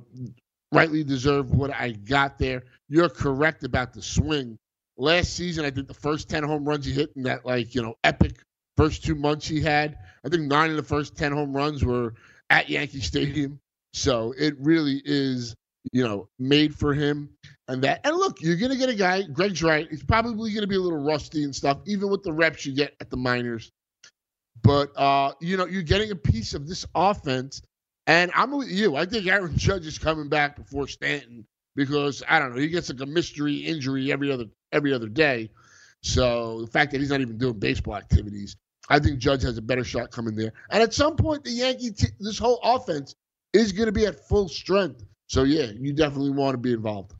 rightly 0.72 1.04
deserved 1.04 1.54
what 1.54 1.70
I 1.70 1.92
got 1.92 2.38
there. 2.38 2.62
You're 2.88 3.08
correct 3.08 3.64
about 3.64 3.92
the 3.92 4.02
swing. 4.02 4.56
Last 4.96 5.34
season, 5.34 5.64
I 5.64 5.70
think 5.70 5.88
the 5.88 5.94
first 5.94 6.30
10 6.30 6.44
home 6.44 6.64
runs 6.64 6.86
he 6.86 6.92
hit 6.92 7.12
in 7.16 7.22
that, 7.24 7.44
like, 7.44 7.74
you 7.74 7.82
know, 7.82 7.96
epic 8.02 8.40
first 8.76 9.04
two 9.04 9.14
months 9.14 9.46
he 9.46 9.60
had, 9.60 9.98
I 10.26 10.28
think 10.28 10.42
nine 10.42 10.70
of 10.70 10.76
the 10.76 10.82
first 10.82 11.16
10 11.16 11.32
home 11.32 11.56
runs 11.56 11.84
were 11.84 12.14
at 12.50 12.68
Yankee 12.68 13.00
Stadium. 13.00 13.60
So 13.92 14.34
it 14.36 14.54
really 14.58 15.00
is, 15.04 15.54
you 15.92 16.06
know, 16.06 16.28
made 16.38 16.74
for 16.74 16.92
him. 16.92 17.30
And 17.68 17.82
that, 17.82 18.00
and 18.04 18.16
look, 18.16 18.42
you're 18.42 18.56
going 18.56 18.72
to 18.72 18.76
get 18.76 18.88
a 18.88 18.94
guy, 18.94 19.22
Greg's 19.22 19.62
right. 19.62 19.88
He's 19.88 20.02
probably 20.02 20.50
going 20.50 20.62
to 20.62 20.66
be 20.66 20.74
a 20.74 20.80
little 20.80 21.02
rusty 21.02 21.44
and 21.44 21.54
stuff, 21.54 21.78
even 21.86 22.10
with 22.10 22.22
the 22.24 22.32
reps 22.32 22.66
you 22.66 22.74
get 22.74 22.94
at 23.00 23.08
the 23.08 23.16
minors. 23.16 23.70
But, 24.62 24.90
uh, 24.96 25.32
you 25.40 25.56
know, 25.56 25.66
you're 25.66 25.82
getting 25.82 26.10
a 26.10 26.16
piece 26.16 26.54
of 26.54 26.66
this 26.66 26.84
offense. 26.94 27.62
And 28.08 28.30
I'm 28.34 28.50
with 28.50 28.68
you. 28.68 28.96
I 28.96 29.06
think 29.06 29.26
Aaron 29.26 29.56
Judge 29.56 29.86
is 29.86 29.98
coming 29.98 30.28
back 30.28 30.56
before 30.56 30.88
Stanton 30.88 31.46
because 31.76 32.22
I 32.28 32.38
don't 32.38 32.54
know. 32.54 32.60
He 32.60 32.68
gets 32.68 32.90
like 32.90 33.00
a 33.00 33.06
mystery 33.06 33.56
injury 33.56 34.12
every 34.12 34.32
other 34.32 34.46
every 34.72 34.92
other 34.92 35.08
day. 35.08 35.50
So 36.02 36.60
the 36.62 36.66
fact 36.66 36.92
that 36.92 37.00
he's 37.00 37.10
not 37.10 37.20
even 37.20 37.38
doing 37.38 37.58
baseball 37.58 37.96
activities, 37.96 38.56
I 38.88 38.98
think 38.98 39.18
Judge 39.18 39.42
has 39.42 39.58
a 39.58 39.62
better 39.62 39.84
shot 39.84 40.10
coming 40.10 40.34
there. 40.36 40.52
And 40.70 40.82
at 40.82 40.94
some 40.94 41.16
point, 41.16 41.44
the 41.44 41.50
Yankee 41.50 41.90
t- 41.90 42.06
this 42.20 42.38
whole 42.38 42.60
offense 42.62 43.14
is 43.52 43.72
going 43.72 43.86
to 43.86 43.92
be 43.92 44.06
at 44.06 44.28
full 44.28 44.48
strength. 44.48 45.04
So 45.26 45.42
yeah, 45.42 45.72
you 45.76 45.92
definitely 45.92 46.30
want 46.30 46.54
to 46.54 46.58
be 46.58 46.72
involved. 46.72 47.12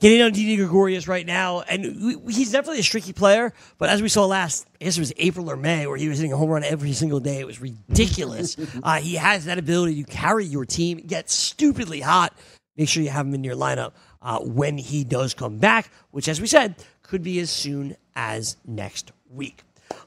Getting 0.00 0.22
on 0.22 0.32
Didi 0.32 0.56
Gregorius 0.56 1.06
right 1.06 1.26
now, 1.26 1.60
and 1.60 2.22
we- 2.24 2.32
he's 2.32 2.52
definitely 2.52 2.80
a 2.80 2.82
streaky 2.82 3.12
player. 3.12 3.52
But 3.76 3.90
as 3.90 4.00
we 4.00 4.08
saw 4.08 4.24
last, 4.24 4.66
I 4.80 4.84
guess 4.84 4.96
it 4.96 5.00
was 5.00 5.12
April 5.18 5.50
or 5.50 5.56
May, 5.56 5.86
where 5.86 5.98
he 5.98 6.08
was 6.08 6.16
hitting 6.18 6.32
a 6.32 6.38
home 6.38 6.48
run 6.48 6.64
every 6.64 6.94
single 6.94 7.20
day. 7.20 7.38
It 7.38 7.46
was 7.46 7.60
ridiculous. 7.60 8.56
uh, 8.82 8.98
he 8.98 9.16
has 9.16 9.44
that 9.44 9.58
ability 9.58 10.02
to 10.02 10.10
carry 10.10 10.46
your 10.46 10.64
team, 10.64 10.98
get 11.06 11.28
stupidly 11.28 12.00
hot. 12.00 12.34
Make 12.78 12.88
sure 12.88 13.02
you 13.02 13.10
have 13.10 13.26
him 13.26 13.34
in 13.34 13.44
your 13.44 13.56
lineup 13.56 13.92
uh, 14.22 14.38
when 14.38 14.78
he 14.78 15.04
does 15.04 15.34
come 15.34 15.58
back, 15.58 15.90
which, 16.12 16.28
as 16.28 16.40
we 16.40 16.46
said, 16.46 16.76
could 17.02 17.22
be 17.22 17.38
as 17.40 17.50
soon 17.50 17.94
as 18.16 18.56
next 18.66 19.12
week. 19.28 19.64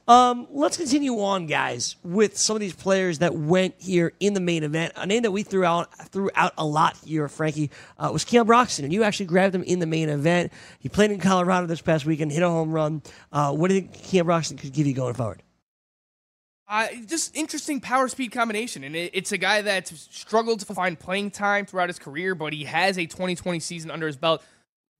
Um, 0.07 0.47
let's 0.51 0.75
continue 0.75 1.21
on, 1.21 1.47
guys, 1.47 1.95
with 2.03 2.37
some 2.37 2.57
of 2.57 2.59
these 2.59 2.73
players 2.73 3.19
that 3.19 3.35
went 3.35 3.75
here 3.77 4.11
in 4.19 4.33
the 4.33 4.41
main 4.41 4.63
event. 4.63 4.93
A 4.97 5.05
name 5.05 5.23
that 5.23 5.31
we 5.31 5.43
threw 5.43 5.63
out 5.63 5.93
threw 6.09 6.29
out 6.35 6.53
a 6.57 6.65
lot 6.65 6.97
here, 7.05 7.27
Frankie, 7.29 7.71
uh, 7.97 8.09
was 8.11 8.25
Keon 8.25 8.45
Broxton, 8.45 8.83
and 8.83 8.93
you 8.93 9.03
actually 9.03 9.27
grabbed 9.27 9.55
him 9.55 9.63
in 9.63 9.79
the 9.79 9.85
main 9.85 10.09
event. 10.09 10.51
He 10.79 10.89
played 10.89 11.11
in 11.11 11.19
Colorado 11.19 11.67
this 11.67 11.81
past 11.81 12.05
weekend, 12.05 12.33
hit 12.33 12.43
a 12.43 12.49
home 12.49 12.71
run. 12.71 13.01
Uh, 13.31 13.53
what 13.53 13.69
do 13.69 13.75
you 13.75 13.81
think 13.81 13.93
Keon 13.93 14.25
Broxton 14.25 14.57
could 14.57 14.73
give 14.73 14.87
you 14.87 14.93
going 14.93 15.13
forward? 15.13 15.41
Uh, 16.67 16.87
just 17.05 17.35
interesting 17.35 17.79
power 17.79 18.07
speed 18.07 18.31
combination, 18.31 18.83
and 18.83 18.95
it, 18.95 19.11
it's 19.13 19.31
a 19.31 19.37
guy 19.37 19.61
that's 19.61 20.07
struggled 20.11 20.59
to 20.59 20.65
find 20.73 20.99
playing 20.99 21.29
time 21.31 21.65
throughout 21.65 21.87
his 21.87 21.99
career, 21.99 22.35
but 22.35 22.51
he 22.51 22.63
has 22.63 22.97
a 22.97 23.05
2020 23.05 23.59
season 23.59 23.91
under 23.91 24.07
his 24.07 24.17
belt. 24.17 24.43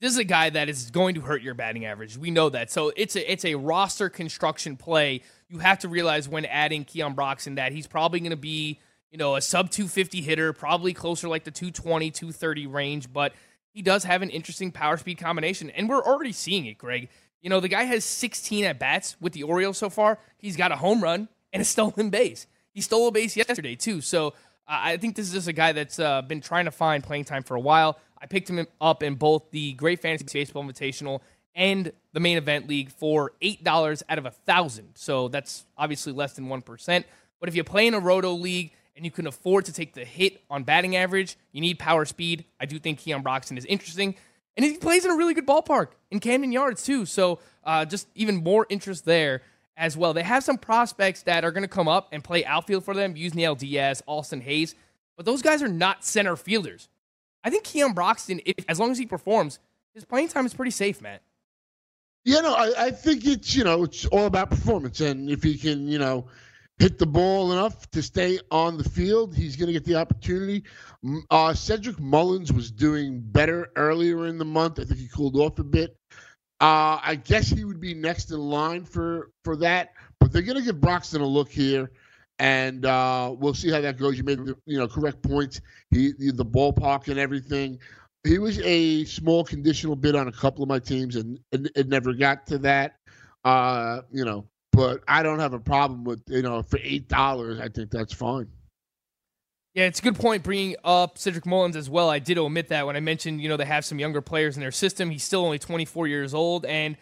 This 0.03 0.11
is 0.11 0.17
a 0.17 0.25
guy 0.25 0.49
that 0.49 0.67
is 0.67 0.91
going 0.91 1.15
to 1.15 1.21
hurt 1.21 1.41
your 1.41 1.53
batting 1.53 1.85
average. 1.85 2.17
We 2.17 2.29
know 2.29 2.49
that, 2.49 2.69
so 2.69 2.91
it's 2.97 3.15
a 3.15 3.31
it's 3.31 3.45
a 3.45 3.55
roster 3.55 4.09
construction 4.09 4.75
play. 4.75 5.21
You 5.47 5.59
have 5.59 5.79
to 5.79 5.87
realize 5.87 6.27
when 6.27 6.43
adding 6.43 6.83
Keon 6.83 7.13
Broxton 7.13 7.55
that 7.55 7.71
he's 7.71 7.87
probably 7.87 8.19
going 8.19 8.31
to 8.31 8.35
be 8.35 8.81
you 9.11 9.17
know 9.17 9.37
a 9.37 9.41
sub 9.41 9.69
250 9.69 10.19
hitter, 10.19 10.51
probably 10.51 10.91
closer 10.91 11.29
like 11.29 11.45
the 11.45 11.51
220 11.51 12.11
230 12.11 12.67
range, 12.67 13.13
but 13.13 13.31
he 13.71 13.81
does 13.81 14.03
have 14.03 14.21
an 14.21 14.29
interesting 14.29 14.73
power 14.73 14.97
speed 14.97 15.19
combination, 15.19 15.69
and 15.69 15.87
we're 15.87 16.03
already 16.03 16.33
seeing 16.33 16.65
it, 16.65 16.77
Greg. 16.77 17.07
You 17.41 17.49
know, 17.49 17.61
the 17.61 17.69
guy 17.69 17.83
has 17.83 18.03
16 18.03 18.65
at 18.65 18.79
bats 18.79 19.15
with 19.21 19.31
the 19.31 19.43
Orioles 19.43 19.77
so 19.77 19.89
far. 19.89 20.19
He's 20.35 20.57
got 20.57 20.73
a 20.73 20.75
home 20.75 21.01
run 21.01 21.29
and 21.53 21.61
a 21.61 21.65
stolen 21.65 22.09
base. 22.09 22.45
He 22.73 22.81
stole 22.81 23.07
a 23.07 23.11
base 23.13 23.37
yesterday 23.37 23.75
too. 23.75 24.01
So 24.01 24.33
I 24.67 24.97
think 24.97 25.15
this 25.15 25.27
is 25.27 25.33
just 25.33 25.47
a 25.47 25.53
guy 25.53 25.71
that's 25.71 25.99
uh, 25.99 26.21
been 26.23 26.41
trying 26.41 26.65
to 26.65 26.71
find 26.71 27.03
playing 27.03 27.25
time 27.25 27.43
for 27.43 27.55
a 27.55 27.59
while. 27.59 27.99
I 28.23 28.25
picked 28.25 28.49
him 28.49 28.65
up 28.79 29.03
in 29.03 29.15
both 29.15 29.51
the 29.51 29.73
Great 29.73 30.01
Fantasy 30.01 30.25
Baseball 30.31 30.63
Invitational 30.63 31.19
and 31.53 31.91
the 32.13 32.19
main 32.19 32.38
event 32.38 32.67
league 32.67 32.89
for 32.89 33.33
eight 33.41 33.63
dollars 33.63 34.01
out 34.07 34.17
of 34.17 34.25
a 34.25 34.31
thousand. 34.31 34.89
So 34.95 35.27
that's 35.27 35.65
obviously 35.77 36.13
less 36.13 36.33
than 36.33 36.47
one 36.47 36.62
percent. 36.62 37.05
But 37.39 37.49
if 37.49 37.55
you 37.55 37.63
play 37.65 37.86
in 37.86 37.93
a 37.93 37.99
roto 37.99 38.31
league 38.31 38.71
and 38.95 39.03
you 39.03 39.12
can 39.12 39.27
afford 39.27 39.65
to 39.65 39.73
take 39.73 39.93
the 39.93 40.05
hit 40.05 40.41
on 40.49 40.63
batting 40.63 40.95
average, 40.95 41.36
you 41.51 41.59
need 41.59 41.77
power 41.77 42.05
speed. 42.05 42.45
I 42.59 42.65
do 42.65 42.79
think 42.79 42.99
Keon 42.99 43.21
Broxton 43.21 43.57
is 43.57 43.65
interesting. 43.65 44.15
And 44.55 44.63
he 44.63 44.77
plays 44.77 45.03
in 45.03 45.12
a 45.12 45.15
really 45.15 45.33
good 45.33 45.47
ballpark 45.47 45.88
in 46.12 46.19
Camden 46.19 46.51
Yards, 46.51 46.83
too. 46.83 47.05
So 47.05 47.39
uh, 47.63 47.86
just 47.86 48.07
even 48.15 48.36
more 48.36 48.65
interest 48.69 49.03
there 49.03 49.41
as 49.75 49.97
well. 49.97 50.13
They 50.13 50.23
have 50.23 50.43
some 50.43 50.59
prospects 50.59 51.23
that 51.23 51.43
are 51.43 51.51
going 51.51 51.63
to 51.63 51.67
come 51.67 51.88
up 51.88 52.09
and 52.12 52.23
play 52.23 52.45
outfield 52.45 52.86
for 52.86 52.93
them 52.93 53.15
Yusniel 53.15 53.57
Diaz, 53.57 54.03
Austin 54.05 54.41
Hays, 54.41 54.75
but 55.17 55.25
those 55.25 55.41
guys 55.41 55.63
are 55.63 55.67
not 55.67 56.05
center 56.05 56.36
fielders. 56.36 56.88
I 57.43 57.49
think 57.49 57.63
Keon 57.63 57.93
Broxton, 57.93 58.41
if, 58.45 58.65
as 58.67 58.79
long 58.79 58.91
as 58.91 58.97
he 58.97 59.06
performs, 59.06 59.60
his 59.93 60.06
playing 60.06 60.29
time 60.29 60.45
is 60.45 60.53
pretty 60.53 60.71
safe, 60.71 61.01
man. 61.01 61.19
Yeah, 62.25 62.39
no, 62.39 62.53
I, 62.53 62.86
I 62.86 62.91
think 62.91 63.25
it's 63.25 63.53
you 63.56 63.65
know 63.65 63.84
it's 63.84 64.06
all 64.06 64.25
about 64.25 64.49
performance, 64.49 65.01
and 65.01 65.29
if 65.29 65.43
he 65.43 65.58
can 65.58 65.88
you 65.88 65.99
know 65.99 66.27
hit 66.79 66.97
the 66.97 67.06
ball 67.06 67.51
enough 67.51 67.89
to 67.91 68.01
stay 68.01 68.39
on 68.49 68.77
the 68.77 68.84
field, 68.84 69.36
he's 69.36 69.56
going 69.56 69.67
to 69.67 69.73
get 69.73 69.86
the 69.86 69.95
opportunity. 69.95 70.63
Uh, 71.29 71.53
Cedric 71.53 71.99
Mullins 71.99 72.51
was 72.51 72.71
doing 72.71 73.19
better 73.21 73.71
earlier 73.75 74.27
in 74.27 74.38
the 74.38 74.45
month. 74.45 74.79
I 74.79 74.86
think 74.86 74.99
he 74.99 75.08
cooled 75.08 75.36
off 75.36 75.60
a 75.60 75.63
bit. 75.63 75.97
Uh, 76.62 76.97
I 77.03 77.15
guess 77.15 77.49
he 77.49 77.65
would 77.65 77.82
be 77.82 77.93
next 77.93 78.32
in 78.32 78.39
line 78.39 78.86
for 78.86 79.32
for 79.43 79.58
that, 79.58 79.93
but 80.19 80.32
they're 80.32 80.41
going 80.41 80.58
to 80.58 80.63
give 80.63 80.79
Broxton 80.79 81.19
a 81.19 81.27
look 81.27 81.49
here, 81.49 81.91
and 82.39 82.86
uh, 82.86 83.34
we'll 83.38 83.54
see 83.54 83.69
how 83.69 83.82
that 83.82 83.98
goes. 83.98 84.17
You 84.17 84.24
made 84.24 84.39
the 84.39 84.56
you 84.65 84.78
know 84.78 84.88
correct 84.88 85.22
points. 85.22 85.62
He 85.91 86.13
the 86.17 86.32
the 86.32 86.46
ballpark 86.46 87.08
and 87.08 87.19
everything. 87.19 87.80
He 88.24 88.39
was 88.39 88.60
a 88.60 89.04
small 89.06 89.43
conditional 89.43 89.96
bid 89.96 90.15
on 90.15 90.28
a 90.28 90.32
couple 90.32 90.63
of 90.63 90.69
my 90.69 90.80
teams, 90.80 91.15
and 91.15 91.39
it 91.52 91.88
never 91.88 92.13
got 92.13 92.48
to 92.48 92.58
that. 92.60 92.96
Uh, 93.43 94.02
you 94.12 94.24
know, 94.24 94.46
but 94.72 95.04
I 95.08 95.24
don't 95.24 95.39
have 95.39 95.54
a 95.54 95.60
problem 95.60 96.04
with 96.04 96.22
you 96.28 96.41
know 96.41 96.63
for 96.63 96.80
eight 96.82 97.08
dollars. 97.08 97.60
I 97.60 97.67
think 97.67 97.91
that's 97.91 98.13
fine. 98.13 98.48
Yeah, 99.74 99.86
it's 99.86 100.00
a 100.00 100.04
good 100.04 100.15
point 100.15 100.43
bringing 100.43 100.76
up 100.84 101.17
Cedric 101.17 101.48
Mullins 101.48 101.76
as 101.76 101.89
well. 101.89 102.08
I 102.08 102.19
did 102.19 102.38
omit 102.38 102.67
that 102.67 102.86
when 102.86 102.96
I 102.96 103.00
mentioned, 103.00 103.41
you 103.41 103.50
know, 103.50 103.58
they 103.58 103.65
have 103.65 103.84
some 103.84 103.98
younger 103.98 104.22
players 104.22 104.56
in 104.56 104.62
their 104.62 104.72
system. 104.72 105.10
He's 105.10 105.24
still 105.24 105.43
only 105.43 105.58
24 105.58 106.06
years 106.06 106.36
old. 106.36 106.63
And, 106.65 106.96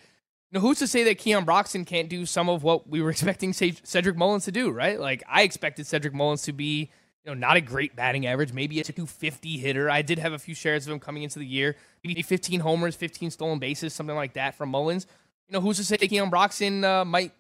know, 0.60 0.60
who's 0.60 0.80
to 0.80 0.88
say 0.88 1.04
that 1.06 1.18
Keon 1.18 1.46
Broxton 1.46 1.86
can't 1.86 2.10
do 2.10 2.26
some 2.26 2.50
of 2.50 2.64
what 2.64 2.88
we 2.90 3.02
were 3.02 3.10
expecting 3.12 3.54
Cedric 3.54 4.16
Mullins 4.16 4.46
to 4.46 4.52
do, 4.52 4.70
right? 4.70 5.00
Like, 5.00 5.24
I 5.28 5.44
expected 5.44 5.88
Cedric 5.88 6.14
Mullins 6.14 6.44
to 6.44 6.54
be, 6.54 6.90
you 7.24 7.32
know, 7.32 7.34
not 7.34 7.58
a 7.58 7.62
great 7.62 7.96
batting 7.96 8.26
average, 8.26 8.52
maybe 8.52 8.80
a 8.80 8.84
250 8.84 9.58
hitter. 9.58 9.90
I 9.90 10.02
did 10.02 10.20
have 10.20 10.34
a 10.34 10.40
few 10.40 10.56
shares 10.56 10.86
of 10.86 10.94
him 10.94 11.00
coming 11.00 11.24
into 11.24 11.40
the 11.40 11.46
year. 11.46 11.76
Maybe 12.04 12.22
15 12.22 12.60
homers, 12.60 12.96
15 12.96 13.32
stolen 13.32 13.60
bases, 13.60 13.94
something 13.94 14.16
like 14.16 14.34
that 14.34 14.56
from 14.56 14.70
Mullins. 14.70 15.08
You 15.48 15.54
know, 15.54 15.62
who's 15.62 15.78
to 15.78 15.84
say 15.84 15.98
that 15.98 16.08
Keon 16.08 16.30
Broxton 16.30 16.84
uh, 16.84 17.06
might 17.06 17.34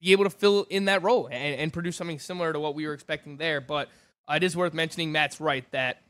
be 0.00 0.12
able 0.12 0.24
to 0.24 0.30
fill 0.30 0.66
in 0.70 0.86
that 0.86 1.02
role 1.02 1.26
and, 1.26 1.60
and 1.60 1.72
produce 1.72 1.96
something 1.96 2.18
similar 2.18 2.52
to 2.52 2.60
what 2.60 2.74
we 2.74 2.86
were 2.86 2.94
expecting 2.94 3.36
there. 3.36 3.60
But 3.60 3.88
uh, 4.28 4.34
it 4.34 4.42
is 4.42 4.56
worth 4.56 4.72
mentioning, 4.72 5.12
Matt's 5.12 5.40
right, 5.40 5.70
that 5.72 6.02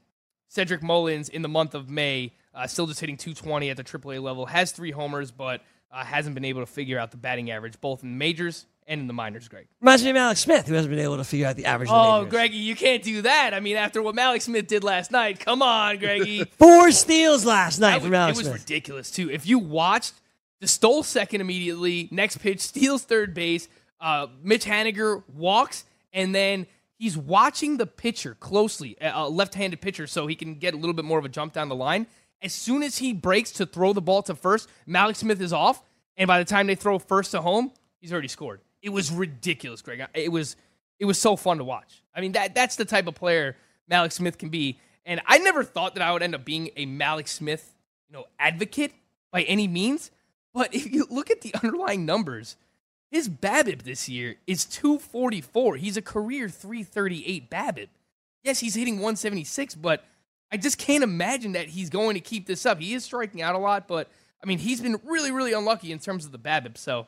Cedric 0.49 0.83
Mullins 0.83 1.29
in 1.29 1.43
the 1.43 1.49
month 1.49 1.75
of 1.75 1.89
May, 1.89 2.33
uh, 2.55 2.67
still 2.67 2.87
just 2.87 3.01
hitting 3.01 3.17
220 3.17 3.71
at 3.71 3.77
the 3.77 3.85
AAA 3.85 4.23
level, 4.23 4.47
has 4.47 4.73
three 4.73 4.91
homers, 4.91 5.31
but 5.31 5.63
uh, 5.93 6.05
hasn't 6.05 6.35
been 6.35 6.45
able 6.45 6.61
to 6.63 6.67
figure 6.67 6.99
out 6.99 7.11
the 7.11 7.17
batting 7.17 7.51
average, 7.51 7.81
both 7.81 8.03
in 8.03 8.11
the 8.11 8.17
majors 8.17 8.67
and 8.87 9.01
in 9.01 9.07
the 9.07 9.13
minors, 9.13 9.47
Greg. 9.49 9.67
Reminds 9.81 10.03
me 10.03 10.11
of 10.11 10.17
Mallex 10.17 10.39
Smith, 10.39 10.67
who 10.67 10.75
hasn't 10.75 10.91
been 10.91 11.05
able 11.05 11.17
to 11.17 11.25
figure 11.25 11.47
out 11.47 11.57
the 11.57 11.65
average. 11.67 11.89
in 11.89 11.95
the 11.95 12.01
Oh. 12.01 12.25
Greggy, 12.25 12.57
you 12.57 12.75
can't 12.75 13.03
do 13.03 13.23
that. 13.23 13.55
I 13.55 13.61
mean, 13.61 13.77
after 13.77 14.03
what 14.03 14.15
Mallex 14.17 14.43
Smith 14.43 14.67
did 14.67 14.83
last 14.83 15.11
night, 15.13 15.39
come 15.41 15.63
on, 15.63 15.99
Greggy. 15.99 16.45
Four 16.59 16.91
steals 16.91 17.45
last 17.45 17.79
night 17.79 18.03
from 18.03 18.15
Alex 18.15 18.39
it 18.39 18.43
was 18.43 18.47
Smith. 18.49 18.63
ridiculous 18.63 19.11
too. 19.11 19.31
If 19.31 19.47
you 19.47 19.59
watched, 19.59 20.15
the 20.61 20.67
stole 20.69 21.03
second 21.03 21.41
immediately. 21.41 22.09
Next 22.11 22.39
pitch, 22.39 22.61
steals 22.61 23.03
third 23.05 23.33
base. 23.33 23.69
Uh, 24.01 24.27
Mitch 24.43 24.65
Haniger 24.65 25.23
walks, 25.35 25.85
and 26.13 26.35
then 26.35 26.67
he's 26.99 27.17
watching 27.17 27.77
the 27.77 27.87
pitcher 27.87 28.35
closely, 28.41 28.97
a 29.01 29.11
a 29.15 29.29
left-handed 29.29 29.81
pitcher, 29.81 30.07
so 30.07 30.27
he 30.27 30.35
can 30.35 30.55
get 30.57 30.75
a 30.75 30.77
little 30.77 30.95
bit 30.95 31.05
more 31.05 31.19
of 31.19 31.25
a 31.25 31.29
jump 31.29 31.53
down 31.53 31.69
the 31.69 31.75
line. 31.77 32.07
As 32.43 32.55
soon 32.55 32.83
as 32.83 32.99
he 32.99 33.13
breaks 33.13 33.53
to 33.53 33.67
throw 33.67 33.93
the 33.93 34.01
ball 34.01 34.23
to 34.23 34.35
first, 34.35 34.69
Mallex 34.89 35.17
Smith 35.17 35.41
is 35.41 35.53
off, 35.53 35.83
and 36.17 36.27
by 36.27 36.39
the 36.39 36.45
time 36.45 36.67
they 36.67 36.75
throw 36.75 36.99
first 36.99 37.33
to 37.33 37.41
home, 37.43 37.73
he's 38.01 38.13
already 38.13 38.29
scored. 38.29 38.61
It 38.83 38.91
was 38.91 39.11
ridiculous, 39.11 39.83
Greg. 39.83 40.03
It 40.15 40.33
was 40.33 40.57
it 40.99 41.05
was 41.05 41.19
so 41.19 41.37
fun 41.37 41.59
to 41.59 41.65
watch. 41.65 42.03
I 42.15 42.21
mean, 42.21 42.33
that 42.33 42.55
that's 42.55 42.77
the 42.77 42.85
type 42.85 43.07
of 43.07 43.15
player 43.15 43.57
Mallex 43.91 44.13
Smith 44.13 44.39
can 44.39 44.49
be. 44.49 44.79
And 45.05 45.21
I 45.27 45.39
never 45.39 45.65
thought 45.65 45.95
that 45.95 46.03
I 46.03 46.13
would 46.13 46.23
end 46.23 46.35
up 46.35 46.45
being 46.45 46.71
a 46.77 46.87
Mallex 46.87 47.29
Smith, 47.29 47.75
you 48.09 48.15
know, 48.15 48.27
advocate 48.39 48.93
by 49.33 49.43
any 49.43 49.67
means. 49.67 50.11
But 50.53 50.75
if 50.75 50.93
you 50.93 51.07
look 51.11 51.31
at 51.31 51.41
the 51.41 51.55
underlying 51.63 52.07
numbers, 52.07 52.57
his 53.11 53.29
BABIP 53.29 53.83
this 53.83 54.09
year 54.09 54.37
is 54.47 54.65
244. 54.65 55.77
He's 55.77 55.97
a 55.97 56.03
career 56.03 56.49
338 56.49 57.51
BABIP. 57.51 57.89
Yes, 58.45 58.61
he's 58.61 58.75
hitting 58.75 58.95
176, 58.95 59.75
but 59.75 60.05
I 60.53 60.57
just 60.57 60.79
can't 60.79 61.05
imagine 61.05 61.53
that 61.53 61.69
he's 61.69 61.91
going 61.91 62.15
to 62.15 62.21
keep 62.21 62.47
this 62.47 62.67
up. 62.67 62.81
He 62.81 62.95
is 62.95 63.05
striking 63.05 63.41
out 63.43 63.55
a 63.55 63.59
lot, 63.59 63.87
but 63.87 64.09
I 64.43 64.47
mean, 64.47 64.59
he's 64.59 64.81
been 64.81 65.01
really, 65.05 65.31
really 65.31 65.53
unlucky 65.53 65.93
in 65.93 65.99
terms 65.99 66.25
of 66.25 66.33
the 66.33 66.39
BABIP. 66.39 66.77
So 66.77 67.07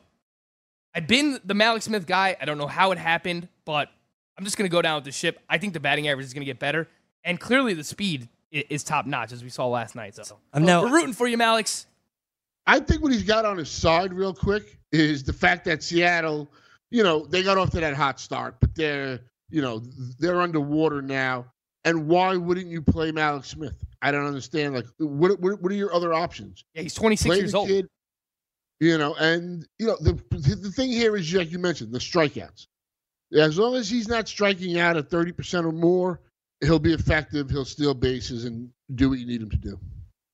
I've 0.95 1.07
been 1.07 1.39
the 1.43 1.53
Mallex 1.53 1.83
Smith 1.83 2.05
guy. 2.05 2.37
I 2.39 2.45
don't 2.45 2.57
know 2.57 2.67
how 2.67 2.91
it 2.91 2.97
happened, 2.97 3.47
but 3.65 3.89
I'm 4.37 4.45
just 4.45 4.57
going 4.57 4.69
to 4.69 4.71
go 4.71 4.81
down 4.81 4.95
with 4.95 5.03
the 5.05 5.11
ship. 5.11 5.39
I 5.49 5.57
think 5.57 5.73
the 5.73 5.79
batting 5.79 6.07
average 6.07 6.25
is 6.25 6.33
going 6.33 6.41
to 6.41 6.45
get 6.45 6.59
better, 6.59 6.87
and 7.23 7.39
clearly 7.39 7.73
the 7.73 7.83
speed 7.83 8.29
is 8.51 8.83
top 8.83 9.05
notch 9.07 9.31
as 9.31 9.43
we 9.43 9.49
saw 9.49 9.67
last 9.67 9.95
night. 9.95 10.15
So 10.15 10.37
I'm 10.53 10.63
now- 10.63 10.83
we're 10.83 10.93
rooting 10.93 11.13
for 11.13 11.27
you, 11.27 11.37
Mallex. 11.37 11.85
I 12.65 12.79
think 12.79 13.01
what 13.01 13.11
he's 13.11 13.23
got 13.23 13.43
on 13.45 13.57
his 13.57 13.69
side, 13.69 14.13
real 14.13 14.33
quick, 14.33 14.77
is 14.91 15.23
the 15.23 15.33
fact 15.33 15.65
that 15.65 15.83
Seattle, 15.83 16.49
you 16.91 17.03
know, 17.03 17.25
they 17.25 17.43
got 17.43 17.57
off 17.57 17.71
to 17.71 17.79
that 17.81 17.93
hot 17.95 18.19
start, 18.21 18.55
but 18.61 18.73
they're, 18.75 19.19
you 19.49 19.61
know, 19.61 19.81
they're 20.19 20.39
underwater 20.39 21.01
now. 21.01 21.45
And 21.85 22.07
why 22.07 22.35
wouldn't 22.37 22.67
you 22.67 22.81
play 22.81 23.11
Mallex 23.11 23.45
Smith? 23.45 23.75
I 24.01 24.11
don't 24.11 24.25
understand. 24.25 24.73
Like, 24.73 24.85
what 24.97 25.39
what, 25.39 25.61
what 25.61 25.71
are 25.71 25.75
your 25.75 25.93
other 25.93 26.13
options? 26.13 26.63
Yeah, 26.73 26.83
he's 26.83 26.93
26 26.93 27.27
Play 27.27 27.37
years 27.37 27.53
old. 27.53 27.67
kid, 27.67 27.87
you 28.79 28.97
know, 28.97 29.15
and 29.15 29.65
you 29.79 29.87
know 29.87 29.97
the 29.99 30.13
the 30.31 30.71
thing 30.71 30.91
here 30.91 31.15
is 31.15 31.33
like 31.33 31.51
you 31.51 31.59
mentioned 31.59 31.93
the 31.93 31.99
strikeouts. 31.99 32.67
As 33.33 33.57
long 33.57 33.75
as 33.75 33.89
he's 33.89 34.07
not 34.07 34.27
striking 34.27 34.79
out 34.79 34.97
at 34.97 35.09
thirty 35.09 35.31
percent 35.31 35.65
or 35.65 35.71
more, 35.71 36.21
he'll 36.61 36.79
be 36.79 36.93
effective. 36.93 37.49
He'll 37.49 37.65
steal 37.65 37.93
bases 37.93 38.45
and 38.45 38.69
do 38.95 39.09
what 39.09 39.19
you 39.19 39.25
need 39.25 39.41
him 39.41 39.49
to 39.49 39.57
do. 39.57 39.79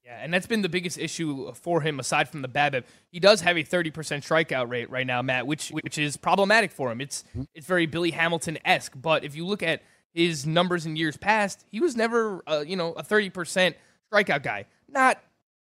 Yeah, 0.04 0.20
and 0.22 0.34
that's 0.34 0.48
been 0.48 0.64
the 0.64 0.70
biggest 0.70 0.98
issue 0.98 1.54
for 1.54 1.82
him 1.82 2.00
aside 2.00 2.28
from 2.28 2.42
the 2.42 2.48
BABIP. 2.48 2.84
He 3.12 3.20
does 3.20 3.42
have 3.42 3.58
a 3.58 3.64
30% 3.64 3.92
strikeout 3.94 4.68
rate 4.68 4.90
right 4.90 5.06
now, 5.06 5.22
Matt, 5.22 5.46
which 5.46 5.70
which 5.70 6.00
is 6.00 6.18
problematic 6.18 6.72
for 6.72 6.92
him. 6.92 7.02
It's 7.02 7.24
mm-hmm. 7.30 7.44
it's 7.54 7.68
very 7.68 7.86
Billy 7.86 8.12
Hamilton-esque, 8.12 8.94
but 9.00 9.24
if 9.24 9.36
you 9.36 9.46
look 9.46 9.62
at 9.62 9.84
his 10.14 10.46
numbers 10.46 10.86
in 10.86 10.96
years 10.96 11.18
past, 11.18 11.66
he 11.72 11.80
was 11.80 11.96
never 11.96 12.44
uh, 12.48 12.64
you 12.66 12.76
know, 12.76 12.94
a 12.94 13.04
30% 13.04 13.76
strikeout 14.12 14.44
guy. 14.44 14.66
Not 14.88 15.22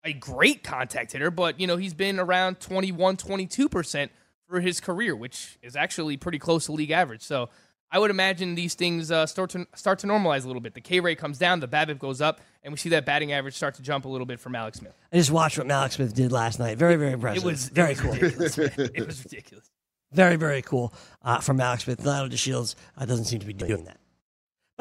a 0.03 0.13
great 0.13 0.63
contact 0.63 1.11
hitter, 1.11 1.31
but 1.31 1.59
you 1.59 1.67
know, 1.67 1.77
he's 1.77 1.93
been 1.93 2.19
around 2.19 2.59
21, 2.59 3.17
22% 3.17 4.09
for 4.47 4.59
his 4.59 4.79
career, 4.79 5.15
which 5.15 5.57
is 5.61 5.75
actually 5.75 6.17
pretty 6.17 6.39
close 6.39 6.65
to 6.65 6.71
league 6.71 6.91
average. 6.91 7.21
So, 7.21 7.49
I 7.91 7.99
would 7.99 8.09
imagine 8.09 8.55
these 8.55 8.73
things 8.73 9.11
uh, 9.11 9.25
start 9.25 9.49
to 9.49 9.67
start 9.75 9.99
to 9.99 10.07
normalize 10.07 10.45
a 10.45 10.47
little 10.47 10.61
bit. 10.61 10.73
The 10.73 10.81
K 10.81 11.01
rate 11.01 11.17
comes 11.17 11.37
down, 11.37 11.59
the 11.59 11.67
BABIP 11.67 11.99
goes 11.99 12.21
up, 12.21 12.39
and 12.63 12.71
we 12.71 12.77
see 12.77 12.89
that 12.89 13.05
batting 13.05 13.33
average 13.33 13.55
start 13.55 13.75
to 13.75 13.81
jump 13.81 14.05
a 14.05 14.07
little 14.07 14.25
bit 14.25 14.39
from 14.39 14.53
Mallex 14.53 14.77
Smith. 14.77 14.93
I 15.11 15.17
just 15.17 15.29
watched 15.29 15.57
what 15.57 15.67
Mallex 15.67 15.93
Smith 15.93 16.13
did 16.13 16.31
last 16.31 16.57
night. 16.57 16.77
Very, 16.77 16.95
very 16.95 17.11
impressive. 17.11 17.43
It 17.43 17.45
was 17.45 17.67
very 17.67 17.91
it 17.91 17.97
cool. 17.97 18.13
It 18.13 19.05
was 19.05 19.23
ridiculous. 19.25 19.69
Very, 20.13 20.37
very 20.37 20.61
cool 20.61 20.93
uh, 21.21 21.39
from 21.39 21.57
Mallex 21.57 21.81
Smith. 21.81 22.01
Delino 22.01 22.29
DeShields 22.29 22.75
uh, 22.97 23.05
doesn't 23.05 23.25
seem 23.25 23.39
to 23.41 23.45
be 23.45 23.53
doing 23.53 23.83
that. 23.83 23.97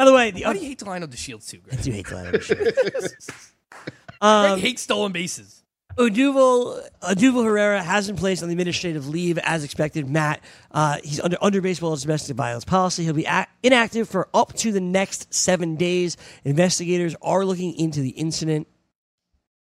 By 0.00 0.06
the 0.06 0.14
way, 0.14 0.30
the 0.30 0.44
Why 0.44 0.50
other, 0.50 0.58
do 0.58 0.64
you 0.64 0.70
hate 0.70 0.78
Delino 0.78 1.06
DeShields 1.06 1.46
too, 1.46 1.58
I 1.58 1.68
Greg? 1.74 1.82
do 1.82 1.92
hate 1.92 2.06
Delino 2.06 2.32
DeShields. 2.32 3.52
Greg 3.70 3.84
um, 4.22 4.58
hates 4.58 4.80
stolen 4.80 5.12
bases. 5.12 5.62
Odubel, 5.98 6.88
Odubel 7.02 7.44
Herrera 7.44 7.82
has 7.82 8.06
been 8.06 8.16
placed 8.16 8.42
on 8.42 8.48
the 8.48 8.54
administrative 8.54 9.10
leave 9.10 9.36
as 9.36 9.62
expected. 9.62 10.08
Matt, 10.08 10.42
uh, 10.70 10.96
he's 11.04 11.20
under 11.20 11.36
under 11.42 11.60
baseball's 11.60 12.00
domestic 12.00 12.34
violence 12.34 12.64
policy. 12.64 13.04
He'll 13.04 13.12
be 13.12 13.26
a- 13.26 13.46
inactive 13.62 14.08
for 14.08 14.30
up 14.32 14.54
to 14.54 14.72
the 14.72 14.80
next 14.80 15.34
seven 15.34 15.76
days. 15.76 16.16
Investigators 16.46 17.14
are 17.20 17.44
looking 17.44 17.74
into 17.78 18.00
the 18.00 18.08
incident, 18.08 18.68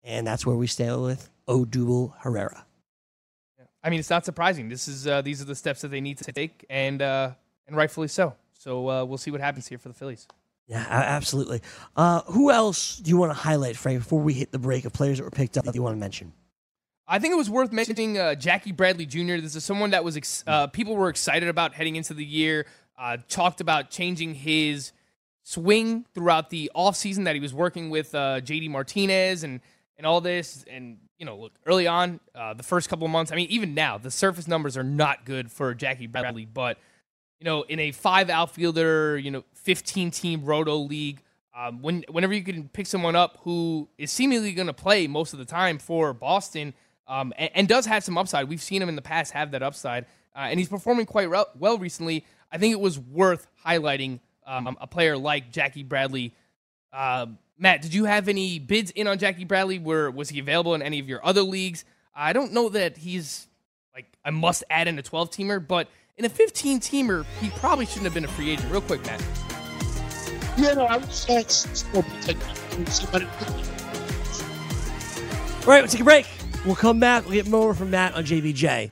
and 0.03 0.27
that's 0.27 0.45
where 0.45 0.55
we 0.55 0.67
stay 0.67 0.95
with 0.95 1.31
Odubel 1.47 2.13
Herrera. 2.19 2.63
I 3.83 3.89
mean, 3.89 3.99
it's 3.99 4.11
not 4.11 4.23
surprising. 4.23 4.69
This 4.69 4.87
is 4.87 5.07
uh, 5.07 5.23
these 5.23 5.41
are 5.41 5.45
the 5.45 5.55
steps 5.55 5.81
that 5.81 5.87
they 5.87 6.01
need 6.01 6.19
to 6.19 6.31
take, 6.31 6.63
and 6.69 7.01
uh, 7.01 7.31
and 7.65 7.75
rightfully 7.75 8.07
so. 8.07 8.35
So 8.67 8.89
uh, 8.89 9.05
we'll 9.05 9.17
see 9.17 9.31
what 9.31 9.39
happens 9.39 9.65
here 9.65 9.77
for 9.77 9.87
the 9.87 9.93
Phillies. 9.93 10.27
Yeah, 10.67 10.85
absolutely. 10.89 11.61
Uh, 11.95 12.23
who 12.23 12.51
else 12.51 12.97
do 12.97 13.09
you 13.09 13.15
want 13.15 13.29
to 13.29 13.33
highlight, 13.33 13.77
Frank, 13.77 13.99
before 13.99 14.19
we 14.19 14.33
hit 14.33 14.51
the 14.51 14.59
break 14.59 14.83
of 14.83 14.91
players 14.91 15.19
that 15.19 15.23
were 15.23 15.31
picked 15.31 15.57
up 15.57 15.63
that 15.63 15.73
you 15.73 15.81
want 15.81 15.95
to 15.95 15.99
mention? 15.99 16.33
I 17.07 17.19
think 17.19 17.31
it 17.31 17.37
was 17.37 17.49
worth 17.49 17.71
mentioning 17.71 18.17
uh, 18.17 18.35
Jackie 18.35 18.73
Bradley 18.73 19.05
Jr. 19.05 19.37
This 19.37 19.55
is 19.55 19.63
someone 19.63 19.91
that 19.91 20.03
was 20.03 20.17
ex- 20.17 20.43
uh, 20.45 20.67
people 20.67 20.97
were 20.97 21.07
excited 21.07 21.47
about 21.47 21.75
heading 21.75 21.95
into 21.95 22.13
the 22.13 22.25
year. 22.25 22.65
Uh, 22.99 23.15
talked 23.29 23.61
about 23.61 23.89
changing 23.89 24.35
his 24.35 24.91
swing 25.43 26.05
throughout 26.13 26.49
the 26.49 26.69
offseason 26.75 27.23
that 27.23 27.35
he 27.35 27.39
was 27.39 27.53
working 27.53 27.89
with 27.89 28.13
uh, 28.13 28.41
JD 28.41 28.69
Martinez 28.69 29.45
and 29.45 29.61
and 29.95 30.05
all 30.05 30.19
this. 30.19 30.65
And 30.69 30.97
you 31.17 31.25
know, 31.25 31.37
look 31.37 31.53
early 31.65 31.87
on, 31.87 32.19
uh, 32.35 32.53
the 32.53 32.63
first 32.63 32.89
couple 32.89 33.05
of 33.05 33.11
months. 33.11 33.31
I 33.31 33.35
mean, 33.35 33.47
even 33.49 33.73
now, 33.73 33.97
the 33.97 34.11
surface 34.11 34.45
numbers 34.45 34.75
are 34.75 34.83
not 34.83 35.23
good 35.23 35.49
for 35.49 35.73
Jackie 35.73 36.07
Bradley. 36.07 36.43
But 36.43 36.77
you 37.39 37.45
know, 37.45 37.63
in 37.63 37.79
a 37.79 37.91
five 37.91 38.29
outfielder, 38.29 39.17
you 39.17 39.31
know, 39.31 39.43
fifteen 39.53 40.11
team 40.11 40.45
roto 40.45 40.75
league. 40.77 41.21
Um, 41.55 41.81
when 41.81 42.03
whenever 42.09 42.33
you 42.33 42.43
can 42.43 42.69
pick 42.69 42.85
someone 42.85 43.15
up 43.15 43.39
who 43.41 43.89
is 43.97 44.11
seemingly 44.11 44.51
going 44.53 44.67
to 44.67 44.73
play 44.73 45.07
most 45.07 45.33
of 45.33 45.39
the 45.39 45.45
time 45.45 45.79
for 45.79 46.13
Boston, 46.13 46.73
um, 47.07 47.33
and, 47.37 47.49
and 47.53 47.67
does 47.67 47.85
have 47.85 48.03
some 48.03 48.17
upside. 48.17 48.47
We've 48.47 48.61
seen 48.61 48.81
him 48.81 48.89
in 48.89 48.95
the 48.95 49.01
past 49.01 49.31
have 49.33 49.51
that 49.51 49.63
upside, 49.63 50.05
uh, 50.35 50.47
and 50.49 50.59
he's 50.59 50.69
performing 50.69 51.05
quite 51.05 51.29
re- 51.29 51.45
well 51.57 51.77
recently. 51.77 52.25
I 52.51 52.57
think 52.57 52.73
it 52.73 52.79
was 52.79 52.99
worth 52.99 53.47
highlighting 53.65 54.19
um, 54.45 54.77
a 54.79 54.87
player 54.87 55.17
like 55.17 55.51
Jackie 55.51 55.83
Bradley. 55.83 56.33
Uh, 56.93 57.27
Matt, 57.57 57.81
did 57.81 57.93
you 57.93 58.05
have 58.05 58.27
any 58.27 58.59
bids 58.59 58.91
in 58.91 59.07
on 59.07 59.17
Jackie 59.17 59.45
Bradley? 59.45 59.79
Were 59.79 60.11
was 60.11 60.29
he 60.29 60.39
available 60.39 60.75
in 60.75 60.81
any 60.81 60.99
of 60.99 61.09
your 61.09 61.25
other 61.25 61.41
leagues? 61.41 61.85
I 62.15 62.33
don't 62.33 62.53
know 62.53 62.69
that 62.69 62.97
he's 62.97 63.47
like 63.93 64.05
I 64.23 64.31
must 64.31 64.63
add 64.69 64.87
in 64.87 64.97
a 64.99 65.01
12 65.01 65.31
teamer, 65.31 65.65
but 65.65 65.89
in 66.17 66.25
a 66.25 66.29
15 66.29 66.79
teamer, 66.79 67.25
he 67.39 67.49
probably 67.51 67.85
shouldn't 67.85 68.05
have 68.05 68.13
been 68.13 68.25
a 68.25 68.27
free 68.27 68.49
agent. 68.49 68.71
Real 68.71 68.81
quick, 68.81 69.05
Matt. 69.05 69.23
Yeah, 70.57 70.73
no, 70.73 70.85
I 70.85 70.97
would 70.97 71.11
say 71.11 71.37
it's 71.37 71.55
still 71.79 72.03
somebody. 72.87 73.25
All 75.65 75.73
right, 75.73 75.81
we'll 75.81 75.87
take 75.87 76.01
a 76.01 76.03
break. 76.03 76.27
We'll 76.65 76.75
come 76.75 76.99
back. 76.99 77.25
We'll 77.25 77.33
get 77.33 77.47
more 77.47 77.73
from 77.73 77.91
Matt 77.91 78.15
on 78.15 78.25
JBJ 78.25 78.91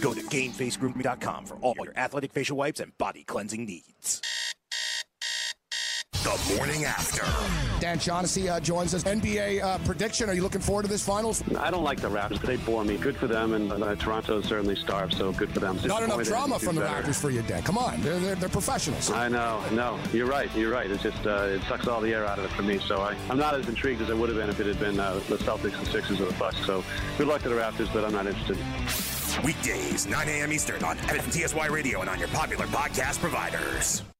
Go 0.00 0.14
to 0.14 0.20
GameFaceGrooming.com 0.20 1.46
for 1.46 1.56
all 1.56 1.74
your 1.82 1.92
athletic 1.96 2.32
facial 2.32 2.56
wipes 2.56 2.80
and 2.80 2.96
body 2.98 3.24
cleansing 3.24 3.64
needs. 3.64 4.22
The 6.12 6.54
morning 6.56 6.84
after. 6.84 7.24
Dan 7.80 7.98
Shaughnessy 7.98 8.48
uh, 8.48 8.58
joins 8.58 8.92
us. 8.92 9.04
NBA 9.04 9.62
uh, 9.62 9.78
prediction. 9.78 10.28
Are 10.28 10.34
you 10.34 10.42
looking 10.42 10.60
forward 10.60 10.82
to 10.82 10.88
this 10.88 11.04
finals? 11.04 11.42
I 11.56 11.70
don't 11.70 11.84
like 11.84 12.00
the 12.00 12.10
Raptors. 12.10 12.40
They 12.42 12.56
bore 12.56 12.84
me. 12.84 12.96
Good 12.96 13.16
for 13.16 13.28
them, 13.28 13.54
and 13.54 13.70
uh, 13.70 13.94
Toronto 13.94 14.42
certainly 14.42 14.74
starved, 14.74 15.14
so 15.14 15.30
good 15.32 15.50
for 15.50 15.60
them. 15.60 15.78
Not 15.84 16.02
enough 16.02 16.24
drama 16.24 16.58
from 16.58 16.74
the 16.74 16.80
better. 16.80 17.04
Raptors 17.04 17.20
for 17.20 17.30
you, 17.30 17.42
Dan. 17.42 17.62
Come 17.62 17.78
on, 17.78 18.00
they're 18.02 18.18
they're, 18.18 18.34
they're 18.34 18.48
professionals. 18.48 19.12
I 19.12 19.28
know, 19.28 19.62
no, 19.70 19.98
you're 20.12 20.26
right, 20.26 20.54
you're 20.56 20.72
right. 20.72 20.90
It's 20.90 21.04
just 21.04 21.24
uh, 21.24 21.46
it 21.50 21.62
sucks 21.62 21.86
all 21.86 22.00
the 22.00 22.12
air 22.12 22.26
out 22.26 22.38
of 22.40 22.44
it 22.46 22.50
for 22.50 22.62
me. 22.62 22.78
So 22.78 23.00
I, 23.00 23.14
I'm 23.30 23.38
not 23.38 23.54
as 23.54 23.68
intrigued 23.68 24.02
as 24.02 24.10
I 24.10 24.14
would 24.14 24.28
have 24.28 24.38
been 24.38 24.50
if 24.50 24.58
it 24.58 24.66
had 24.66 24.80
been 24.80 24.98
uh, 24.98 25.14
the 25.28 25.36
Celtics 25.36 25.78
and 25.78 25.86
Sixers 25.86 26.20
or 26.20 26.26
the 26.26 26.38
Bucks. 26.38 26.66
So 26.66 26.82
good 27.16 27.28
luck 27.28 27.42
to 27.42 27.48
the 27.48 27.54
Raptors, 27.54 27.92
but 27.92 28.04
I'm 28.04 28.12
not 28.12 28.26
interested. 28.26 28.58
Weekdays, 29.42 30.06
9 30.06 30.28
a.m. 30.28 30.52
Eastern 30.52 30.82
on 30.84 30.96
FNTSY 30.98 31.70
Radio 31.70 32.00
and 32.00 32.10
on 32.10 32.18
your 32.18 32.28
popular 32.28 32.66
podcast 32.66 33.18
providers. 33.20 34.02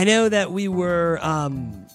I 0.00 0.04
know 0.04 0.30
that 0.30 0.50
we 0.50 0.66
were 0.66 1.18
um, 1.20 1.86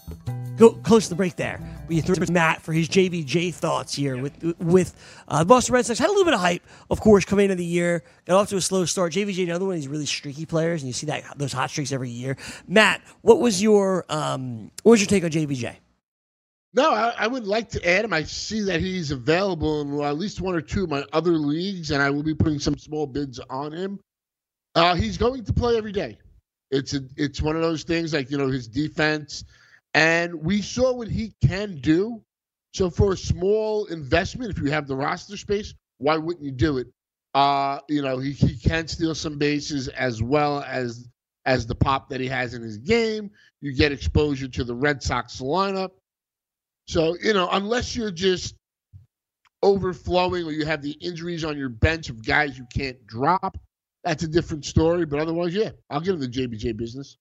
go 0.58 0.74
close 0.74 1.06
to 1.06 1.10
the 1.10 1.16
break 1.16 1.38
there. 1.38 1.60
We 1.88 2.02
threw 2.02 2.14
to 2.14 2.32
Matt 2.32 2.62
for 2.62 2.72
his 2.72 2.88
JBJ 2.88 3.52
thoughts 3.52 3.96
here 3.96 4.16
with 4.16 4.44
with 4.60 4.96
uh, 5.28 5.40
the 5.40 5.46
Boston 5.46 5.74
Red 5.74 5.88
Sox. 5.88 5.98
Had 5.98 6.10
a 6.10 6.12
little 6.12 6.24
bit 6.24 6.36
of 6.36 6.40
hype, 6.40 6.62
of 6.92 7.02
course, 7.02 7.26
coming 7.26 7.46
into 7.46 7.56
the 7.56 7.66
year. 7.66 8.04
Got 8.28 8.36
off 8.40 8.50
to 8.50 8.58
a 8.58 8.62
slow 8.62 8.86
start. 8.86 9.12
JBJ, 9.14 9.46
another 9.46 9.66
one 9.66 9.74
of 9.74 9.82
these 9.82 9.88
really 9.88 10.06
streaky 10.06 10.46
players, 10.46 10.84
and 10.84 10.88
you 10.88 10.94
see 10.94 11.08
that 11.08 11.24
those 11.40 11.52
hot 11.52 11.72
streaks 11.72 11.92
every 11.92 12.12
year. 12.12 12.38
Matt, 12.68 13.02
what 13.22 13.40
was 13.40 13.60
your 13.60 14.06
um, 14.10 14.70
what 14.84 14.92
was 14.92 15.02
your 15.02 15.08
take 15.08 15.24
on 15.24 15.32
JBJ? 15.32 15.76
No, 16.76 16.94
I, 16.94 17.12
I, 17.18 17.26
would 17.26 17.48
like 17.48 17.70
to 17.70 17.90
add 17.90 18.06
him. 18.06 18.14
I 18.14 18.22
see 18.22 18.62
that 18.66 18.82
he's 18.82 19.10
available 19.10 19.82
in 19.82 20.00
at 20.06 20.16
least 20.16 20.42
one 20.42 20.54
or 20.54 20.62
two 20.62 20.84
of 20.84 20.92
my 20.92 21.04
other 21.12 21.40
leagues, 21.40 21.90
and 21.90 22.04
I 22.04 22.12
will 22.12 22.22
be 22.22 22.36
putting 22.36 22.60
some 22.60 22.78
small 22.78 23.08
bids 23.08 23.40
on 23.50 23.72
him. 23.72 24.00
Uh, 24.76 24.94
he's 24.94 25.18
going 25.18 25.44
to 25.44 25.54
play 25.54 25.76
every 25.76 25.92
day. 25.92 26.20
It's 26.72 26.94
a, 26.94 27.02
it's 27.16 27.42
one 27.42 27.56
of 27.56 27.62
those 27.62 27.84
things 27.84 28.14
like 28.14 28.32
you 28.32 28.38
know 28.38 28.50
his 28.50 28.68
defense, 28.68 29.44
and 29.94 30.34
we 30.44 30.62
saw 30.62 30.94
what 30.94 31.08
he 31.08 31.34
can 31.46 31.78
do. 31.78 32.22
So 32.74 32.90
for 32.90 33.14
a 33.14 33.18
small 33.18 33.86
investment, 33.86 34.52
if 34.52 34.60
you 34.60 34.72
have 34.72 34.88
the 34.88 34.96
roster 34.96 35.38
space, 35.38 35.74
why 35.98 36.18
wouldn't 36.18 36.44
you 36.46 36.52
do 36.52 36.78
it? 36.78 36.88
Uh, 37.34 37.80
you 37.90 38.02
know 38.02 38.18
he, 38.18 38.32
he 38.32 38.58
can 38.58 38.88
steal 38.88 39.14
some 39.14 39.38
bases 39.38 39.88
as 39.90 40.22
well 40.24 40.64
as 40.68 41.08
as 41.46 41.68
the 41.68 41.76
pop 41.76 42.10
that 42.10 42.20
he 42.20 42.28
has 42.28 42.54
in 42.54 42.62
his 42.62 42.78
game. 42.78 43.30
You 43.62 43.74
get 43.74 43.92
exposure 43.92 44.48
to 44.48 44.64
the 44.64 44.76
Red 44.76 45.02
Sox 45.04 45.40
lineup. 45.40 45.92
So, 46.88 47.16
you 47.22 47.34
know, 47.34 47.50
unless 47.52 47.96
you're 47.96 48.12
just 48.12 48.56
overflowing 49.64 50.46
or 50.46 50.52
you 50.52 50.66
have 50.66 50.82
the 50.82 50.92
injuries 51.02 51.44
on 51.44 51.58
your 51.58 51.70
bench 51.70 52.10
of 52.10 52.24
guys 52.26 52.58
you 52.58 52.66
can't 52.74 53.06
drop, 53.08 53.58
that's 54.06 54.24
a 54.24 54.28
different 54.28 54.64
story. 54.64 55.06
But 55.06 55.20
otherwise, 55.20 55.54
yeah, 55.54 55.72
I'll 55.90 56.00
give 56.00 56.16
him 56.16 56.22
the 56.22 56.28
JBJ 56.28 56.78
business. 56.78 57.18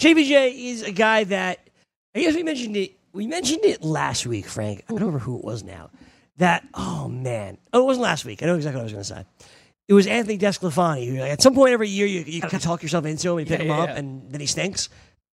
JBJ 0.00 0.54
is 0.56 0.82
a 0.82 0.92
guy 0.92 1.24
that 1.24 1.68
I 2.14 2.20
guess 2.20 2.34
we 2.34 2.42
mentioned 2.42 2.76
it. 2.76 2.96
We 3.12 3.26
mentioned 3.26 3.64
it 3.64 3.82
last 3.82 4.26
week, 4.26 4.46
Frank. 4.46 4.84
I 4.88 4.92
don't 4.92 5.00
remember 5.00 5.18
who 5.18 5.38
it 5.38 5.44
was 5.44 5.64
now. 5.64 5.90
That 6.36 6.66
oh 6.74 7.08
man, 7.08 7.58
oh 7.72 7.82
it 7.82 7.84
wasn't 7.84 8.04
last 8.04 8.24
week. 8.24 8.42
I 8.42 8.46
know 8.46 8.54
exactly 8.54 8.76
what 8.76 8.92
I 8.92 8.96
was 8.96 9.10
going 9.10 9.24
to 9.24 9.26
say. 9.26 9.48
It 9.88 9.94
was 9.94 10.06
Anthony 10.06 10.38
DeSclafani. 10.38 11.08
Who, 11.08 11.18
like, 11.18 11.32
at 11.32 11.42
some 11.42 11.54
point 11.54 11.72
every 11.72 11.88
year, 11.88 12.06
you, 12.06 12.20
you 12.20 12.40
kind 12.42 12.54
of 12.54 12.62
talk 12.62 12.82
yourself 12.82 13.06
into 13.06 13.30
him 13.30 13.38
and 13.38 13.48
you 13.48 13.56
pick 13.56 13.64
yeah, 13.64 13.72
him 13.72 13.76
yeah, 13.76 13.82
up, 13.82 13.88
yeah. 13.88 13.96
and 13.96 14.30
then 14.30 14.40
he 14.40 14.46
stinks. 14.46 14.90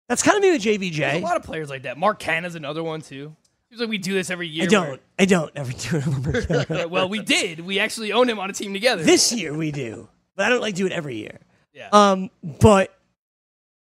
That's 0.08 0.22
kind 0.22 0.38
of 0.38 0.44
me 0.44 0.52
with 0.52 0.62
JBJ. 0.62 0.98
There's 0.98 1.22
a 1.22 1.26
lot 1.26 1.38
of 1.38 1.44
players 1.44 1.70
like 1.70 1.84
that. 1.84 1.98
Mark 1.98 2.22
Canha's 2.22 2.56
another 2.56 2.84
one 2.84 3.02
too. 3.02 3.36
Seems 3.74 3.82
like 3.82 3.90
we 3.90 3.98
do 3.98 4.14
this 4.14 4.30
every 4.30 4.48
year. 4.48 4.66
I 4.66 4.68
don't. 4.68 5.02
I 5.18 5.26
don't 5.26 5.52
ever 5.56 5.72
do 5.72 6.00
it. 6.00 6.90
well, 6.92 7.10
we 7.10 7.24
did. 7.24 7.60
We 7.60 7.80
actually 7.80 8.12
own 8.12 8.30
him 8.30 8.38
on 8.38 8.48
a 8.48 8.54
team 8.54 8.72
together. 8.72 9.02
This 9.02 9.34
year 9.34 9.52
we 9.52 9.72
do, 9.72 10.10
but 10.36 10.46
I 10.46 10.50
don't 10.50 10.62
like 10.62 10.76
do 10.76 10.86
it 10.86 10.92
every 10.92 11.16
year. 11.16 11.40
Yeah. 11.74 11.90
Um, 11.92 12.30
but 12.44 12.96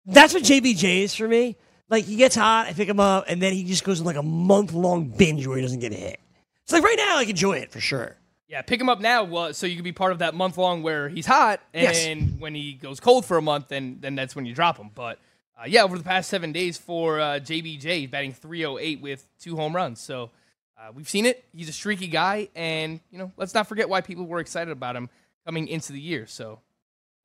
that's 0.05 0.35
what 0.35 0.43
JBJ 0.43 1.05
is 1.05 1.15
for 1.15 1.27
me. 1.27 1.57
Like 1.89 2.05
he 2.05 2.17
gets 2.17 2.35
hot, 2.35 2.67
I 2.67 2.73
pick 2.73 2.87
him 2.87 2.99
up, 2.99 3.25
and 3.27 3.41
then 3.41 3.51
he 3.53 3.63
just 3.63 3.83
goes 3.83 3.99
on 3.99 4.05
like 4.05 4.15
a 4.15 4.21
month 4.21 4.73
long 4.73 5.05
binge 5.05 5.47
where 5.47 5.57
he 5.57 5.63
doesn't 5.63 5.79
get 5.79 5.91
hit. 5.91 6.19
It's 6.61 6.71
like 6.71 6.83
right 6.83 6.97
now, 6.99 7.17
I 7.17 7.23
enjoy 7.23 7.53
it 7.53 7.71
for 7.71 7.79
sure. 7.79 8.15
Yeah, 8.47 8.61
pick 8.61 8.79
him 8.79 8.89
up 8.89 8.99
now, 8.99 9.23
well, 9.23 9.55
so 9.55 9.65
you 9.65 9.73
can 9.73 9.83
be 9.83 9.91
part 9.91 10.11
of 10.11 10.19
that 10.19 10.35
month 10.35 10.59
long 10.59 10.83
where 10.83 11.09
he's 11.09 11.25
hot, 11.25 11.61
and 11.73 11.81
yes. 11.83 12.19
when 12.37 12.53
he 12.53 12.73
goes 12.73 12.99
cold 12.99 13.25
for 13.25 13.37
a 13.37 13.41
month, 13.41 13.69
then 13.69 13.97
then 14.01 14.13
that's 14.13 14.35
when 14.35 14.45
you 14.45 14.53
drop 14.53 14.77
him. 14.77 14.91
But 14.93 15.17
uh, 15.59 15.65
yeah, 15.67 15.83
over 15.83 15.97
the 15.97 16.03
past 16.03 16.29
seven 16.29 16.51
days 16.51 16.77
for 16.77 17.19
uh, 17.19 17.39
JBJ, 17.39 18.09
batting 18.09 18.31
308 18.31 19.01
with 19.01 19.27
two 19.39 19.57
home 19.57 19.75
runs. 19.75 19.99
So 19.99 20.31
uh, 20.77 20.91
we've 20.93 21.09
seen 21.09 21.25
it. 21.25 21.43
He's 21.53 21.67
a 21.67 21.73
streaky 21.73 22.07
guy, 22.07 22.47
and 22.55 23.01
you 23.11 23.17
know, 23.17 23.31
let's 23.35 23.53
not 23.53 23.67
forget 23.67 23.89
why 23.89 23.99
people 23.99 24.25
were 24.25 24.39
excited 24.39 24.71
about 24.71 24.95
him 24.95 25.09
coming 25.45 25.67
into 25.67 25.91
the 25.91 25.99
year. 25.99 26.27
So 26.27 26.59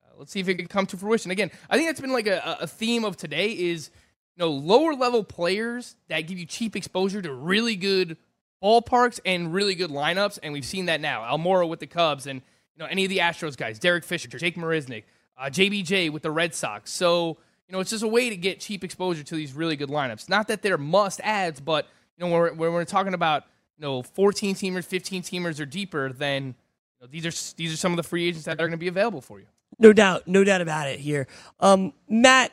uh, 0.04 0.14
let's 0.18 0.32
see 0.32 0.40
if 0.40 0.48
it 0.48 0.56
can 0.56 0.66
come 0.66 0.86
to 0.86 0.96
fruition. 0.96 1.30
Again, 1.30 1.52
I 1.70 1.76
think 1.76 1.88
that's 1.88 2.00
been 2.00 2.12
like 2.12 2.26
a, 2.26 2.58
a 2.60 2.66
theme 2.66 3.04
of 3.04 3.16
today 3.16 3.50
is 3.52 3.90
you 4.36 4.44
know 4.44 4.50
lower 4.50 4.94
level 4.94 5.22
players 5.22 5.94
that 6.08 6.22
give 6.22 6.38
you 6.38 6.46
cheap 6.46 6.74
exposure 6.74 7.22
to 7.22 7.32
really 7.32 7.76
good 7.76 8.16
ballparks 8.60 9.20
and 9.24 9.54
really 9.54 9.76
good 9.76 9.90
lineups, 9.90 10.40
and 10.42 10.52
we've 10.52 10.64
seen 10.64 10.86
that 10.86 11.00
now. 11.00 11.22
Almora 11.22 11.68
with 11.68 11.78
the 11.78 11.86
Cubs, 11.86 12.26
and 12.26 12.42
you 12.74 12.80
know 12.80 12.86
any 12.86 13.04
of 13.04 13.10
the 13.10 13.18
Astros 13.18 13.56
guys, 13.56 13.78
Derek 13.78 14.02
Fisher, 14.02 14.26
Jake 14.26 14.56
Marisnick, 14.56 15.04
uh, 15.38 15.44
JBJ 15.44 16.10
with 16.10 16.24
the 16.24 16.32
Red 16.32 16.52
Sox. 16.52 16.90
So 16.90 17.38
you 17.68 17.72
know, 17.72 17.80
it's 17.80 17.90
just 17.90 18.02
a 18.02 18.08
way 18.08 18.28
to 18.28 18.36
get 18.36 18.60
cheap 18.60 18.84
exposure 18.84 19.22
to 19.22 19.34
these 19.34 19.52
really 19.52 19.76
good 19.76 19.88
lineups. 19.88 20.28
Not 20.28 20.48
that 20.48 20.62
they're 20.62 20.78
must 20.78 21.20
ads, 21.20 21.60
but 21.60 21.86
you 22.16 22.24
know, 22.24 22.32
when 22.32 22.40
we're, 22.40 22.52
when 22.52 22.72
we're 22.72 22.84
talking 22.84 23.14
about 23.14 23.44
you 23.78 23.82
know 23.82 24.02
14 24.02 24.54
teamers, 24.54 24.84
15 24.84 25.22
teamers 25.22 25.60
or 25.60 25.66
deeper, 25.66 26.12
then 26.12 26.46
you 26.46 26.54
know, 27.00 27.06
these 27.10 27.26
are 27.26 27.54
these 27.56 27.72
are 27.72 27.76
some 27.76 27.92
of 27.92 27.96
the 27.96 28.02
free 28.02 28.26
agents 28.26 28.44
that 28.44 28.54
are 28.54 28.66
going 28.66 28.72
to 28.72 28.76
be 28.76 28.88
available 28.88 29.20
for 29.20 29.40
you. 29.40 29.46
No 29.78 29.92
doubt, 29.92 30.28
no 30.28 30.44
doubt 30.44 30.60
about 30.60 30.88
it. 30.88 31.00
Here, 31.00 31.26
um, 31.60 31.92
Matt, 32.08 32.52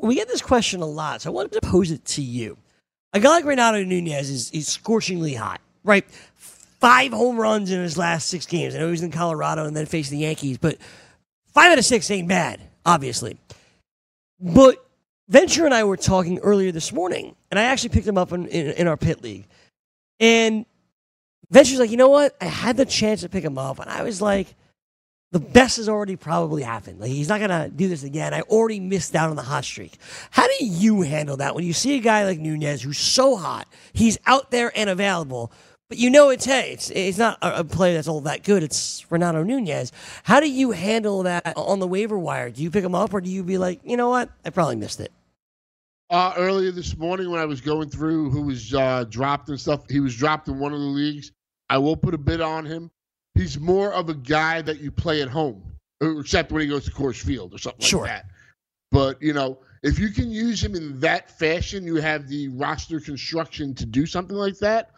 we 0.00 0.14
get 0.14 0.28
this 0.28 0.42
question 0.42 0.80
a 0.80 0.86
lot, 0.86 1.22
so 1.22 1.30
I 1.30 1.34
wanted 1.34 1.52
to 1.52 1.60
pose 1.60 1.90
it 1.90 2.04
to 2.06 2.22
you. 2.22 2.56
A 3.12 3.20
guy 3.20 3.28
like 3.28 3.44
Renato 3.44 3.82
Nunez 3.82 4.30
is 4.30 4.50
is 4.52 4.68
scorchingly 4.68 5.34
hot, 5.34 5.60
right? 5.84 6.08
Five 6.36 7.12
home 7.12 7.36
runs 7.36 7.70
in 7.70 7.80
his 7.80 7.96
last 7.96 8.28
six 8.28 8.46
games. 8.46 8.74
I 8.74 8.78
know 8.78 8.86
he 8.86 8.92
was 8.92 9.02
in 9.02 9.12
Colorado 9.12 9.66
and 9.66 9.76
then 9.76 9.86
faced 9.86 10.10
the 10.10 10.18
Yankees, 10.18 10.58
but 10.58 10.78
five 11.52 11.72
out 11.72 11.78
of 11.78 11.84
six 11.84 12.10
ain't 12.10 12.28
bad, 12.28 12.60
obviously. 12.86 13.38
But 14.42 14.84
Venture 15.28 15.64
and 15.64 15.72
I 15.72 15.84
were 15.84 15.96
talking 15.96 16.40
earlier 16.40 16.72
this 16.72 16.92
morning, 16.92 17.36
and 17.50 17.58
I 17.58 17.62
actually 17.62 17.90
picked 17.90 18.06
him 18.06 18.18
up 18.18 18.32
in, 18.32 18.46
in, 18.48 18.72
in 18.72 18.86
our 18.88 18.96
pit 18.96 19.22
league. 19.22 19.46
And 20.18 20.66
Venture's 21.48 21.78
like, 21.78 21.90
you 21.90 21.96
know 21.96 22.08
what? 22.08 22.36
I 22.40 22.46
had 22.46 22.76
the 22.76 22.84
chance 22.84 23.20
to 23.20 23.28
pick 23.28 23.44
him 23.44 23.56
up, 23.56 23.78
and 23.78 23.88
I 23.88 24.02
was 24.02 24.20
like, 24.20 24.54
the 25.30 25.40
best 25.40 25.78
has 25.78 25.88
already 25.88 26.16
probably 26.16 26.62
happened. 26.62 27.00
Like 27.00 27.10
he's 27.10 27.28
not 27.28 27.40
gonna 27.40 27.70
do 27.70 27.88
this 27.88 28.04
again. 28.04 28.34
I 28.34 28.42
already 28.42 28.80
missed 28.80 29.14
out 29.14 29.30
on 29.30 29.36
the 29.36 29.42
hot 29.42 29.64
streak. 29.64 29.96
How 30.30 30.46
do 30.46 30.64
you 30.64 31.00
handle 31.00 31.38
that 31.38 31.54
when 31.54 31.64
you 31.64 31.72
see 31.72 31.96
a 31.96 32.00
guy 32.00 32.26
like 32.26 32.38
Nunez 32.38 32.82
who's 32.82 32.98
so 32.98 33.36
hot, 33.36 33.66
he's 33.94 34.18
out 34.26 34.50
there 34.50 34.70
and 34.76 34.90
available, 34.90 35.50
but 35.92 35.98
you 35.98 36.08
know 36.08 36.30
it's 36.30 36.46
hey, 36.46 36.72
it's 36.72 36.88
it's 36.88 37.18
not 37.18 37.36
a, 37.42 37.62
player 37.62 37.92
that's 37.92 38.08
all 38.08 38.22
that 38.22 38.44
good. 38.44 38.62
It's 38.62 39.04
Renato 39.10 39.42
Nunez. 39.42 39.92
How 40.22 40.40
do 40.40 40.50
you 40.50 40.70
handle 40.70 41.22
that 41.24 41.52
on 41.54 41.80
the 41.80 41.86
waiver 41.86 42.18
wire? 42.18 42.48
Do 42.50 42.62
you 42.62 42.70
pick 42.70 42.82
him 42.82 42.94
up, 42.94 43.12
or 43.12 43.20
do 43.20 43.28
you 43.28 43.42
be 43.42 43.58
like, 43.58 43.78
you 43.84 43.98
know 43.98 44.08
what, 44.08 44.30
I 44.42 44.48
probably 44.48 44.76
missed 44.76 45.00
it? 45.00 45.12
Uh, 46.08 46.32
earlier 46.38 46.70
this 46.70 46.96
morning 46.96 47.30
when 47.30 47.40
I 47.40 47.44
was 47.44 47.60
going 47.60 47.90
through 47.90 48.30
who 48.30 48.40
was 48.40 48.72
uh, 48.72 49.04
dropped 49.10 49.50
and 49.50 49.60
stuff, 49.60 49.82
he 49.90 50.00
was 50.00 50.16
dropped 50.16 50.48
in 50.48 50.58
one 50.58 50.72
of 50.72 50.80
the 50.80 50.86
leagues. 50.86 51.32
I 51.68 51.76
will 51.76 51.98
put 51.98 52.14
a 52.14 52.18
bid 52.18 52.40
on 52.40 52.64
him. 52.64 52.90
He's 53.34 53.60
more 53.60 53.92
of 53.92 54.08
a 54.08 54.14
guy 54.14 54.62
that 54.62 54.80
you 54.80 54.90
play 54.90 55.20
at 55.20 55.28
home, 55.28 55.62
except 56.00 56.52
when 56.52 56.62
he 56.62 56.68
goes 56.68 56.86
to 56.86 56.90
Coors 56.90 57.22
Field 57.22 57.52
or 57.52 57.58
something 57.58 57.84
sure. 57.84 58.06
like 58.06 58.12
that. 58.12 58.26
But 58.90 59.20
you 59.20 59.34
know, 59.34 59.58
if 59.82 59.98
you 59.98 60.10
can 60.10 60.30
use 60.30 60.62
him 60.62 60.76
in 60.76 61.00
that 61.00 61.30
fashion, 61.38 61.84
you 61.84 61.96
have 61.96 62.28
the 62.28 62.48
roster 62.48 63.00
construction 63.00 63.74
to 63.74 63.84
do 63.84 64.06
something 64.06 64.36
like 64.36 64.58
that, 64.58 64.90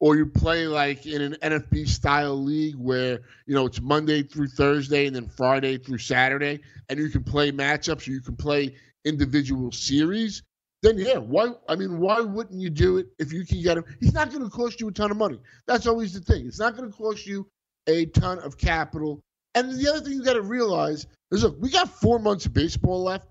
or 0.00 0.16
you 0.16 0.26
play 0.26 0.66
like 0.66 1.06
in 1.06 1.22
an 1.22 1.36
NFB 1.42 1.88
style 1.88 2.36
league 2.36 2.76
where 2.76 3.20
you 3.46 3.54
know 3.54 3.66
it's 3.66 3.80
Monday 3.80 4.22
through 4.22 4.48
Thursday 4.48 5.06
and 5.06 5.16
then 5.16 5.28
Friday 5.28 5.78
through 5.78 5.98
Saturday, 5.98 6.60
and 6.90 6.98
you 6.98 7.08
can 7.08 7.24
play 7.24 7.50
matchups 7.50 8.06
or 8.06 8.10
you 8.10 8.20
can 8.20 8.36
play 8.36 8.76
individual 9.04 9.72
series. 9.72 10.42
Then 10.82 10.98
yeah, 10.98 11.16
why? 11.16 11.52
I 11.66 11.76
mean, 11.76 11.98
why 11.98 12.20
wouldn't 12.20 12.60
you 12.60 12.70
do 12.70 12.98
it 12.98 13.06
if 13.18 13.32
you 13.32 13.46
can 13.46 13.62
get 13.62 13.78
him? 13.78 13.84
He's 13.98 14.12
not 14.12 14.30
going 14.30 14.44
to 14.44 14.50
cost 14.50 14.80
you 14.80 14.88
a 14.88 14.92
ton 14.92 15.10
of 15.10 15.16
money. 15.16 15.40
That's 15.66 15.86
always 15.86 16.12
the 16.12 16.20
thing. 16.20 16.46
It's 16.46 16.60
not 16.60 16.76
going 16.76 16.90
to 16.90 16.96
cost 16.96 17.26
you 17.26 17.48
a 17.86 18.04
ton 18.06 18.38
of 18.40 18.58
capital. 18.58 19.20
And 19.54 19.72
the 19.72 19.88
other 19.88 20.00
thing 20.00 20.12
you 20.12 20.22
got 20.22 20.34
to 20.34 20.42
realize 20.42 21.06
is, 21.32 21.42
look, 21.42 21.56
we 21.58 21.70
got 21.70 21.88
four 21.88 22.18
months 22.18 22.46
of 22.46 22.52
baseball 22.52 23.02
left. 23.02 23.26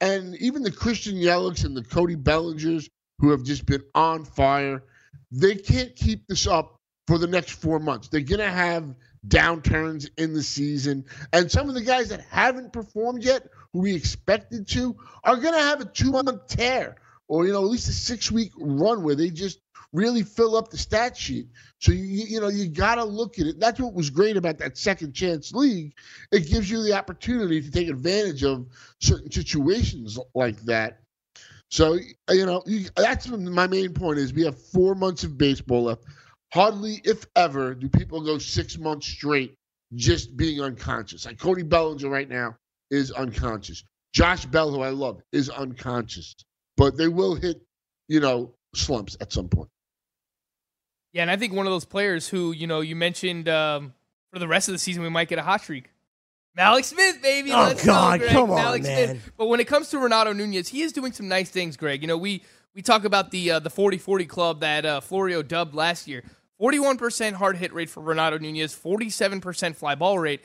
And 0.00 0.36
even 0.36 0.62
the 0.62 0.70
Christian 0.70 1.16
Yelichs 1.16 1.64
and 1.64 1.76
the 1.76 1.82
Cody 1.82 2.16
Bellingers, 2.16 2.88
who 3.18 3.30
have 3.30 3.42
just 3.42 3.66
been 3.66 3.82
on 3.94 4.24
fire, 4.24 4.82
they 5.32 5.56
can't 5.56 5.94
keep 5.96 6.26
this 6.28 6.46
up 6.46 6.76
for 7.06 7.18
the 7.18 7.26
next 7.26 7.52
four 7.52 7.80
months. 7.80 8.08
They're 8.08 8.20
going 8.20 8.40
to 8.40 8.50
have 8.50 8.94
downturns 9.26 10.08
in 10.16 10.34
the 10.34 10.42
season. 10.42 11.06
And 11.32 11.50
some 11.50 11.68
of 11.68 11.74
the 11.74 11.82
guys 11.82 12.10
that 12.10 12.20
haven't 12.30 12.72
performed 12.72 13.24
yet, 13.24 13.48
who 13.72 13.80
we 13.80 13.94
expected 13.94 14.68
to, 14.68 14.96
are 15.24 15.36
going 15.36 15.54
to 15.54 15.60
have 15.60 15.80
a 15.80 15.84
two 15.86 16.12
month 16.12 16.46
tear 16.46 16.96
or, 17.28 17.46
you 17.46 17.52
know, 17.52 17.60
at 17.60 17.70
least 17.70 17.88
a 17.88 17.92
six 17.92 18.32
week 18.32 18.52
run 18.58 19.02
where 19.02 19.14
they 19.14 19.30
just 19.30 19.60
really 19.92 20.22
fill 20.22 20.56
up 20.56 20.70
the 20.70 20.78
stat 20.78 21.16
sheet. 21.16 21.48
So 21.80 21.92
you 21.92 22.24
you 22.26 22.40
know 22.40 22.48
you 22.48 22.68
got 22.68 22.96
to 22.96 23.04
look 23.04 23.38
at 23.38 23.46
it. 23.46 23.60
That's 23.60 23.80
what 23.80 23.94
was 23.94 24.10
great 24.10 24.36
about 24.36 24.58
that 24.58 24.76
second 24.76 25.12
chance 25.14 25.52
league. 25.52 25.94
It 26.32 26.48
gives 26.48 26.70
you 26.70 26.82
the 26.82 26.92
opportunity 26.94 27.62
to 27.62 27.70
take 27.70 27.88
advantage 27.88 28.44
of 28.44 28.66
certain 29.00 29.30
situations 29.30 30.18
like 30.34 30.60
that. 30.62 31.00
So 31.70 31.98
you 32.30 32.46
know 32.46 32.62
you, 32.66 32.88
that's 32.96 33.28
my 33.28 33.66
main 33.66 33.92
point 33.92 34.18
is 34.18 34.32
we 34.32 34.44
have 34.44 34.60
four 34.60 34.94
months 34.94 35.24
of 35.24 35.38
baseball 35.38 35.84
left. 35.84 36.04
Hardly, 36.52 37.00
if 37.04 37.26
ever, 37.36 37.74
do 37.74 37.88
people 37.88 38.22
go 38.22 38.38
six 38.38 38.78
months 38.78 39.06
straight 39.06 39.54
just 39.94 40.36
being 40.36 40.60
unconscious. 40.60 41.26
Like 41.26 41.38
Cody 41.38 41.62
Bellinger 41.62 42.08
right 42.08 42.28
now 42.28 42.56
is 42.90 43.10
unconscious. 43.10 43.84
Josh 44.14 44.46
Bell, 44.46 44.70
who 44.70 44.80
I 44.80 44.90
love, 44.90 45.20
is 45.32 45.50
unconscious. 45.50 46.34
But 46.78 46.96
they 46.96 47.08
will 47.08 47.34
hit, 47.34 47.60
you 48.06 48.20
know, 48.20 48.54
slumps 48.74 49.18
at 49.20 49.32
some 49.32 49.48
point. 49.48 49.68
Yeah, 51.12 51.22
and 51.22 51.30
I 51.30 51.36
think 51.36 51.52
one 51.52 51.66
of 51.66 51.72
those 51.72 51.84
players 51.84 52.28
who 52.28 52.52
you 52.52 52.66
know 52.66 52.80
you 52.80 52.96
mentioned 52.96 53.48
um, 53.48 53.92
for 54.32 54.38
the 54.38 54.48
rest 54.48 54.68
of 54.68 54.72
the 54.72 54.78
season 54.78 55.02
we 55.02 55.08
might 55.10 55.28
get 55.28 55.38
a 55.38 55.42
hot 55.42 55.60
streak. 55.60 55.90
Mallex 56.56 56.86
Smith, 56.86 57.20
baby. 57.22 57.52
Oh, 57.52 57.64
Let's 57.64 57.84
God, 57.84 58.20
go, 58.20 58.26
Greg. 58.26 58.32
come 58.36 58.50
on, 58.50 58.58
Mallex 58.58 58.82
man. 58.84 59.08
Smith. 59.10 59.32
But 59.36 59.46
when 59.46 59.60
it 59.60 59.66
comes 59.66 59.90
to 59.90 59.98
Renato 59.98 60.32
Nunez, 60.32 60.68
he 60.68 60.82
is 60.82 60.92
doing 60.92 61.12
some 61.12 61.28
nice 61.28 61.50
things, 61.50 61.76
Greg. 61.76 62.02
You 62.02 62.08
know, 62.08 62.16
we 62.16 62.42
we 62.74 62.82
talk 62.82 63.04
about 63.04 63.30
the 63.30 63.52
uh, 63.52 63.58
the 63.58 63.70
40-40 63.70 64.28
club 64.28 64.60
that 64.60 64.86
uh, 64.86 65.00
Florio 65.00 65.42
dubbed 65.42 65.74
last 65.74 66.06
year. 66.06 66.22
41% 66.60 67.34
hard 67.34 67.56
hit 67.56 67.72
rate 67.72 67.88
for 67.88 68.00
Renato 68.00 68.38
Nunez, 68.38 68.74
47% 68.74 69.76
fly 69.76 69.94
ball 69.94 70.18
rate. 70.18 70.40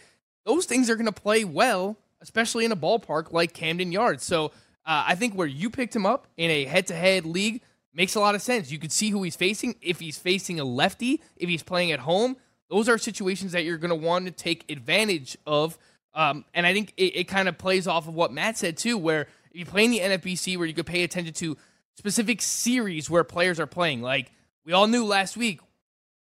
Those 0.46 0.66
things 0.66 0.90
are 0.90 0.96
going 0.96 1.08
to 1.08 1.12
play 1.12 1.44
well, 1.44 1.98
especially 2.22 2.66
in 2.66 2.72
a 2.72 2.76
ballpark 2.76 3.32
like 3.32 3.54
Camden 3.54 3.92
Yards. 3.92 4.24
So 4.24 4.52
uh, 4.86 5.06
I 5.08 5.16
think 5.16 5.34
where 5.34 5.48
you 5.48 5.70
picked 5.70 5.96
him 5.96 6.06
up 6.06 6.28
in 6.38 6.52
a 6.52 6.66
head-to-head 6.66 7.26
league 7.26 7.62
makes 7.94 8.16
a 8.16 8.20
lot 8.20 8.36
of 8.36 8.42
sense. 8.42 8.72
You 8.72 8.80
could 8.80 8.92
see 8.92 9.10
who 9.10 9.24
he's 9.24 9.36
facing. 9.36 9.76
If 9.82 10.00
he's 10.00 10.18
facing 10.18 10.60
a 10.60 10.64
lefty, 10.64 11.22
if 11.38 11.48
he's 11.48 11.64
playing 11.64 11.92
at 11.92 12.00
home, 12.00 12.38
those 12.70 12.90
are 12.90 12.98
situations 12.98 13.52
that 13.52 13.64
you're 13.64 13.78
going 13.78 13.90
to 13.90 13.96
want 13.96 14.26
to 14.26 14.32
take 14.32 14.70
advantage 14.70 15.38
of. 15.46 15.78
Um, 16.14 16.46
and 16.54 16.66
I 16.66 16.74
think 16.74 16.94
it, 16.98 17.16
it 17.16 17.24
kind 17.28 17.48
of 17.48 17.58
plays 17.58 17.88
off 17.88 18.08
of 18.08 18.14
what 18.14 18.32
Matt 18.32 18.58
said 18.58 18.78
too, 18.78 18.98
where 18.98 19.28
if 19.52 19.60
you 19.60 19.66
play 19.66 19.86
in 19.86 19.92
the 19.92 20.00
NFBC, 20.00 20.58
where 20.58 20.68
you 20.68 20.74
could 20.74 20.86
pay 20.86 21.04
attention 21.04 21.34
to 21.36 21.58
specific 21.96 22.42
series 22.42 23.10
where 23.10 23.24
players 23.24 23.60
are 23.60 23.68
playing. 23.68 24.02
Like 24.02 24.32
we 24.66 24.74
all 24.74 24.88
knew 24.88 25.06
last 25.06 25.38
week, 25.38 25.62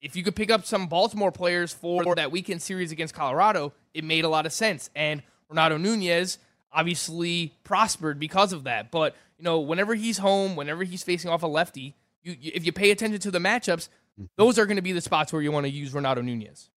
if 0.02 0.16
you 0.16 0.24
could 0.24 0.36
pick 0.36 0.50
up 0.50 0.66
some 0.66 0.88
Baltimore 0.88 1.32
players 1.32 1.74
for 1.74 2.16
that 2.16 2.32
weekend 2.32 2.62
series 2.62 2.92
against 2.92 3.14
Colorado, 3.14 3.74
it 3.94 4.04
made 4.04 4.24
a 4.24 4.30
lot 4.30 4.46
of 4.46 4.54
sense. 4.54 4.90
And 4.96 5.22
Renato 5.50 5.78
Nunez 5.78 6.38
obviously 6.72 7.54
prospered 7.64 8.20
because 8.20 8.54
of 8.54 8.64
that. 8.64 8.92
But 8.92 9.16
you 9.38 9.44
know, 9.44 9.60
whenever 9.60 9.96
he's 9.96 10.18
home, 10.18 10.56
whenever 10.56 10.84
he's 10.84 11.04
facing 11.04 11.30
off 11.30 11.44
a 11.44 11.48
lefty, 11.48 11.96
you, 12.24 12.36
you 12.40 12.52
if 12.54 12.66
you 12.66 12.72
pay 12.72 12.92
attention 12.92 13.20
to 13.22 13.32
the 13.32 13.40
matchups, 13.40 13.90
those 14.38 14.60
are 14.60 14.66
going 14.66 14.78
to 14.78 14.82
be 14.82 14.92
the 14.92 15.02
spots 15.02 15.32
where 15.32 15.42
you 15.42 15.52
want 15.52 15.66
to 15.66 15.72
use 15.72 15.94
Renato 15.94 16.22
Nunez. 16.22 16.70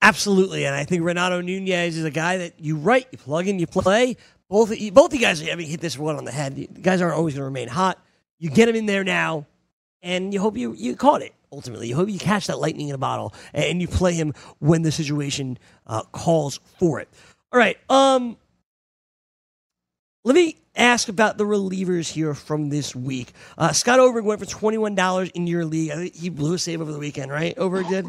Absolutely, 0.00 0.64
and 0.64 0.74
I 0.74 0.84
think 0.84 1.04
Renato 1.04 1.40
Nunez 1.40 1.96
is 1.96 2.04
a 2.04 2.10
guy 2.10 2.38
that 2.38 2.60
you 2.60 2.76
write, 2.76 3.08
you 3.10 3.18
plug 3.18 3.48
in, 3.48 3.58
you 3.58 3.66
play. 3.66 4.16
Both 4.48 4.70
of 4.70 4.78
you, 4.78 4.92
both 4.92 5.12
you 5.12 5.20
guys, 5.20 5.42
I 5.42 5.54
mean, 5.56 5.68
hit 5.68 5.80
this 5.80 5.98
one 5.98 6.16
on 6.16 6.24
the 6.24 6.30
head. 6.30 6.54
The 6.54 6.66
guys 6.66 7.02
aren't 7.02 7.16
always 7.16 7.34
going 7.34 7.42
to 7.42 7.46
remain 7.46 7.68
hot. 7.68 7.98
You 8.38 8.48
get 8.48 8.68
him 8.68 8.76
in 8.76 8.86
there 8.86 9.04
now, 9.04 9.46
and 10.02 10.32
you 10.32 10.40
hope 10.40 10.56
you 10.56 10.72
you 10.72 10.94
caught 10.96 11.22
it. 11.22 11.34
Ultimately, 11.50 11.88
you 11.88 11.96
hope 11.96 12.08
you 12.08 12.18
catch 12.18 12.46
that 12.46 12.58
lightning 12.58 12.88
in 12.88 12.94
a 12.94 12.98
bottle, 12.98 13.34
and 13.52 13.80
you 13.80 13.88
play 13.88 14.14
him 14.14 14.32
when 14.60 14.82
the 14.82 14.92
situation 14.92 15.58
uh, 15.86 16.02
calls 16.12 16.60
for 16.78 17.00
it. 17.00 17.08
All 17.52 17.58
right, 17.58 17.76
um, 17.90 18.36
let 20.28 20.34
me 20.34 20.58
ask 20.76 21.08
about 21.08 21.38
the 21.38 21.44
relievers 21.44 22.12
here 22.12 22.34
from 22.34 22.68
this 22.68 22.94
week. 22.94 23.32
Uh, 23.56 23.72
Scott 23.72 23.98
Oberg 23.98 24.26
went 24.26 24.38
for 24.38 24.46
twenty 24.46 24.76
one 24.76 24.94
dollars 24.94 25.30
in 25.30 25.46
your 25.46 25.64
league. 25.64 25.90
I 25.90 25.94
think 25.94 26.14
he 26.14 26.28
blew 26.28 26.52
a 26.52 26.58
save 26.58 26.82
over 26.82 26.92
the 26.92 26.98
weekend, 26.98 27.32
right? 27.32 27.56
Oberg 27.56 27.88
did. 27.88 28.04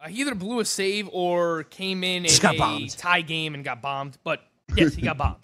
Uh, 0.00 0.06
he 0.06 0.20
either 0.20 0.36
blew 0.36 0.60
a 0.60 0.64
save 0.64 1.08
or 1.12 1.64
came 1.64 2.04
in 2.04 2.22
Just 2.22 2.44
in 2.44 2.50
a 2.50 2.58
bombed. 2.58 2.90
tie 2.90 3.22
game 3.22 3.54
and 3.54 3.64
got 3.64 3.82
bombed. 3.82 4.16
But 4.22 4.40
yes, 4.76 4.94
he 4.94 5.02
got 5.02 5.18
bombed. 5.18 5.40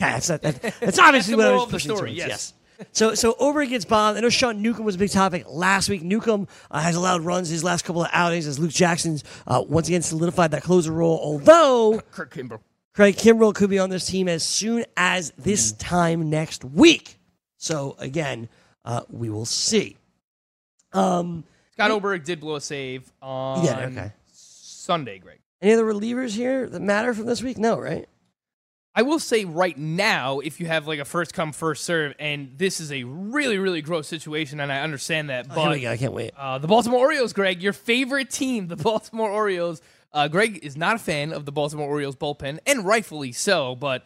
Okay, 0.00 0.12
that's, 0.12 0.28
that, 0.28 0.42
that, 0.42 0.74
that's 0.78 0.98
obviously 1.00 1.32
the 1.32 1.38
what 1.38 1.46
I 1.48 1.52
was 1.54 1.62
of 1.64 1.68
the 1.70 1.74
pushing 1.74 1.96
story, 1.96 2.10
towards, 2.10 2.28
yes. 2.28 2.54
So, 2.92 3.14
so 3.14 3.34
over 3.40 3.64
gets 3.64 3.84
bombed. 3.84 4.18
I 4.18 4.20
know 4.20 4.28
Sean 4.28 4.62
Newcomb 4.62 4.84
was 4.84 4.94
a 4.94 4.98
big 4.98 5.10
topic 5.10 5.46
last 5.48 5.88
week. 5.88 6.02
Newcomb 6.02 6.46
uh, 6.70 6.80
has 6.80 6.94
allowed 6.94 7.22
runs 7.22 7.48
his 7.48 7.64
last 7.64 7.84
couple 7.84 8.02
of 8.04 8.10
outings 8.12 8.46
as 8.46 8.60
Luke 8.60 8.70
Jackson's 8.70 9.24
uh, 9.48 9.64
once 9.66 9.88
again 9.88 10.02
solidified 10.02 10.52
that 10.52 10.62
closer 10.62 10.92
role. 10.92 11.18
Although 11.20 12.00
Kirk 12.12 12.32
Kimbrel. 12.32 12.60
Craig 12.96 13.16
Kimbrel 13.16 13.54
could 13.54 13.68
be 13.68 13.78
on 13.78 13.90
this 13.90 14.06
team 14.06 14.26
as 14.26 14.42
soon 14.42 14.86
as 14.96 15.30
this 15.36 15.72
time 15.72 16.30
next 16.30 16.64
week. 16.64 17.18
So 17.58 17.94
again, 17.98 18.48
uh, 18.86 19.02
we 19.10 19.28
will 19.28 19.44
see. 19.44 19.98
Um, 20.94 21.44
Scott 21.74 21.90
Oberg 21.90 22.24
did 22.24 22.40
blow 22.40 22.54
a 22.54 22.60
save 22.60 23.12
on 23.20 23.64
Yeah, 23.66 23.80
okay. 23.80 24.12
Sunday, 24.32 25.18
Greg. 25.18 25.40
any 25.60 25.74
other 25.74 25.84
relievers 25.84 26.34
here 26.34 26.66
that 26.70 26.80
matter 26.80 27.12
from 27.12 27.26
this 27.26 27.42
week? 27.42 27.58
No, 27.58 27.78
right? 27.78 28.08
I 28.94 29.02
will 29.02 29.18
say 29.18 29.44
right 29.44 29.76
now, 29.76 30.38
if 30.38 30.58
you 30.58 30.64
have 30.64 30.86
like 30.86 30.98
a 30.98 31.04
first 31.04 31.34
come 31.34 31.52
first 31.52 31.84
serve, 31.84 32.14
and 32.18 32.52
this 32.56 32.80
is 32.80 32.90
a 32.90 33.04
really 33.04 33.58
really 33.58 33.82
gross 33.82 34.08
situation, 34.08 34.58
and 34.58 34.72
I 34.72 34.80
understand 34.80 35.28
that, 35.28 35.48
Oh, 35.50 35.54
but. 35.54 35.68
I 35.84 35.98
can't 35.98 36.14
wait. 36.14 36.30
Uh, 36.34 36.56
the 36.56 36.66
Baltimore 36.66 37.00
Orioles, 37.00 37.34
Greg, 37.34 37.62
your 37.62 37.74
favorite 37.74 38.30
team, 38.30 38.68
the 38.68 38.76
Baltimore 38.82 39.30
Orioles. 39.30 39.82
Uh, 40.12 40.28
Greg 40.28 40.60
is 40.62 40.76
not 40.76 40.96
a 40.96 40.98
fan 40.98 41.32
of 41.32 41.44
the 41.44 41.52
Baltimore 41.52 41.88
Orioles 41.88 42.16
bullpen, 42.16 42.58
and 42.66 42.84
rightfully 42.84 43.32
so. 43.32 43.74
But 43.74 44.04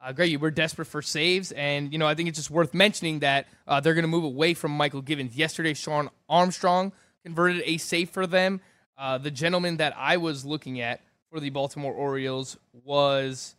uh, 0.00 0.12
Greg, 0.12 0.36
were 0.40 0.50
desperate 0.50 0.86
for 0.86 1.00
saves, 1.00 1.52
and 1.52 1.92
you 1.92 1.98
know 1.98 2.06
I 2.06 2.14
think 2.14 2.28
it's 2.28 2.38
just 2.38 2.50
worth 2.50 2.74
mentioning 2.74 3.20
that 3.20 3.46
uh, 3.68 3.80
they're 3.80 3.94
going 3.94 4.02
to 4.02 4.08
move 4.08 4.24
away 4.24 4.54
from 4.54 4.76
Mychal 4.76 5.04
Givens. 5.04 5.36
Yesterday, 5.36 5.74
Shawn 5.74 6.10
Armstrong 6.28 6.92
converted 7.24 7.62
a 7.64 7.78
save 7.78 8.10
for 8.10 8.26
them. 8.26 8.60
Uh, 8.98 9.18
the 9.18 9.30
gentleman 9.30 9.76
that 9.76 9.94
I 9.96 10.16
was 10.16 10.44
looking 10.44 10.80
at 10.80 11.00
for 11.30 11.40
the 11.40 11.50
Baltimore 11.50 11.92
Orioles 11.92 12.56
was 12.72 13.54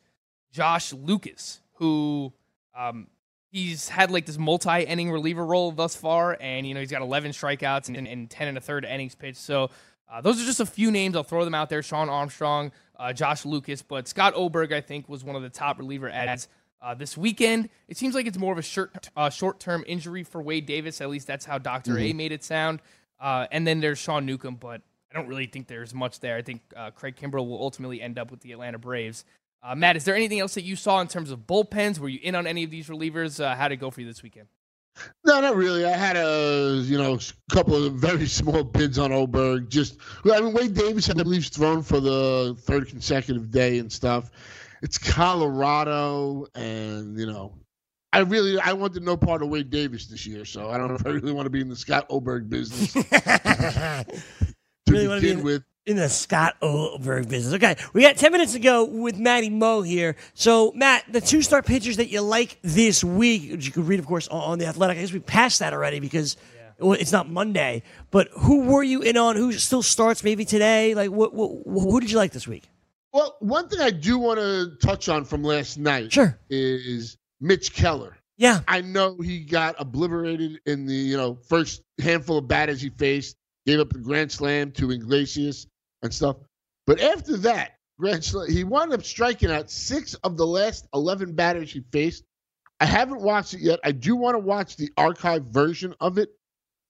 Josh 0.51 0.91
Lucas, 0.93 1.61
who 1.75 2.33
um, 2.77 3.07
he's 3.49 3.87
had 3.87 4.11
like 4.11 4.25
this 4.25 4.37
multi-inning 4.37 5.11
reliever 5.11 5.45
role 5.45 5.71
thus 5.71 5.95
far, 5.95 6.37
and 6.41 6.67
you 6.67 6.73
know 6.73 6.81
he's 6.81 6.91
got 6.91 7.01
11 7.01 7.31
strikeouts 7.31 7.87
and, 7.87 8.07
and 8.07 8.29
10 8.29 8.47
and 8.49 8.57
a 8.57 8.61
third 8.61 8.83
innings 8.83 9.15
pitched. 9.15 9.37
So 9.37 9.69
uh, 10.11 10.21
those 10.21 10.41
are 10.41 10.45
just 10.45 10.59
a 10.59 10.65
few 10.65 10.91
names. 10.91 11.15
I'll 11.15 11.23
throw 11.23 11.45
them 11.45 11.55
out 11.55 11.69
there: 11.69 11.81
Shawn 11.81 12.09
Armstrong, 12.09 12.71
uh, 12.99 13.13
Josh 13.13 13.45
Lucas, 13.45 13.81
but 13.81 14.07
Scott 14.07 14.33
Oberg 14.35 14.71
I 14.71 14.81
think 14.81 15.09
was 15.09 15.23
one 15.23 15.35
of 15.35 15.41
the 15.41 15.49
top 15.49 15.79
reliever 15.79 16.09
ads. 16.09 16.47
Uh, 16.81 16.93
this 16.93 17.17
weekend, 17.17 17.69
it 17.87 17.95
seems 17.95 18.13
like 18.13 18.27
it's 18.27 18.37
more 18.37 18.51
of 18.51 18.59
a 18.59 18.61
short, 18.61 19.09
uh, 19.15 19.29
short-term 19.29 19.85
injury 19.87 20.21
for 20.21 20.41
Wade 20.41 20.65
Davis. 20.65 20.99
At 20.99 21.09
least 21.09 21.27
that's 21.27 21.45
how 21.45 21.57
doctor 21.57 21.97
A 21.97 22.11
made 22.11 22.33
it 22.33 22.43
sound. 22.43 22.81
Uh, 23.21 23.47
and 23.53 23.65
then 23.65 23.79
there's 23.79 23.97
Sean 23.97 24.25
Newcomb, 24.25 24.55
but 24.55 24.81
I 25.09 25.17
don't 25.17 25.27
really 25.27 25.45
think 25.45 25.67
there's 25.67 25.93
much 25.93 26.19
there. 26.19 26.35
I 26.35 26.41
think 26.41 26.61
uh, 26.75 26.91
Craig 26.91 27.15
Kimbrel 27.15 27.47
will 27.47 27.61
ultimately 27.61 28.01
end 28.01 28.19
up 28.19 28.31
with 28.31 28.41
the 28.41 28.51
Atlanta 28.51 28.79
Braves. 28.79 29.23
Uh, 29.63 29.75
Matt, 29.75 29.95
is 29.95 30.03
there 30.03 30.13
anything 30.15 30.41
else 30.41 30.55
that 30.55 30.63
you 30.63 30.75
saw 30.75 30.99
in 30.99 31.07
terms 31.07 31.31
of 31.31 31.47
bullpens? 31.47 31.99
Were 31.99 32.09
you 32.09 32.19
in 32.21 32.35
on 32.35 32.45
any 32.45 32.65
of 32.65 32.69
these 32.69 32.89
relievers? 32.89 33.41
Uh, 33.41 33.55
how 33.55 33.69
did 33.69 33.75
it 33.75 33.77
go 33.77 33.89
for 33.89 34.01
you 34.01 34.07
this 34.07 34.21
weekend? 34.21 34.49
No, 35.25 35.39
not 35.41 35.55
really. 35.55 35.85
I 35.85 35.95
had 35.95 36.17
a 36.17 36.81
you 36.83 36.97
know 36.97 37.19
couple 37.51 37.85
of 37.85 37.93
very 37.95 38.27
small 38.39 38.63
bids 38.63 38.97
on 38.97 39.11
Oberg. 39.11 39.69
Just 39.69 39.97
I 40.25 40.39
mean 40.41 40.53
Wade 40.53 40.73
Davis 40.73 41.07
had 41.07 41.17
the 41.17 41.23
Leafs 41.23 41.49
thrown 41.49 41.81
for 41.81 41.99
the 41.99 42.55
third 42.59 42.87
consecutive 42.87 43.51
day 43.51 43.79
and 43.79 43.91
stuff. 43.91 44.31
It's 44.81 44.97
Colorado, 44.97 46.45
and 46.55 47.17
you 47.17 47.25
know, 47.25 47.53
I 48.11 48.19
really 48.19 48.59
I 48.59 48.73
wanted 48.73 49.03
no 49.03 49.15
part 49.15 49.41
of 49.41 49.49
Wade 49.49 49.69
Davis 49.69 50.07
this 50.07 50.27
year, 50.27 50.45
so 50.45 50.69
I 50.69 50.77
don't 50.77 50.89
know 50.89 50.95
if 50.95 51.05
I 51.05 51.09
really 51.09 51.31
want 51.31 51.45
to 51.45 51.49
be 51.49 51.61
in 51.61 51.69
the 51.69 51.75
Scott 51.75 52.05
Oberg 52.09 52.49
business 52.49 52.93
to 54.93 54.99
Really 54.99 55.07
wanna 55.07 55.21
be 55.21 55.31
in- 55.31 55.43
with. 55.43 55.63
in 55.85 55.95
the 55.97 56.07
Scott 56.09 56.55
Oberg 56.61 57.27
business. 57.29 57.53
Okay, 57.55 57.75
we 57.93 58.01
got 58.01 58.15
10 58.17 58.31
minutes 58.31 58.53
to 58.53 58.59
go 58.59 58.85
with 58.85 59.17
Matty 59.17 59.49
Moe 59.49 59.81
here. 59.81 60.15
So, 60.33 60.71
Matt, 60.75 61.03
the 61.11 61.19
two 61.21 61.41
star 61.41 61.61
pitchers 61.61 61.97
that 61.97 62.09
you 62.09 62.21
like 62.21 62.57
this 62.61 63.03
week, 63.03 63.51
which 63.51 63.65
you 63.65 63.71
could 63.71 63.87
read, 63.87 63.99
of 63.99 64.05
course, 64.05 64.27
on 64.29 64.41
on 64.53 64.59
The 64.59 64.65
Athletic. 64.67 64.97
I 64.97 65.01
guess 65.01 65.11
we 65.11 65.19
passed 65.19 65.59
that 65.59 65.73
already 65.73 65.99
because 65.99 66.37
well, 66.79 66.93
it's 66.93 67.11
not 67.11 67.29
Monday. 67.29 67.83
But 68.11 68.29
who 68.33 68.61
were 68.63 68.83
you 68.83 69.01
in 69.01 69.15
on? 69.17 69.35
Who 69.35 69.51
still 69.53 69.83
starts 69.83 70.23
maybe 70.23 70.43
today? 70.45 70.95
Like, 70.95 71.11
what, 71.11 71.33
what, 71.33 71.49
who 71.65 71.99
did 71.99 72.09
you 72.11 72.17
like 72.17 72.31
this 72.31 72.47
week? 72.47 72.63
Well, 73.13 73.35
one 73.39 73.69
thing 73.69 73.79
I 73.79 73.91
do 73.91 74.17
want 74.17 74.39
to 74.39 74.71
touch 74.81 75.07
on 75.07 75.23
from 75.25 75.43
last 75.43 75.77
night 75.77 76.11
Sure. 76.11 76.37
is 76.49 77.15
Mitch 77.39 77.73
Keller. 77.73 78.17
Yeah. 78.37 78.61
I 78.67 78.81
know 78.81 79.15
he 79.21 79.41
got 79.41 79.75
obliterated 79.77 80.59
in 80.65 80.87
the 80.87 80.95
you 80.95 81.15
know 81.15 81.37
first 81.47 81.83
handful 82.01 82.39
of 82.39 82.47
batters 82.47 82.81
he 82.81 82.89
faced, 82.89 83.35
gave 83.65 83.79
up 83.79 83.91
the 83.91 83.99
grand 83.99 84.31
slam 84.31 84.71
to 84.73 84.91
Iglesias 84.91 85.67
and 86.01 86.13
stuff. 86.13 86.37
But 86.85 86.99
after 87.01 87.37
that 87.37 87.77
grand 87.99 88.23
slam, 88.23 88.49
he 88.49 88.63
wound 88.63 88.93
up 88.93 89.03
striking 89.03 89.51
out 89.51 89.69
six 89.69 90.13
of 90.15 90.37
the 90.37 90.45
last 90.45 90.87
eleven 90.93 91.33
batters 91.33 91.71
he 91.71 91.83
faced. 91.91 92.23
I 92.79 92.85
haven't 92.85 93.21
watched 93.21 93.53
it 93.53 93.61
yet. 93.61 93.79
I 93.83 93.91
do 93.91 94.15
want 94.15 94.35
to 94.35 94.39
watch 94.39 94.75
the 94.75 94.89
archive 94.97 95.45
version 95.45 95.93
of 95.99 96.17
it. 96.17 96.29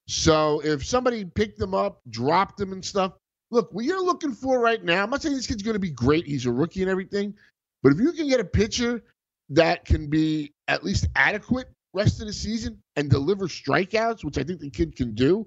So 0.08 0.60
if 0.64 0.84
somebody 0.84 1.24
picked 1.24 1.58
them 1.58 1.74
up, 1.74 2.00
dropped 2.10 2.56
them 2.56 2.72
and 2.72 2.84
stuff, 2.84 3.12
look, 3.50 3.72
what 3.72 3.84
you're 3.84 4.04
looking 4.04 4.32
for 4.32 4.58
right 4.58 4.82
now, 4.82 5.02
I'm 5.02 5.10
not 5.10 5.22
saying 5.22 5.36
this 5.36 5.46
kid's 5.46 5.62
going 5.62 5.74
to 5.74 5.80
be 5.80 5.90
great. 5.90 6.26
He's 6.26 6.46
a 6.46 6.52
rookie 6.52 6.82
and 6.82 6.90
everything. 6.90 7.34
But 7.82 7.92
if 7.92 8.00
you 8.00 8.12
can 8.12 8.28
get 8.28 8.40
a 8.40 8.44
pitcher 8.44 9.02
that 9.50 9.84
can 9.84 10.08
be 10.08 10.52
at 10.68 10.84
least 10.84 11.06
adequate 11.14 11.68
rest 11.92 12.20
of 12.20 12.26
the 12.26 12.32
season 12.32 12.82
and 12.96 13.08
deliver 13.08 13.46
strikeouts, 13.46 14.24
which 14.24 14.38
I 14.38 14.42
think 14.42 14.60
the 14.60 14.70
kid 14.70 14.96
can 14.96 15.14
do. 15.14 15.46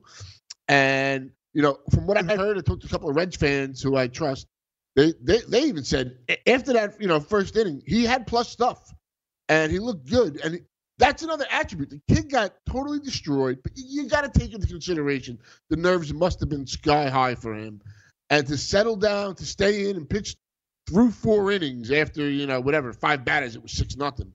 And, 0.68 1.32
you 1.54 1.62
know, 1.62 1.78
from 1.94 2.08
what 2.08 2.18
I 2.18 2.22
mm-hmm. 2.22 2.40
heard, 2.40 2.58
I 2.58 2.62
talked 2.62 2.82
to 2.82 2.88
a 2.88 2.90
couple 2.90 3.10
of 3.10 3.16
Reds 3.16 3.36
fans 3.36 3.82
who 3.82 3.96
I 3.96 4.08
trust. 4.08 4.48
They, 4.96 5.14
they, 5.22 5.40
they 5.48 5.64
even 5.64 5.84
said 5.84 6.18
after 6.48 6.74
that, 6.74 7.00
you 7.00 7.08
know, 7.08 7.20
first 7.20 7.56
inning, 7.56 7.84
he 7.86 8.04
had 8.04 8.26
plus 8.26 8.50
stuff 8.50 8.94
and 9.48 9.72
he 9.72 9.80
looked 9.80 10.10
good. 10.10 10.40
And 10.44 10.62
that's 10.98 11.22
another 11.22 11.46
attribute. 11.52 11.92
The 11.92 12.02
kid 12.14 12.32
got 12.32 12.56
totally 12.68 13.00
destroyed, 13.00 13.60
but 13.62 13.74
you, 13.76 14.04
you 14.04 14.10
got 14.10 14.32
to 14.32 14.40
take 14.40 14.54
into 14.54 14.66
consideration 14.66 15.38
the 15.70 15.78
nerves 15.78 16.12
must 16.14 16.40
have 16.40 16.50
been 16.50 16.66
sky 16.66 17.10
high 17.10 17.36
for 17.36 17.54
him. 17.54 17.82
And 18.30 18.46
to 18.48 18.58
settle 18.58 18.96
down, 18.96 19.36
to 19.36 19.46
stay 19.46 19.90
in 19.90 19.96
and 19.96 20.10
pitch 20.10 20.36
through 20.90 21.12
four 21.12 21.52
innings 21.52 21.92
after, 21.92 22.28
you 22.30 22.48
know, 22.48 22.60
whatever, 22.60 22.92
five 22.92 23.24
batters, 23.24 23.56
it 23.56 23.62
was 23.62 23.72
six 23.72 23.96
nothing 23.96 24.34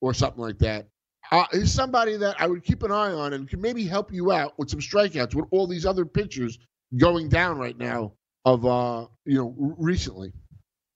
or 0.00 0.14
something 0.14 0.40
like 0.40 0.58
that. 0.58 0.86
Uh, 1.32 1.44
he's 1.52 1.72
somebody 1.72 2.16
that 2.16 2.36
I 2.40 2.46
would 2.46 2.64
keep 2.64 2.82
an 2.82 2.92
eye 2.92 3.12
on 3.12 3.32
and 3.32 3.48
can 3.48 3.60
maybe 3.60 3.84
help 3.84 4.12
you 4.12 4.32
out 4.32 4.58
with 4.58 4.70
some 4.70 4.80
strikeouts 4.80 5.34
with 5.34 5.46
all 5.50 5.66
these 5.66 5.86
other 5.86 6.04
pitchers 6.04 6.58
going 6.96 7.28
down 7.28 7.58
right 7.58 7.76
now 7.76 8.12
of 8.44 8.64
uh 8.64 9.06
you 9.24 9.36
know 9.36 9.54
recently. 9.76 10.32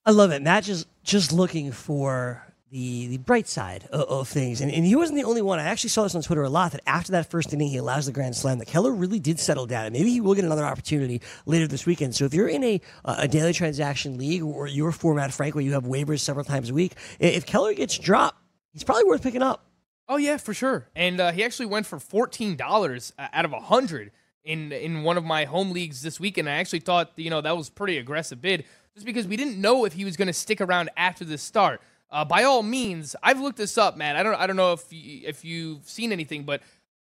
I 0.05 0.11
love 0.11 0.31
it. 0.31 0.41
Matt 0.41 0.63
just 0.63 0.87
just 1.03 1.31
looking 1.31 1.71
for 1.71 2.41
the 2.71 3.07
the 3.07 3.17
bright 3.17 3.47
side 3.47 3.87
of, 3.91 4.01
of 4.01 4.27
things, 4.29 4.61
and, 4.61 4.71
and 4.71 4.85
he 4.85 4.95
wasn't 4.95 5.17
the 5.17 5.25
only 5.25 5.41
one. 5.41 5.59
I 5.59 5.63
actually 5.63 5.89
saw 5.89 6.03
this 6.03 6.15
on 6.15 6.21
Twitter 6.21 6.43
a 6.43 6.49
lot. 6.49 6.71
That 6.71 6.81
after 6.87 7.11
that 7.11 7.29
first 7.29 7.53
inning, 7.53 7.67
he 7.67 7.77
allows 7.77 8.05
the 8.05 8.13
grand 8.13 8.35
slam. 8.35 8.57
That 8.59 8.67
Keller 8.67 8.93
really 8.93 9.19
did 9.19 9.39
settle 9.39 9.65
down, 9.65 9.85
and 9.85 9.93
maybe 9.93 10.09
he 10.09 10.21
will 10.21 10.33
get 10.33 10.45
another 10.45 10.63
opportunity 10.65 11.21
later 11.45 11.67
this 11.67 11.85
weekend. 11.85 12.15
So 12.15 12.23
if 12.23 12.33
you're 12.33 12.47
in 12.47 12.63
a 12.63 12.81
a 13.03 13.27
daily 13.27 13.53
transaction 13.53 14.17
league 14.17 14.41
or 14.41 14.67
your 14.67 14.93
format, 14.93 15.33
Frank, 15.33 15.53
where 15.53 15.63
you 15.63 15.73
have 15.73 15.83
waivers 15.83 16.21
several 16.21 16.45
times 16.45 16.69
a 16.69 16.73
week, 16.73 16.93
if 17.19 17.45
Keller 17.45 17.73
gets 17.73 17.97
dropped, 17.97 18.37
he's 18.71 18.85
probably 18.85 19.03
worth 19.03 19.21
picking 19.21 19.43
up. 19.43 19.65
Oh 20.07 20.17
yeah, 20.17 20.37
for 20.37 20.53
sure. 20.53 20.87
And 20.95 21.19
uh, 21.19 21.31
he 21.31 21.43
actually 21.43 21.67
went 21.67 21.85
for 21.85 21.99
fourteen 21.99 22.55
dollars 22.55 23.13
out 23.17 23.45
of 23.45 23.53
a 23.53 23.59
hundred 23.59 24.11
in 24.43 24.71
in 24.71 25.03
one 25.03 25.17
of 25.17 25.23
my 25.23 25.45
home 25.45 25.71
leagues 25.71 26.01
this 26.01 26.19
weekend. 26.19 26.49
I 26.49 26.53
actually 26.53 26.79
thought 26.79 27.11
you 27.15 27.29
know 27.29 27.41
that 27.41 27.55
was 27.55 27.69
pretty 27.69 27.97
aggressive 27.97 28.41
bid, 28.41 28.65
just 28.93 29.05
because 29.05 29.27
we 29.27 29.37
didn't 29.37 29.59
know 29.59 29.85
if 29.85 29.93
he 29.93 30.05
was 30.05 30.17
going 30.17 30.27
to 30.27 30.33
stick 30.33 30.61
around 30.61 30.89
after 30.97 31.23
the 31.23 31.37
start. 31.37 31.81
Uh, 32.09 32.25
by 32.25 32.43
all 32.43 32.61
means, 32.61 33.15
I've 33.23 33.39
looked 33.39 33.57
this 33.57 33.77
up, 33.77 33.95
man. 33.95 34.15
I 34.17 34.23
don't 34.23 34.35
I 34.35 34.47
don't 34.47 34.57
know 34.57 34.73
if 34.73 34.91
you, 34.91 35.21
if 35.25 35.45
you've 35.45 35.87
seen 35.87 36.11
anything, 36.11 36.43
but 36.43 36.61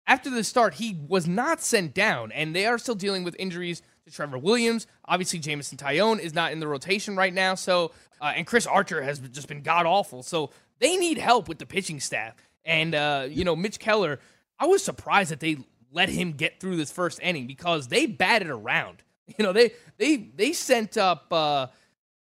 after 0.07 0.29
the 0.29 0.43
start, 0.43 0.75
he 0.75 0.97
was 1.07 1.27
not 1.27 1.61
sent 1.61 1.93
down, 1.93 2.31
and 2.31 2.55
they 2.55 2.65
are 2.65 2.77
still 2.77 2.95
dealing 2.95 3.23
with 3.23 3.35
injuries 3.37 3.81
to 4.05 4.11
Trevor 4.11 4.37
Williams. 4.37 4.87
Obviously, 5.05 5.37
Jameson 5.37 5.77
Taillon 5.77 6.19
is 6.19 6.33
not 6.33 6.51
in 6.53 6.59
the 6.59 6.67
rotation 6.67 7.15
right 7.15 7.33
now, 7.33 7.55
so 7.55 7.91
uh, 8.21 8.33
and 8.35 8.47
Chris 8.47 8.65
Archer 8.65 9.01
has 9.01 9.19
just 9.19 9.47
been 9.47 9.61
god 9.61 9.85
awful. 9.85 10.23
So 10.23 10.49
they 10.79 10.97
need 10.97 11.17
help 11.17 11.47
with 11.47 11.59
the 11.59 11.65
pitching 11.65 11.99
staff. 11.99 12.35
And 12.67 12.93
uh, 12.93 13.27
you 13.29 13.45
know, 13.45 13.55
Mitch 13.55 13.79
Keller, 13.79 14.19
I 14.59 14.67
was 14.67 14.83
surprised 14.83 15.31
that 15.31 15.39
they 15.39 15.57
let 15.91 16.09
him 16.09 16.33
get 16.33 16.59
through 16.59 16.75
this 16.75 16.91
first 16.91 17.19
inning 17.23 17.47
because 17.47 17.87
they 17.87 18.05
batted 18.05 18.49
around. 18.49 19.03
You 19.37 19.43
know, 19.43 19.51
they 19.51 19.73
they 19.97 20.15
they 20.15 20.53
sent 20.53 20.95
up 20.95 21.25
uh, 21.33 21.67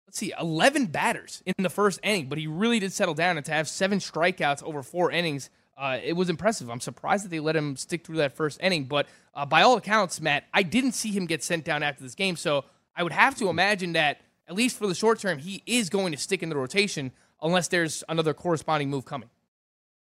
let's 0.06 0.18
see, 0.18 0.32
eleven 0.40 0.86
batters 0.86 1.44
in 1.46 1.54
the 1.62 1.70
first 1.70 2.00
inning, 2.02 2.30
but 2.30 2.38
he 2.38 2.48
really 2.48 2.80
did 2.80 2.94
settle 2.94 3.14
down 3.14 3.36
and 3.36 3.46
to 3.46 3.52
have 3.52 3.68
seven 3.68 4.00
strikeouts 4.00 4.64
over 4.64 4.82
four 4.82 5.12
innings. 5.12 5.50
Uh, 5.78 6.00
it 6.02 6.14
was 6.14 6.30
impressive. 6.30 6.70
I'm 6.70 6.80
surprised 6.80 7.26
that 7.26 7.30
they 7.30 7.42
let 7.42 7.58
him 7.58 7.76
stick 7.76 8.06
through 8.06 8.16
that 8.18 8.38
first 8.38 8.62
inning, 8.64 8.86
but 8.86 9.06
uh, 9.34 9.46
by 9.46 9.64
all 9.64 9.76
accounts, 9.76 10.22
Matt, 10.22 10.46
I 10.54 10.64
didn't 10.64 10.94
see 10.94 11.12
him 11.12 11.26
get 11.26 11.44
sent 11.44 11.66
down 11.66 11.84
after 11.84 12.04
this 12.04 12.16
game, 12.16 12.38
so 12.38 12.64
I 12.96 13.04
would 13.04 13.12
have 13.12 13.36
to 13.36 13.50
imagine 13.50 13.92
that 13.92 14.22
at 14.48 14.56
least 14.56 14.78
for 14.78 14.88
the 14.88 14.96
short 14.96 15.20
term, 15.20 15.40
he 15.40 15.62
is 15.66 15.90
going 15.90 16.14
to 16.14 16.18
stick 16.18 16.42
in 16.42 16.48
the 16.48 16.56
rotation 16.56 17.12
unless 17.42 17.68
there's 17.68 18.02
another 18.08 18.34
corresponding 18.34 18.90
move 18.90 19.04
coming. 19.04 19.30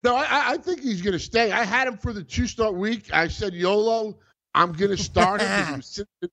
No, 0.05 0.15
I, 0.15 0.53
I 0.53 0.57
think 0.59 0.81
he's 0.81 1.03
going 1.03 1.13
to 1.13 1.19
stay. 1.19 1.51
I 1.51 1.65
had 1.65 1.89
him 1.89 1.97
for 1.97 2.13
the 2.13 2.23
two 2.23 2.47
start 2.47 2.75
week. 2.75 3.13
I 3.13 3.29
said, 3.29 3.53
YOLO, 3.53 4.19
I'm 4.55 4.73
going 4.73 4.91
to 4.91 5.03
start 5.03 5.41
him. 5.41 5.75
It 5.75 5.77
was, 5.77 6.05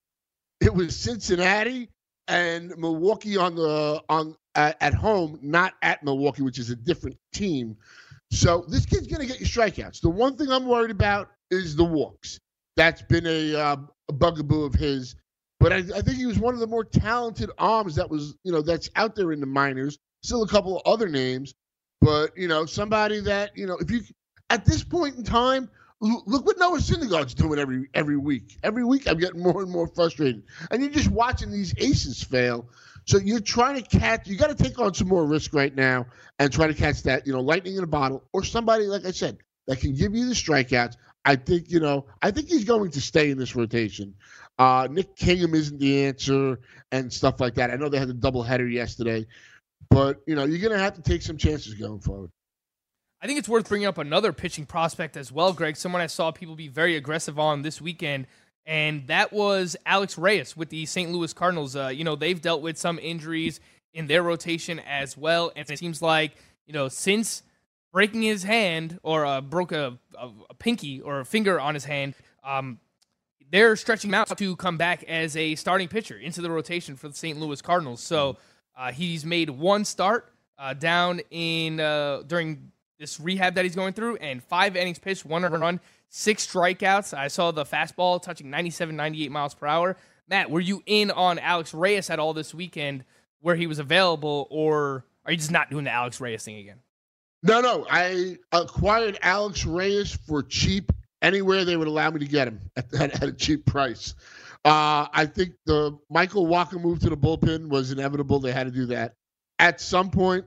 it 0.61 0.74
was 0.74 0.95
Cincinnati 0.95 1.89
and 2.28 2.74
Milwaukee 2.78 3.38
on 3.38 3.55
the 3.55 4.03
on 4.09 4.36
at, 4.55 4.78
at 4.82 4.93
home, 4.93 5.39
not 5.41 5.74
at 5.82 6.03
Milwaukee, 6.03 6.43
which 6.43 6.59
is 6.59 6.70
a 6.70 6.76
different 6.76 7.18
team. 7.34 7.76
So 8.32 8.66
this 8.68 8.86
kid's 8.86 9.07
going 9.07 9.22
to 9.22 9.28
get 9.28 9.39
you 9.39 9.45
strikeouts. 9.45 10.01
The 10.01 10.09
one 10.09 10.38
thing 10.38 10.51
I'm 10.51 10.66
worried 10.66 10.91
about 10.91 11.30
is 11.51 11.76
the 11.76 11.84
walks. 11.84 12.39
That's 12.76 13.01
been 13.03 13.26
a, 13.26 13.55
uh, 13.55 13.78
a 14.09 14.13
bugaboo 14.13 14.63
of 14.66 14.74
his. 14.74 15.16
But 15.59 15.72
I, 15.72 15.78
I 15.78 16.01
think 16.01 16.18
he 16.18 16.26
was 16.26 16.38
one 16.38 16.53
of 16.53 16.59
the 16.59 16.68
more 16.68 16.84
talented 16.84 17.49
arms 17.57 17.95
that 17.95 18.09
was, 18.09 18.36
you 18.43 18.51
know, 18.51 18.61
that's 18.61 18.89
out 18.95 19.16
there 19.16 19.32
in 19.32 19.39
the 19.39 19.45
minors. 19.45 19.97
Still 20.24 20.43
a 20.43 20.47
couple 20.47 20.78
of 20.78 20.82
other 20.86 21.07
names, 21.07 21.53
but 22.02 22.38
you 22.38 22.48
know, 22.48 22.66
somebody 22.66 23.20
that 23.22 23.58
you 23.58 23.68
know, 23.68 23.78
if 23.78 23.91
you 23.91 24.02
at 24.50 24.66
this 24.66 24.84
point 24.84 25.16
in 25.16 25.24
time, 25.24 25.70
look 26.02 26.46
what 26.46 26.58
Noah 26.60 26.78
Syndergaard's 26.80 27.34
doing 27.34 27.60
every 27.60 27.89
every 27.93 28.18
week. 28.18 28.58
Every 28.64 28.84
week, 28.84 29.08
I'm 29.08 29.18
getting 29.18 29.41
more 29.41 29.62
and 29.62 29.72
more 29.72 29.88
frustrated, 29.88 30.43
and 30.72 30.82
you're 30.82 30.91
just 30.91 31.10
watching 31.10 31.52
these 31.52 31.74
aces 31.78 32.24
fail. 32.24 32.70
So 33.06 33.18
you're 33.18 33.39
trying 33.39 33.82
to 33.82 33.98
catch. 33.98 34.28
You 34.28 34.38
got 34.38 34.56
to 34.56 34.64
take 34.64 34.80
on 34.80 34.93
some 34.93 35.08
more 35.08 35.26
risk 35.26 35.54
right 35.54 35.74
now 35.74 36.08
and 36.39 36.52
try 36.52 36.68
to 36.68 36.74
catch 36.74 37.04
that, 37.04 37.28
you 37.28 37.34
know, 37.34 37.41
lightning 37.41 37.76
in 37.78 37.84
a 37.84 37.88
bottle, 37.88 38.24
or 38.34 38.43
somebody 38.43 38.86
like 38.86 39.06
I 39.06 39.12
said 39.12 39.38
that 39.68 39.80
can 39.80 39.96
give 39.96 40.16
you 40.16 40.28
the 40.28 40.36
strikeouts. 40.36 40.96
I 41.24 41.36
think 41.36 41.70
you 41.70 41.80
know. 41.80 42.06
I 42.22 42.32
think 42.32 42.48
he's 42.50 42.66
going 42.66 42.91
to 42.91 43.02
stay 43.02 43.32
in 43.32 43.38
this 43.38 43.56
rotation. 43.56 44.16
Uh, 44.58 44.88
Nick 44.89 45.16
Kingham 45.16 45.54
isn't 45.54 45.80
the 45.80 46.06
answer 46.06 46.60
and 46.91 47.12
stuff 47.12 47.39
like 47.39 47.56
that. 47.56 47.72
I 47.72 47.76
know 47.76 47.89
they 47.89 48.00
had 48.00 48.10
a 48.10 48.14
doubleheader 48.14 48.72
yesterday, 48.72 49.26
but 49.90 50.22
you 50.28 50.36
know 50.36 50.44
you're 50.46 50.60
going 50.60 50.72
to 50.72 50.80
have 50.80 50.96
to 50.96 51.02
take 51.02 51.22
some 51.22 51.38
chances 51.38 51.74
going 51.74 52.00
forward. 52.00 52.32
I 53.22 53.28
think 53.28 53.40
it's 53.40 53.50
worth 53.50 53.68
bringing 53.68 53.88
up 53.88 53.98
another 53.98 54.34
pitching 54.34 54.66
prospect 54.66 55.18
as 55.18 55.32
well, 55.32 55.54
Greg. 55.54 55.78
Someone 55.78 56.02
I 56.02 56.08
saw 56.08 56.32
people 56.32 56.56
be 56.56 56.68
very 56.68 56.96
aggressive 56.96 57.40
on 57.40 57.62
this 57.62 57.82
weekend, 57.82 58.28
and 58.66 59.08
that 59.08 59.34
was 59.34 59.76
Alex 59.86 60.18
Reyes 60.18 60.56
with 60.56 60.70
the 60.70 60.86
St. 60.86 61.12
Louis 61.12 61.34
Cardinals. 61.34 61.76
Uh, 61.76 61.88
you 61.88 62.04
know, 62.04 62.16
they've 62.16 62.42
dealt 62.42 62.62
with 62.62 62.78
some 62.78 63.00
injuries 63.00 63.60
in 63.94 64.08
their 64.08 64.22
rotation 64.22 64.80
as 64.80 65.18
well, 65.18 65.52
and 65.56 65.70
it 65.70 65.80
seems 65.80 66.02
like 66.02 66.36
you 66.68 66.74
know 66.74 66.88
since 66.88 67.42
breaking 67.92 68.22
his 68.22 68.44
hand 68.44 69.00
or 69.04 69.26
uh, 69.26 69.40
broke 69.40 69.72
a, 69.72 69.98
a, 70.20 70.30
a 70.50 70.54
pinky 70.54 71.00
or 71.00 71.22
a 71.22 71.26
finger 71.26 71.60
on 71.60 71.74
his 71.74 71.86
hand, 71.86 72.14
um, 72.44 72.78
they're 73.52 73.76
stretching 73.78 74.10
him 74.10 74.16
out 74.16 74.38
to 74.38 74.56
come 74.58 74.78
back 74.78 75.04
as 75.04 75.38
a 75.38 75.56
starting 75.56 75.88
pitcher 75.88 76.18
into 76.18 76.42
the 76.42 76.52
rotation 76.52 76.98
for 76.98 77.08
the 77.08 77.16
St. 77.16 77.40
Louis 77.40 77.62
Cardinals. 77.62 78.02
So 78.02 78.38
uh, 78.78 78.92
he's 78.92 79.26
made 79.26 79.50
one 79.50 79.86
start 79.86 80.32
uh, 80.58 80.74
down 80.74 81.22
in 81.32 81.80
uh, 81.80 82.24
during 82.28 82.72
this 83.00 83.20
rehab 83.20 83.56
that 83.56 83.66
he's 83.66 83.76
going 83.76 83.94
through, 83.94 84.18
and 84.18 84.44
five 84.44 84.76
innings 84.76 85.00
pitched, 85.00 85.26
one 85.26 85.44
run, 85.44 85.80
six 86.10 86.48
strikeouts. 86.48 87.18
I 87.18 87.28
saw 87.28 87.52
the 87.52 87.66
fastball 87.66 88.22
touching 88.22 88.50
97, 88.50 88.96
98 88.96 89.32
miles 89.32 89.54
per 89.54 89.68
hour. 89.68 89.98
Matt, 90.28 90.50
were 90.50 90.60
you 90.60 90.82
in 90.86 91.12
on 91.12 91.40
Alex 91.40 91.74
Reyes 91.74 92.10
at 92.10 92.20
all 92.20 92.34
this 92.34 92.54
weekend 92.54 93.04
where 93.42 93.56
he 93.56 93.68
was 93.68 93.80
available, 93.80 94.48
or 94.50 95.06
are 95.26 95.32
you 95.32 95.38
just 95.38 95.52
not 95.52 95.70
doing 95.70 95.84
the 95.86 95.92
Alex 95.92 96.20
Reyes 96.20 96.44
thing 96.44 96.58
again? 96.58 96.80
No, 97.44 97.62
no. 97.62 97.86
I 97.90 98.38
acquired 98.52 99.20
Alex 99.22 99.66
Reyes 99.66 100.18
for 100.26 100.42
cheap 100.42 100.92
anywhere 101.22 101.64
they 101.64 101.78
would 101.78 101.88
allow 101.88 102.10
me 102.10 102.20
to 102.20 102.26
get 102.26 102.48
him 102.48 102.60
at, 102.76 102.94
at, 102.94 103.22
at 103.22 103.30
a 103.30 103.34
cheap 103.34 103.66
price. 103.66 104.16
Uh, 104.66 105.07
I 105.13 105.28
think 105.28 105.53
the 105.68 105.97
Michael 106.09 106.47
Wacha 106.47 106.82
move 106.82 106.99
to 107.01 107.09
the 107.09 107.18
bullpen 107.18 107.70
was 107.70 107.91
inevitable. 107.91 108.39
They 108.39 108.51
had 108.51 108.66
to 108.66 108.72
do 108.72 108.88
that. 108.88 109.13
At 109.59 109.80
some 109.80 110.09
point, 110.09 110.45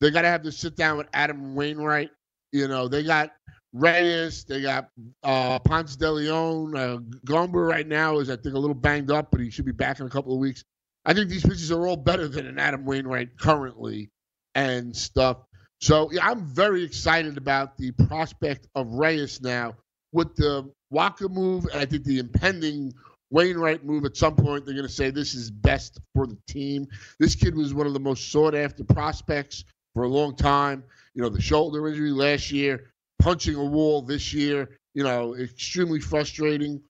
they 0.00 0.10
got 0.10 0.22
to 0.22 0.28
have 0.28 0.42
to 0.42 0.52
sit 0.52 0.76
down 0.76 0.96
with 0.96 1.08
Adam 1.12 1.54
Wainwright. 1.54 2.10
You 2.52 2.68
know, 2.68 2.88
they 2.88 3.02
got 3.02 3.32
Reyes, 3.74 4.44
they 4.44 4.62
got 4.62 4.88
uh, 5.22 5.58
Ponce 5.58 5.96
de 5.96 6.10
Leon. 6.10 6.76
Uh, 6.76 6.98
Gomber 7.26 7.68
right 7.68 7.86
now 7.86 8.18
is, 8.18 8.30
I 8.30 8.36
think, 8.36 8.54
a 8.54 8.58
little 8.58 8.74
banged 8.74 9.10
up, 9.10 9.30
but 9.30 9.40
he 9.40 9.50
should 9.50 9.66
be 9.66 9.72
back 9.72 10.00
in 10.00 10.06
a 10.06 10.10
couple 10.10 10.32
of 10.32 10.38
weeks. 10.38 10.64
I 11.04 11.12
think 11.12 11.28
these 11.28 11.42
pitchers 11.42 11.70
are 11.70 11.86
all 11.86 11.96
better 11.96 12.28
than 12.28 12.46
an 12.46 12.58
Adam 12.58 12.86
Wainwright 12.86 13.38
currently 13.38 14.10
and 14.54 14.96
stuff. 14.96 15.38
So 15.80 16.10
yeah, 16.12 16.26
I'm 16.26 16.46
very 16.46 16.82
excited 16.82 17.36
about 17.36 17.76
the 17.76 17.90
prospect 18.08 18.68
of 18.74 18.94
Reyes 18.94 19.42
now 19.42 19.74
with 20.12 20.34
the 20.36 20.72
Wacha 20.92 21.28
move, 21.28 21.66
and 21.66 21.80
I 21.80 21.84
think 21.84 22.04
the 22.04 22.20
impending 22.20 22.94
Wainwright 23.34 23.84
move. 23.84 24.04
At 24.04 24.16
some 24.16 24.36
point, 24.36 24.64
they're 24.64 24.74
going 24.74 24.86
to 24.86 24.92
say 24.92 25.10
this 25.10 25.34
is 25.34 25.50
best 25.50 26.00
for 26.14 26.24
the 26.24 26.38
team. 26.46 26.86
This 27.18 27.34
kid 27.34 27.56
was 27.56 27.74
one 27.74 27.88
of 27.88 27.92
the 27.92 27.98
most 28.00 28.30
sought 28.30 28.54
after 28.54 28.84
prospects 28.84 29.64
for 29.92 30.04
a 30.04 30.08
long 30.08 30.36
time. 30.36 30.84
You 31.14 31.22
know, 31.22 31.28
the 31.28 31.42
shoulder 31.42 31.88
injury 31.88 32.12
last 32.12 32.52
year, 32.52 32.92
punching 33.20 33.56
a 33.56 33.64
wall 33.64 34.02
this 34.02 34.32
year. 34.32 34.78
You 34.94 35.02
know, 35.02 35.34
extremely 35.34 35.98
frustrating. 35.98 36.80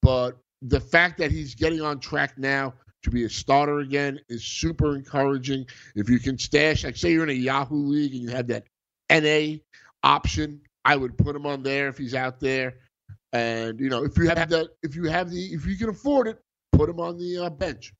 But 0.00 0.38
the 0.62 0.80
fact 0.80 1.18
that 1.18 1.30
he's 1.30 1.54
getting 1.54 1.82
on 1.82 2.00
track 2.00 2.38
now 2.38 2.72
to 3.02 3.10
be 3.10 3.24
a 3.24 3.30
starter 3.30 3.80
again 3.80 4.20
is 4.30 4.42
super 4.42 4.96
encouraging. 4.96 5.66
If 5.94 6.08
you 6.08 6.18
can 6.18 6.38
stash, 6.38 6.82
like 6.82 6.96
say 6.96 7.12
you're 7.12 7.24
in 7.24 7.30
a 7.30 7.34
Yahoo 7.34 7.76
league 7.76 8.14
and 8.14 8.22
you 8.22 8.30
have 8.30 8.46
that 8.46 8.64
NA 9.10 9.58
option, 10.02 10.62
I 10.86 10.96
would 10.96 11.18
put 11.18 11.36
him 11.36 11.44
on 11.44 11.62
there 11.62 11.88
if 11.88 11.98
he's 11.98 12.14
out 12.14 12.40
there. 12.40 12.76
And 13.32 13.78
you 13.78 13.88
know, 13.88 14.04
if 14.04 14.16
you 14.18 14.28
have 14.28 14.48
that, 14.50 14.68
if 14.82 14.96
you 14.96 15.04
have 15.04 15.30
the, 15.30 15.44
if 15.52 15.66
you 15.66 15.76
can 15.76 15.88
afford 15.88 16.28
it, 16.28 16.42
put 16.72 16.88
him 16.88 17.00
on 17.00 17.18
the 17.18 17.46
uh, 17.46 17.50
bench. 17.50 17.92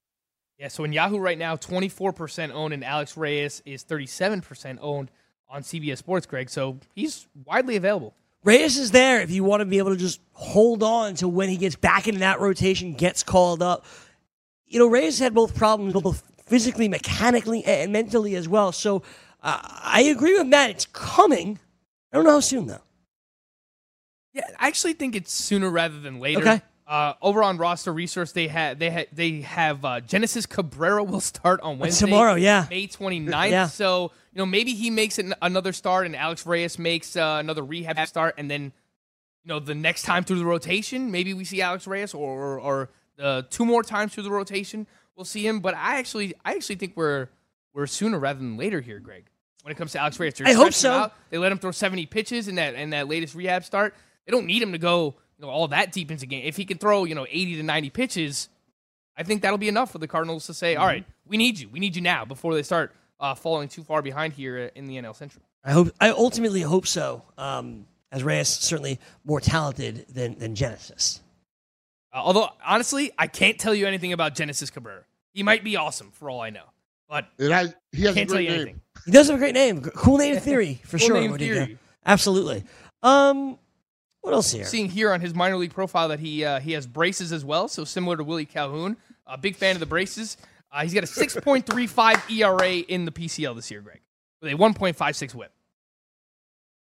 Yeah, 0.58 0.68
so 0.68 0.84
in 0.84 0.92
Yahoo 0.92 1.18
right 1.18 1.38
now, 1.38 1.56
24% 1.56 2.52
owned, 2.52 2.74
and 2.74 2.84
Alex 2.84 3.16
Reyes 3.16 3.62
is 3.64 3.82
37% 3.82 4.78
owned 4.82 5.10
on 5.48 5.62
CBS 5.62 5.98
Sports, 5.98 6.26
Greg. 6.26 6.50
So 6.50 6.78
he's 6.94 7.26
widely 7.46 7.76
available. 7.76 8.14
Reyes 8.44 8.76
is 8.76 8.90
there 8.90 9.20
if 9.20 9.30
you 9.30 9.44
want 9.44 9.60
to 9.60 9.64
be 9.64 9.78
able 9.78 9.90
to 9.90 9.96
just 9.96 10.20
hold 10.32 10.82
on 10.82 11.14
to 11.16 11.28
when 11.28 11.48
he 11.48 11.56
gets 11.56 11.76
back 11.76 12.08
into 12.08 12.20
that 12.20 12.40
rotation, 12.40 12.92
gets 12.92 13.22
called 13.22 13.62
up. 13.62 13.86
You 14.66 14.78
know, 14.78 14.86
Reyes 14.86 15.18
had 15.18 15.34
both 15.34 15.54
problems, 15.54 15.94
both 15.94 16.22
physically, 16.46 16.88
mechanically, 16.88 17.64
and 17.64 17.92
mentally 17.92 18.34
as 18.36 18.48
well. 18.48 18.72
So 18.72 19.02
uh, 19.42 19.60
I 19.62 20.02
agree 20.02 20.36
with 20.36 20.46
Matt. 20.46 20.70
It's 20.70 20.86
coming. 20.86 21.58
I 22.12 22.16
don't 22.16 22.24
know 22.24 22.32
how 22.32 22.40
soon, 22.40 22.66
though. 22.66 22.82
Yeah, 24.32 24.42
I 24.58 24.68
actually 24.68 24.92
think 24.94 25.16
it's 25.16 25.32
sooner 25.32 25.68
rather 25.70 25.98
than 25.98 26.20
later. 26.20 26.40
Okay. 26.40 26.62
Uh, 26.86 27.14
over 27.22 27.42
on 27.42 27.56
roster 27.56 27.92
resource, 27.92 28.32
they 28.32 28.48
have 28.48 28.78
they 28.80 28.90
ha- 28.90 29.06
they 29.12 29.42
have 29.42 29.84
uh, 29.84 30.00
Genesis 30.00 30.44
Cabrera 30.44 31.04
will 31.04 31.20
start 31.20 31.60
on 31.60 31.78
Wednesday 31.78 32.06
tomorrow, 32.06 32.34
yeah. 32.34 32.66
May 32.68 32.88
29th. 32.88 33.50
Yeah. 33.50 33.66
So 33.68 34.10
you 34.32 34.38
know 34.38 34.46
maybe 34.46 34.74
he 34.74 34.90
makes 34.90 35.18
an- 35.18 35.34
another 35.40 35.72
start, 35.72 36.06
and 36.06 36.16
Alex 36.16 36.44
Reyes 36.44 36.80
makes 36.80 37.14
uh, 37.14 37.36
another 37.38 37.62
rehab 37.62 38.08
start, 38.08 38.34
and 38.38 38.50
then 38.50 38.72
you 39.44 39.48
know 39.48 39.60
the 39.60 39.74
next 39.74 40.02
time 40.02 40.24
through 40.24 40.38
the 40.40 40.44
rotation, 40.44 41.12
maybe 41.12 41.32
we 41.32 41.44
see 41.44 41.62
Alex 41.62 41.86
Reyes, 41.86 42.12
or 42.12 42.58
or, 42.58 42.90
or 43.22 43.42
two 43.42 43.64
more 43.64 43.84
times 43.84 44.12
through 44.12 44.24
the 44.24 44.30
rotation. 44.32 44.88
We'll 45.14 45.24
see 45.24 45.46
him. 45.46 45.60
But 45.60 45.74
I 45.74 45.98
actually, 45.98 46.34
I 46.44 46.54
actually 46.54 46.76
think 46.76 46.96
we're 46.96 47.28
we're 47.72 47.86
sooner 47.86 48.18
rather 48.18 48.40
than 48.40 48.56
later 48.56 48.80
here, 48.80 48.98
Greg. 48.98 49.26
When 49.62 49.70
it 49.70 49.76
comes 49.76 49.92
to 49.92 50.00
Alex 50.00 50.18
Reyes, 50.18 50.34
They're 50.34 50.48
I 50.48 50.54
hope 50.54 50.72
so. 50.72 51.12
They 51.28 51.38
let 51.38 51.52
him 51.52 51.58
throw 51.58 51.70
70 51.70 52.06
pitches 52.06 52.48
in 52.48 52.56
that 52.56 52.74
in 52.74 52.90
that 52.90 53.06
latest 53.06 53.36
rehab 53.36 53.62
start. 53.62 53.94
They 54.30 54.36
don't 54.36 54.46
need 54.46 54.62
him 54.62 54.70
to 54.70 54.78
go 54.78 55.16
you 55.38 55.44
know 55.44 55.50
all 55.50 55.66
that 55.68 55.90
deep 55.90 56.10
into 56.12 56.20
the 56.20 56.26
game. 56.28 56.44
If 56.44 56.56
he 56.56 56.64
can 56.64 56.78
throw 56.78 57.02
you 57.04 57.16
know 57.16 57.26
80 57.28 57.56
to 57.56 57.62
90 57.64 57.90
pitches, 57.90 58.48
I 59.16 59.24
think 59.24 59.42
that'll 59.42 59.58
be 59.58 59.66
enough 59.68 59.90
for 59.90 59.98
the 59.98 60.06
Cardinals 60.06 60.46
to 60.46 60.54
say, 60.54 60.76
all 60.76 60.86
right, 60.86 61.04
we 61.26 61.36
need 61.36 61.58
you, 61.58 61.68
we 61.68 61.80
need 61.80 61.96
you 61.96 62.02
now 62.02 62.24
before 62.24 62.54
they 62.54 62.62
start 62.62 62.94
uh, 63.18 63.34
falling 63.34 63.68
too 63.68 63.82
far 63.82 64.02
behind 64.02 64.32
here 64.34 64.70
in 64.76 64.86
the 64.86 64.96
NL 64.96 65.16
Central. 65.16 65.42
I 65.64 65.72
hope. 65.72 65.88
I 66.00 66.10
ultimately 66.10 66.60
hope 66.62 66.86
so. 66.86 67.22
Um, 67.36 67.86
as 68.12 68.22
Reyes 68.24 68.48
certainly 68.48 69.00
more 69.24 69.40
talented 69.40 70.06
than 70.08 70.38
than 70.38 70.54
Genesis. 70.54 71.20
Uh, 72.12 72.18
although 72.18 72.48
honestly, 72.64 73.10
I 73.18 73.26
can't 73.26 73.58
tell 73.58 73.74
you 73.74 73.86
anything 73.86 74.12
about 74.12 74.34
Genesis 74.36 74.70
Cabrera. 74.70 75.02
He 75.32 75.42
might 75.42 75.64
be 75.64 75.76
awesome 75.76 76.10
for 76.12 76.28
all 76.30 76.40
I 76.40 76.50
know, 76.50 76.64
but 77.08 77.26
It 77.38 77.50
has, 77.52 77.74
he 77.92 78.02
has 78.04 78.14
can't 78.14 78.28
a 78.28 78.32
tell 78.32 78.40
you 78.42 78.48
name. 78.50 78.60
anything. 78.60 78.80
He 79.06 79.12
does 79.12 79.28
have 79.28 79.36
a 79.36 79.38
great 79.38 79.54
name. 79.54 79.80
Cool 79.82 80.18
name 80.18 80.36
theory 80.40 80.80
for 80.84 80.98
Cool 80.98 81.06
sure. 81.06 81.20
name 81.20 81.30
Modica. 81.30 81.54
theory. 81.66 81.78
Absolutely. 82.04 82.64
Um, 83.02 83.58
what 84.22 84.34
else 84.34 84.52
here? 84.52 84.64
Seeing 84.64 84.88
here 84.88 85.12
on 85.12 85.20
his 85.20 85.34
minor 85.34 85.56
league 85.56 85.72
profile 85.72 86.08
that 86.08 86.20
he 86.20 86.44
uh, 86.44 86.60
he 86.60 86.72
has 86.72 86.86
braces 86.86 87.32
as 87.32 87.44
well, 87.44 87.68
so 87.68 87.84
similar 87.84 88.16
to 88.16 88.24
Willie 88.24 88.46
Calhoun. 88.46 88.96
A 89.26 89.38
big 89.38 89.56
fan 89.56 89.76
of 89.76 89.80
the 89.80 89.86
braces. 89.86 90.36
Uh, 90.72 90.82
he's 90.82 90.94
got 90.94 91.04
a 91.04 91.06
6.35 91.06 92.30
ERA 92.38 92.70
in 92.70 93.04
the 93.04 93.12
PCL 93.12 93.56
this 93.56 93.70
year, 93.70 93.80
Greg, 93.80 94.00
with 94.40 94.52
a 94.52 94.56
1.56 94.56 95.34
WHIP. 95.34 95.52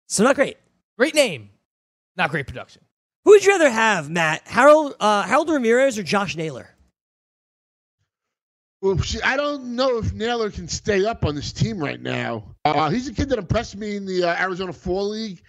So 0.08 0.24
not 0.24 0.34
great. 0.34 0.56
Great 0.98 1.14
name, 1.14 1.50
not 2.16 2.30
great 2.30 2.46
production. 2.46 2.82
Who 3.24 3.32
would 3.32 3.44
you 3.44 3.52
rather 3.52 3.70
have, 3.70 4.08
Matt? 4.08 4.42
Harold 4.46 4.94
uh, 5.00 5.22
Harold 5.24 5.50
Ramirez 5.50 5.98
or 5.98 6.02
Josh 6.02 6.36
Naylor? 6.36 6.70
Well, 8.80 8.98
see, 8.98 9.20
I 9.22 9.36
don't 9.36 9.74
know 9.74 9.98
if 9.98 10.12
Naylor 10.12 10.50
can 10.50 10.68
stay 10.68 11.04
up 11.04 11.24
on 11.24 11.34
this 11.34 11.52
team 11.52 11.78
right 11.78 12.00
now. 12.00 12.44
Uh, 12.64 12.88
he's 12.90 13.08
a 13.08 13.12
kid 13.12 13.28
that 13.30 13.38
impressed 13.38 13.76
me 13.76 13.96
in 13.96 14.06
the 14.06 14.22
uh, 14.22 14.40
Arizona 14.40 14.72
Fall 14.72 15.08
League. 15.08 15.42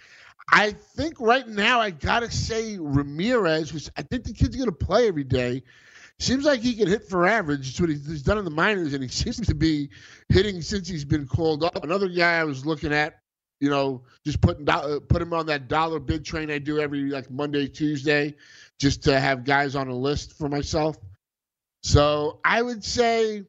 I 0.50 0.72
think 0.72 1.20
right 1.20 1.46
now 1.46 1.80
I 1.80 1.90
gotta 1.90 2.30
say 2.30 2.78
Ramirez, 2.78 3.72
which 3.72 3.90
I 3.96 4.02
think 4.02 4.24
the 4.24 4.32
kid's 4.32 4.56
gonna 4.56 4.72
play 4.72 5.08
every 5.08 5.24
day. 5.24 5.62
Seems 6.20 6.44
like 6.44 6.60
he 6.60 6.74
can 6.74 6.88
hit 6.88 7.08
for 7.08 7.26
average. 7.26 7.68
It's 7.68 7.80
what 7.80 7.90
he's 7.90 8.22
done 8.22 8.38
in 8.38 8.44
the 8.44 8.50
minors, 8.50 8.92
and 8.92 9.02
he 9.02 9.08
seems 9.10 9.40
to 9.46 9.54
be 9.54 9.90
hitting 10.28 10.62
since 10.62 10.88
he's 10.88 11.04
been 11.04 11.26
called 11.26 11.62
up. 11.62 11.84
Another 11.84 12.08
guy 12.08 12.38
I 12.38 12.44
was 12.44 12.66
looking 12.66 12.92
at, 12.92 13.20
you 13.60 13.70
know, 13.70 14.02
just 14.24 14.40
putting 14.40 14.68
uh, 14.68 15.00
put 15.08 15.22
him 15.22 15.32
on 15.32 15.46
that 15.46 15.68
dollar 15.68 16.00
bid 16.00 16.24
train 16.24 16.50
I 16.50 16.58
do 16.58 16.80
every 16.80 17.02
like 17.02 17.30
Monday, 17.30 17.68
Tuesday, 17.68 18.34
just 18.78 19.04
to 19.04 19.20
have 19.20 19.44
guys 19.44 19.76
on 19.76 19.88
a 19.88 19.94
list 19.94 20.36
for 20.36 20.48
myself. 20.48 20.96
So 21.82 22.40
I 22.44 22.62
would 22.62 22.82
say, 22.84 23.44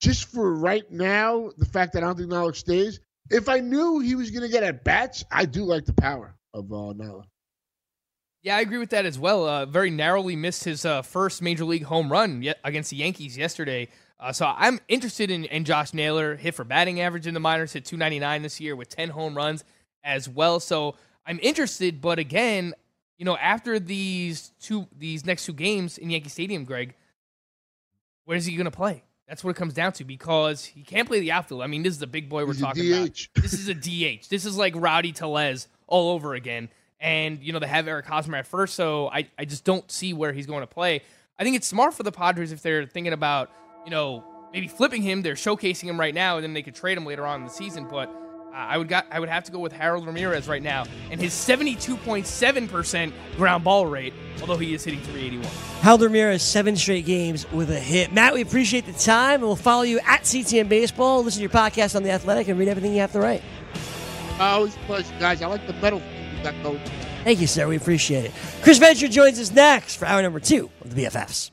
just 0.00 0.32
for 0.32 0.52
right 0.54 0.90
now, 0.90 1.50
the 1.56 1.66
fact 1.66 1.92
that 1.92 2.02
I 2.02 2.06
don't 2.06 2.16
think 2.16 2.30
Naylor 2.30 2.54
stays. 2.54 3.00
If 3.30 3.48
I 3.48 3.60
knew 3.60 4.00
he 4.00 4.16
was 4.16 4.30
going 4.30 4.42
to 4.42 4.48
get 4.48 4.62
at 4.64 4.82
bats, 4.82 5.24
I 5.30 5.44
do 5.44 5.64
like 5.64 5.84
the 5.84 5.92
power 5.92 6.34
of 6.52 6.72
uh. 6.72 7.22
Yeah, 8.42 8.56
I 8.56 8.60
agree 8.60 8.78
with 8.78 8.90
that 8.90 9.04
as 9.06 9.18
well. 9.18 9.46
Uh, 9.46 9.66
very 9.66 9.90
narrowly 9.90 10.34
missed 10.34 10.64
his 10.64 10.84
uh, 10.84 11.02
first 11.02 11.42
major 11.42 11.64
league 11.64 11.84
home 11.84 12.10
run 12.10 12.42
yet 12.42 12.58
against 12.64 12.90
the 12.90 12.96
Yankees 12.96 13.36
yesterday. 13.36 13.88
Uh, 14.18 14.32
so 14.32 14.46
I'm 14.46 14.80
interested 14.88 15.30
in, 15.30 15.44
in 15.44 15.64
Josh 15.64 15.94
Naylor. 15.94 16.36
Hit 16.36 16.54
for 16.54 16.64
batting 16.64 17.00
average 17.00 17.26
in 17.26 17.34
the 17.34 17.40
minors, 17.40 17.72
hit 17.72 17.84
299 17.84 18.42
this 18.42 18.60
year 18.60 18.74
with 18.74 18.88
10 18.88 19.10
home 19.10 19.36
runs 19.36 19.64
as 20.02 20.28
well. 20.28 20.58
So 20.58 20.96
I'm 21.26 21.38
interested, 21.42 22.00
but 22.00 22.18
again, 22.18 22.74
you 23.18 23.24
know, 23.26 23.36
after 23.36 23.78
these 23.78 24.52
two 24.60 24.88
these 24.96 25.26
next 25.26 25.44
two 25.44 25.52
games 25.52 25.98
in 25.98 26.08
Yankee 26.08 26.30
Stadium, 26.30 26.64
Greg, 26.64 26.94
where 28.24 28.36
is 28.36 28.46
he 28.46 28.56
going 28.56 28.64
to 28.64 28.70
play? 28.70 29.04
That's 29.30 29.44
what 29.44 29.50
it 29.50 29.56
comes 29.56 29.74
down 29.74 29.92
to 29.92 30.04
because 30.04 30.64
he 30.64 30.82
can't 30.82 31.06
play 31.06 31.20
the 31.20 31.30
outfield. 31.30 31.62
I 31.62 31.68
mean, 31.68 31.84
this 31.84 31.92
is 31.92 32.00
the 32.00 32.08
big 32.08 32.28
boy 32.28 32.44
we're 32.44 32.52
He's 32.52 32.60
talking 32.62 32.92
about. 32.92 33.28
This 33.36 33.52
is 33.52 33.68
a 33.68 33.74
DH. 33.74 34.28
This 34.28 34.44
is 34.44 34.56
like 34.56 34.74
Rowdy 34.74 35.12
Tellez 35.12 35.68
all 35.86 36.10
over 36.10 36.34
again. 36.34 36.68
And, 36.98 37.40
you 37.40 37.52
know, 37.52 37.60
they 37.60 37.68
have 37.68 37.86
Eric 37.86 38.06
Hosmer 38.06 38.38
at 38.38 38.46
first, 38.48 38.74
so 38.74 39.08
I, 39.08 39.28
I 39.38 39.44
just 39.44 39.64
don't 39.64 39.88
see 39.88 40.12
where 40.12 40.32
he's 40.32 40.46
going 40.46 40.62
to 40.62 40.66
play. 40.66 41.02
I 41.38 41.44
think 41.44 41.54
it's 41.54 41.68
smart 41.68 41.94
for 41.94 42.02
the 42.02 42.10
Padres 42.10 42.50
if 42.50 42.60
they're 42.60 42.86
thinking 42.86 43.12
about, 43.12 43.52
you 43.84 43.92
know, 43.92 44.24
maybe 44.52 44.66
flipping 44.66 45.00
him. 45.00 45.22
They're 45.22 45.34
showcasing 45.34 45.84
him 45.84 45.98
right 45.98 46.12
now, 46.12 46.36
and 46.36 46.42
then 46.42 46.52
they 46.52 46.62
could 46.62 46.74
trade 46.74 46.98
him 46.98 47.06
later 47.06 47.24
on 47.24 47.38
in 47.40 47.46
the 47.46 47.52
season. 47.52 47.86
But 47.88 48.12
I 48.52 48.78
would 48.78 48.88
got 48.88 49.06
I 49.10 49.20
would 49.20 49.28
have 49.28 49.44
to 49.44 49.52
go 49.52 49.58
with 49.58 49.72
Harold 49.72 50.06
Ramirez 50.06 50.48
right 50.48 50.62
now 50.62 50.84
and 51.10 51.20
his 51.20 51.32
72.7% 51.32 53.12
ground 53.36 53.64
ball 53.64 53.86
rate, 53.86 54.12
although 54.40 54.56
he 54.56 54.74
is 54.74 54.84
hitting 54.84 55.00
381. 55.00 55.44
Harold 55.82 56.02
Ramirez, 56.02 56.42
seven 56.42 56.76
straight 56.76 57.06
games 57.06 57.50
with 57.52 57.70
a 57.70 57.78
hit. 57.78 58.12
Matt, 58.12 58.34
we 58.34 58.40
appreciate 58.40 58.86
the 58.86 58.92
time, 58.92 59.34
and 59.34 59.42
we'll 59.44 59.56
follow 59.56 59.82
you 59.82 59.98
at 60.00 60.22
CTM 60.22 60.68
Baseball. 60.68 61.22
Listen 61.22 61.38
to 61.38 61.42
your 61.42 61.50
podcast 61.50 61.96
on 61.96 62.02
The 62.02 62.10
Athletic 62.10 62.48
and 62.48 62.58
read 62.58 62.68
everything 62.68 62.92
you 62.92 63.00
have 63.00 63.12
to 63.12 63.20
write. 63.20 63.42
Always 64.38 64.74
a 64.74 64.78
pleasure, 64.80 65.14
guys. 65.18 65.42
I 65.42 65.46
like 65.46 65.66
the 65.66 65.74
metal 65.74 66.00
you 66.36 66.42
got 66.42 66.60
going. 66.62 66.80
Thank 67.24 67.40
you, 67.40 67.46
sir. 67.46 67.68
We 67.68 67.76
appreciate 67.76 68.24
it. 68.24 68.32
Chris 68.62 68.78
Venture 68.78 69.08
joins 69.08 69.38
us 69.38 69.52
next 69.52 69.96
for 69.96 70.06
hour 70.06 70.22
number 70.22 70.40
two 70.40 70.70
of 70.80 70.94
the 70.94 71.04
BFFs. 71.04 71.50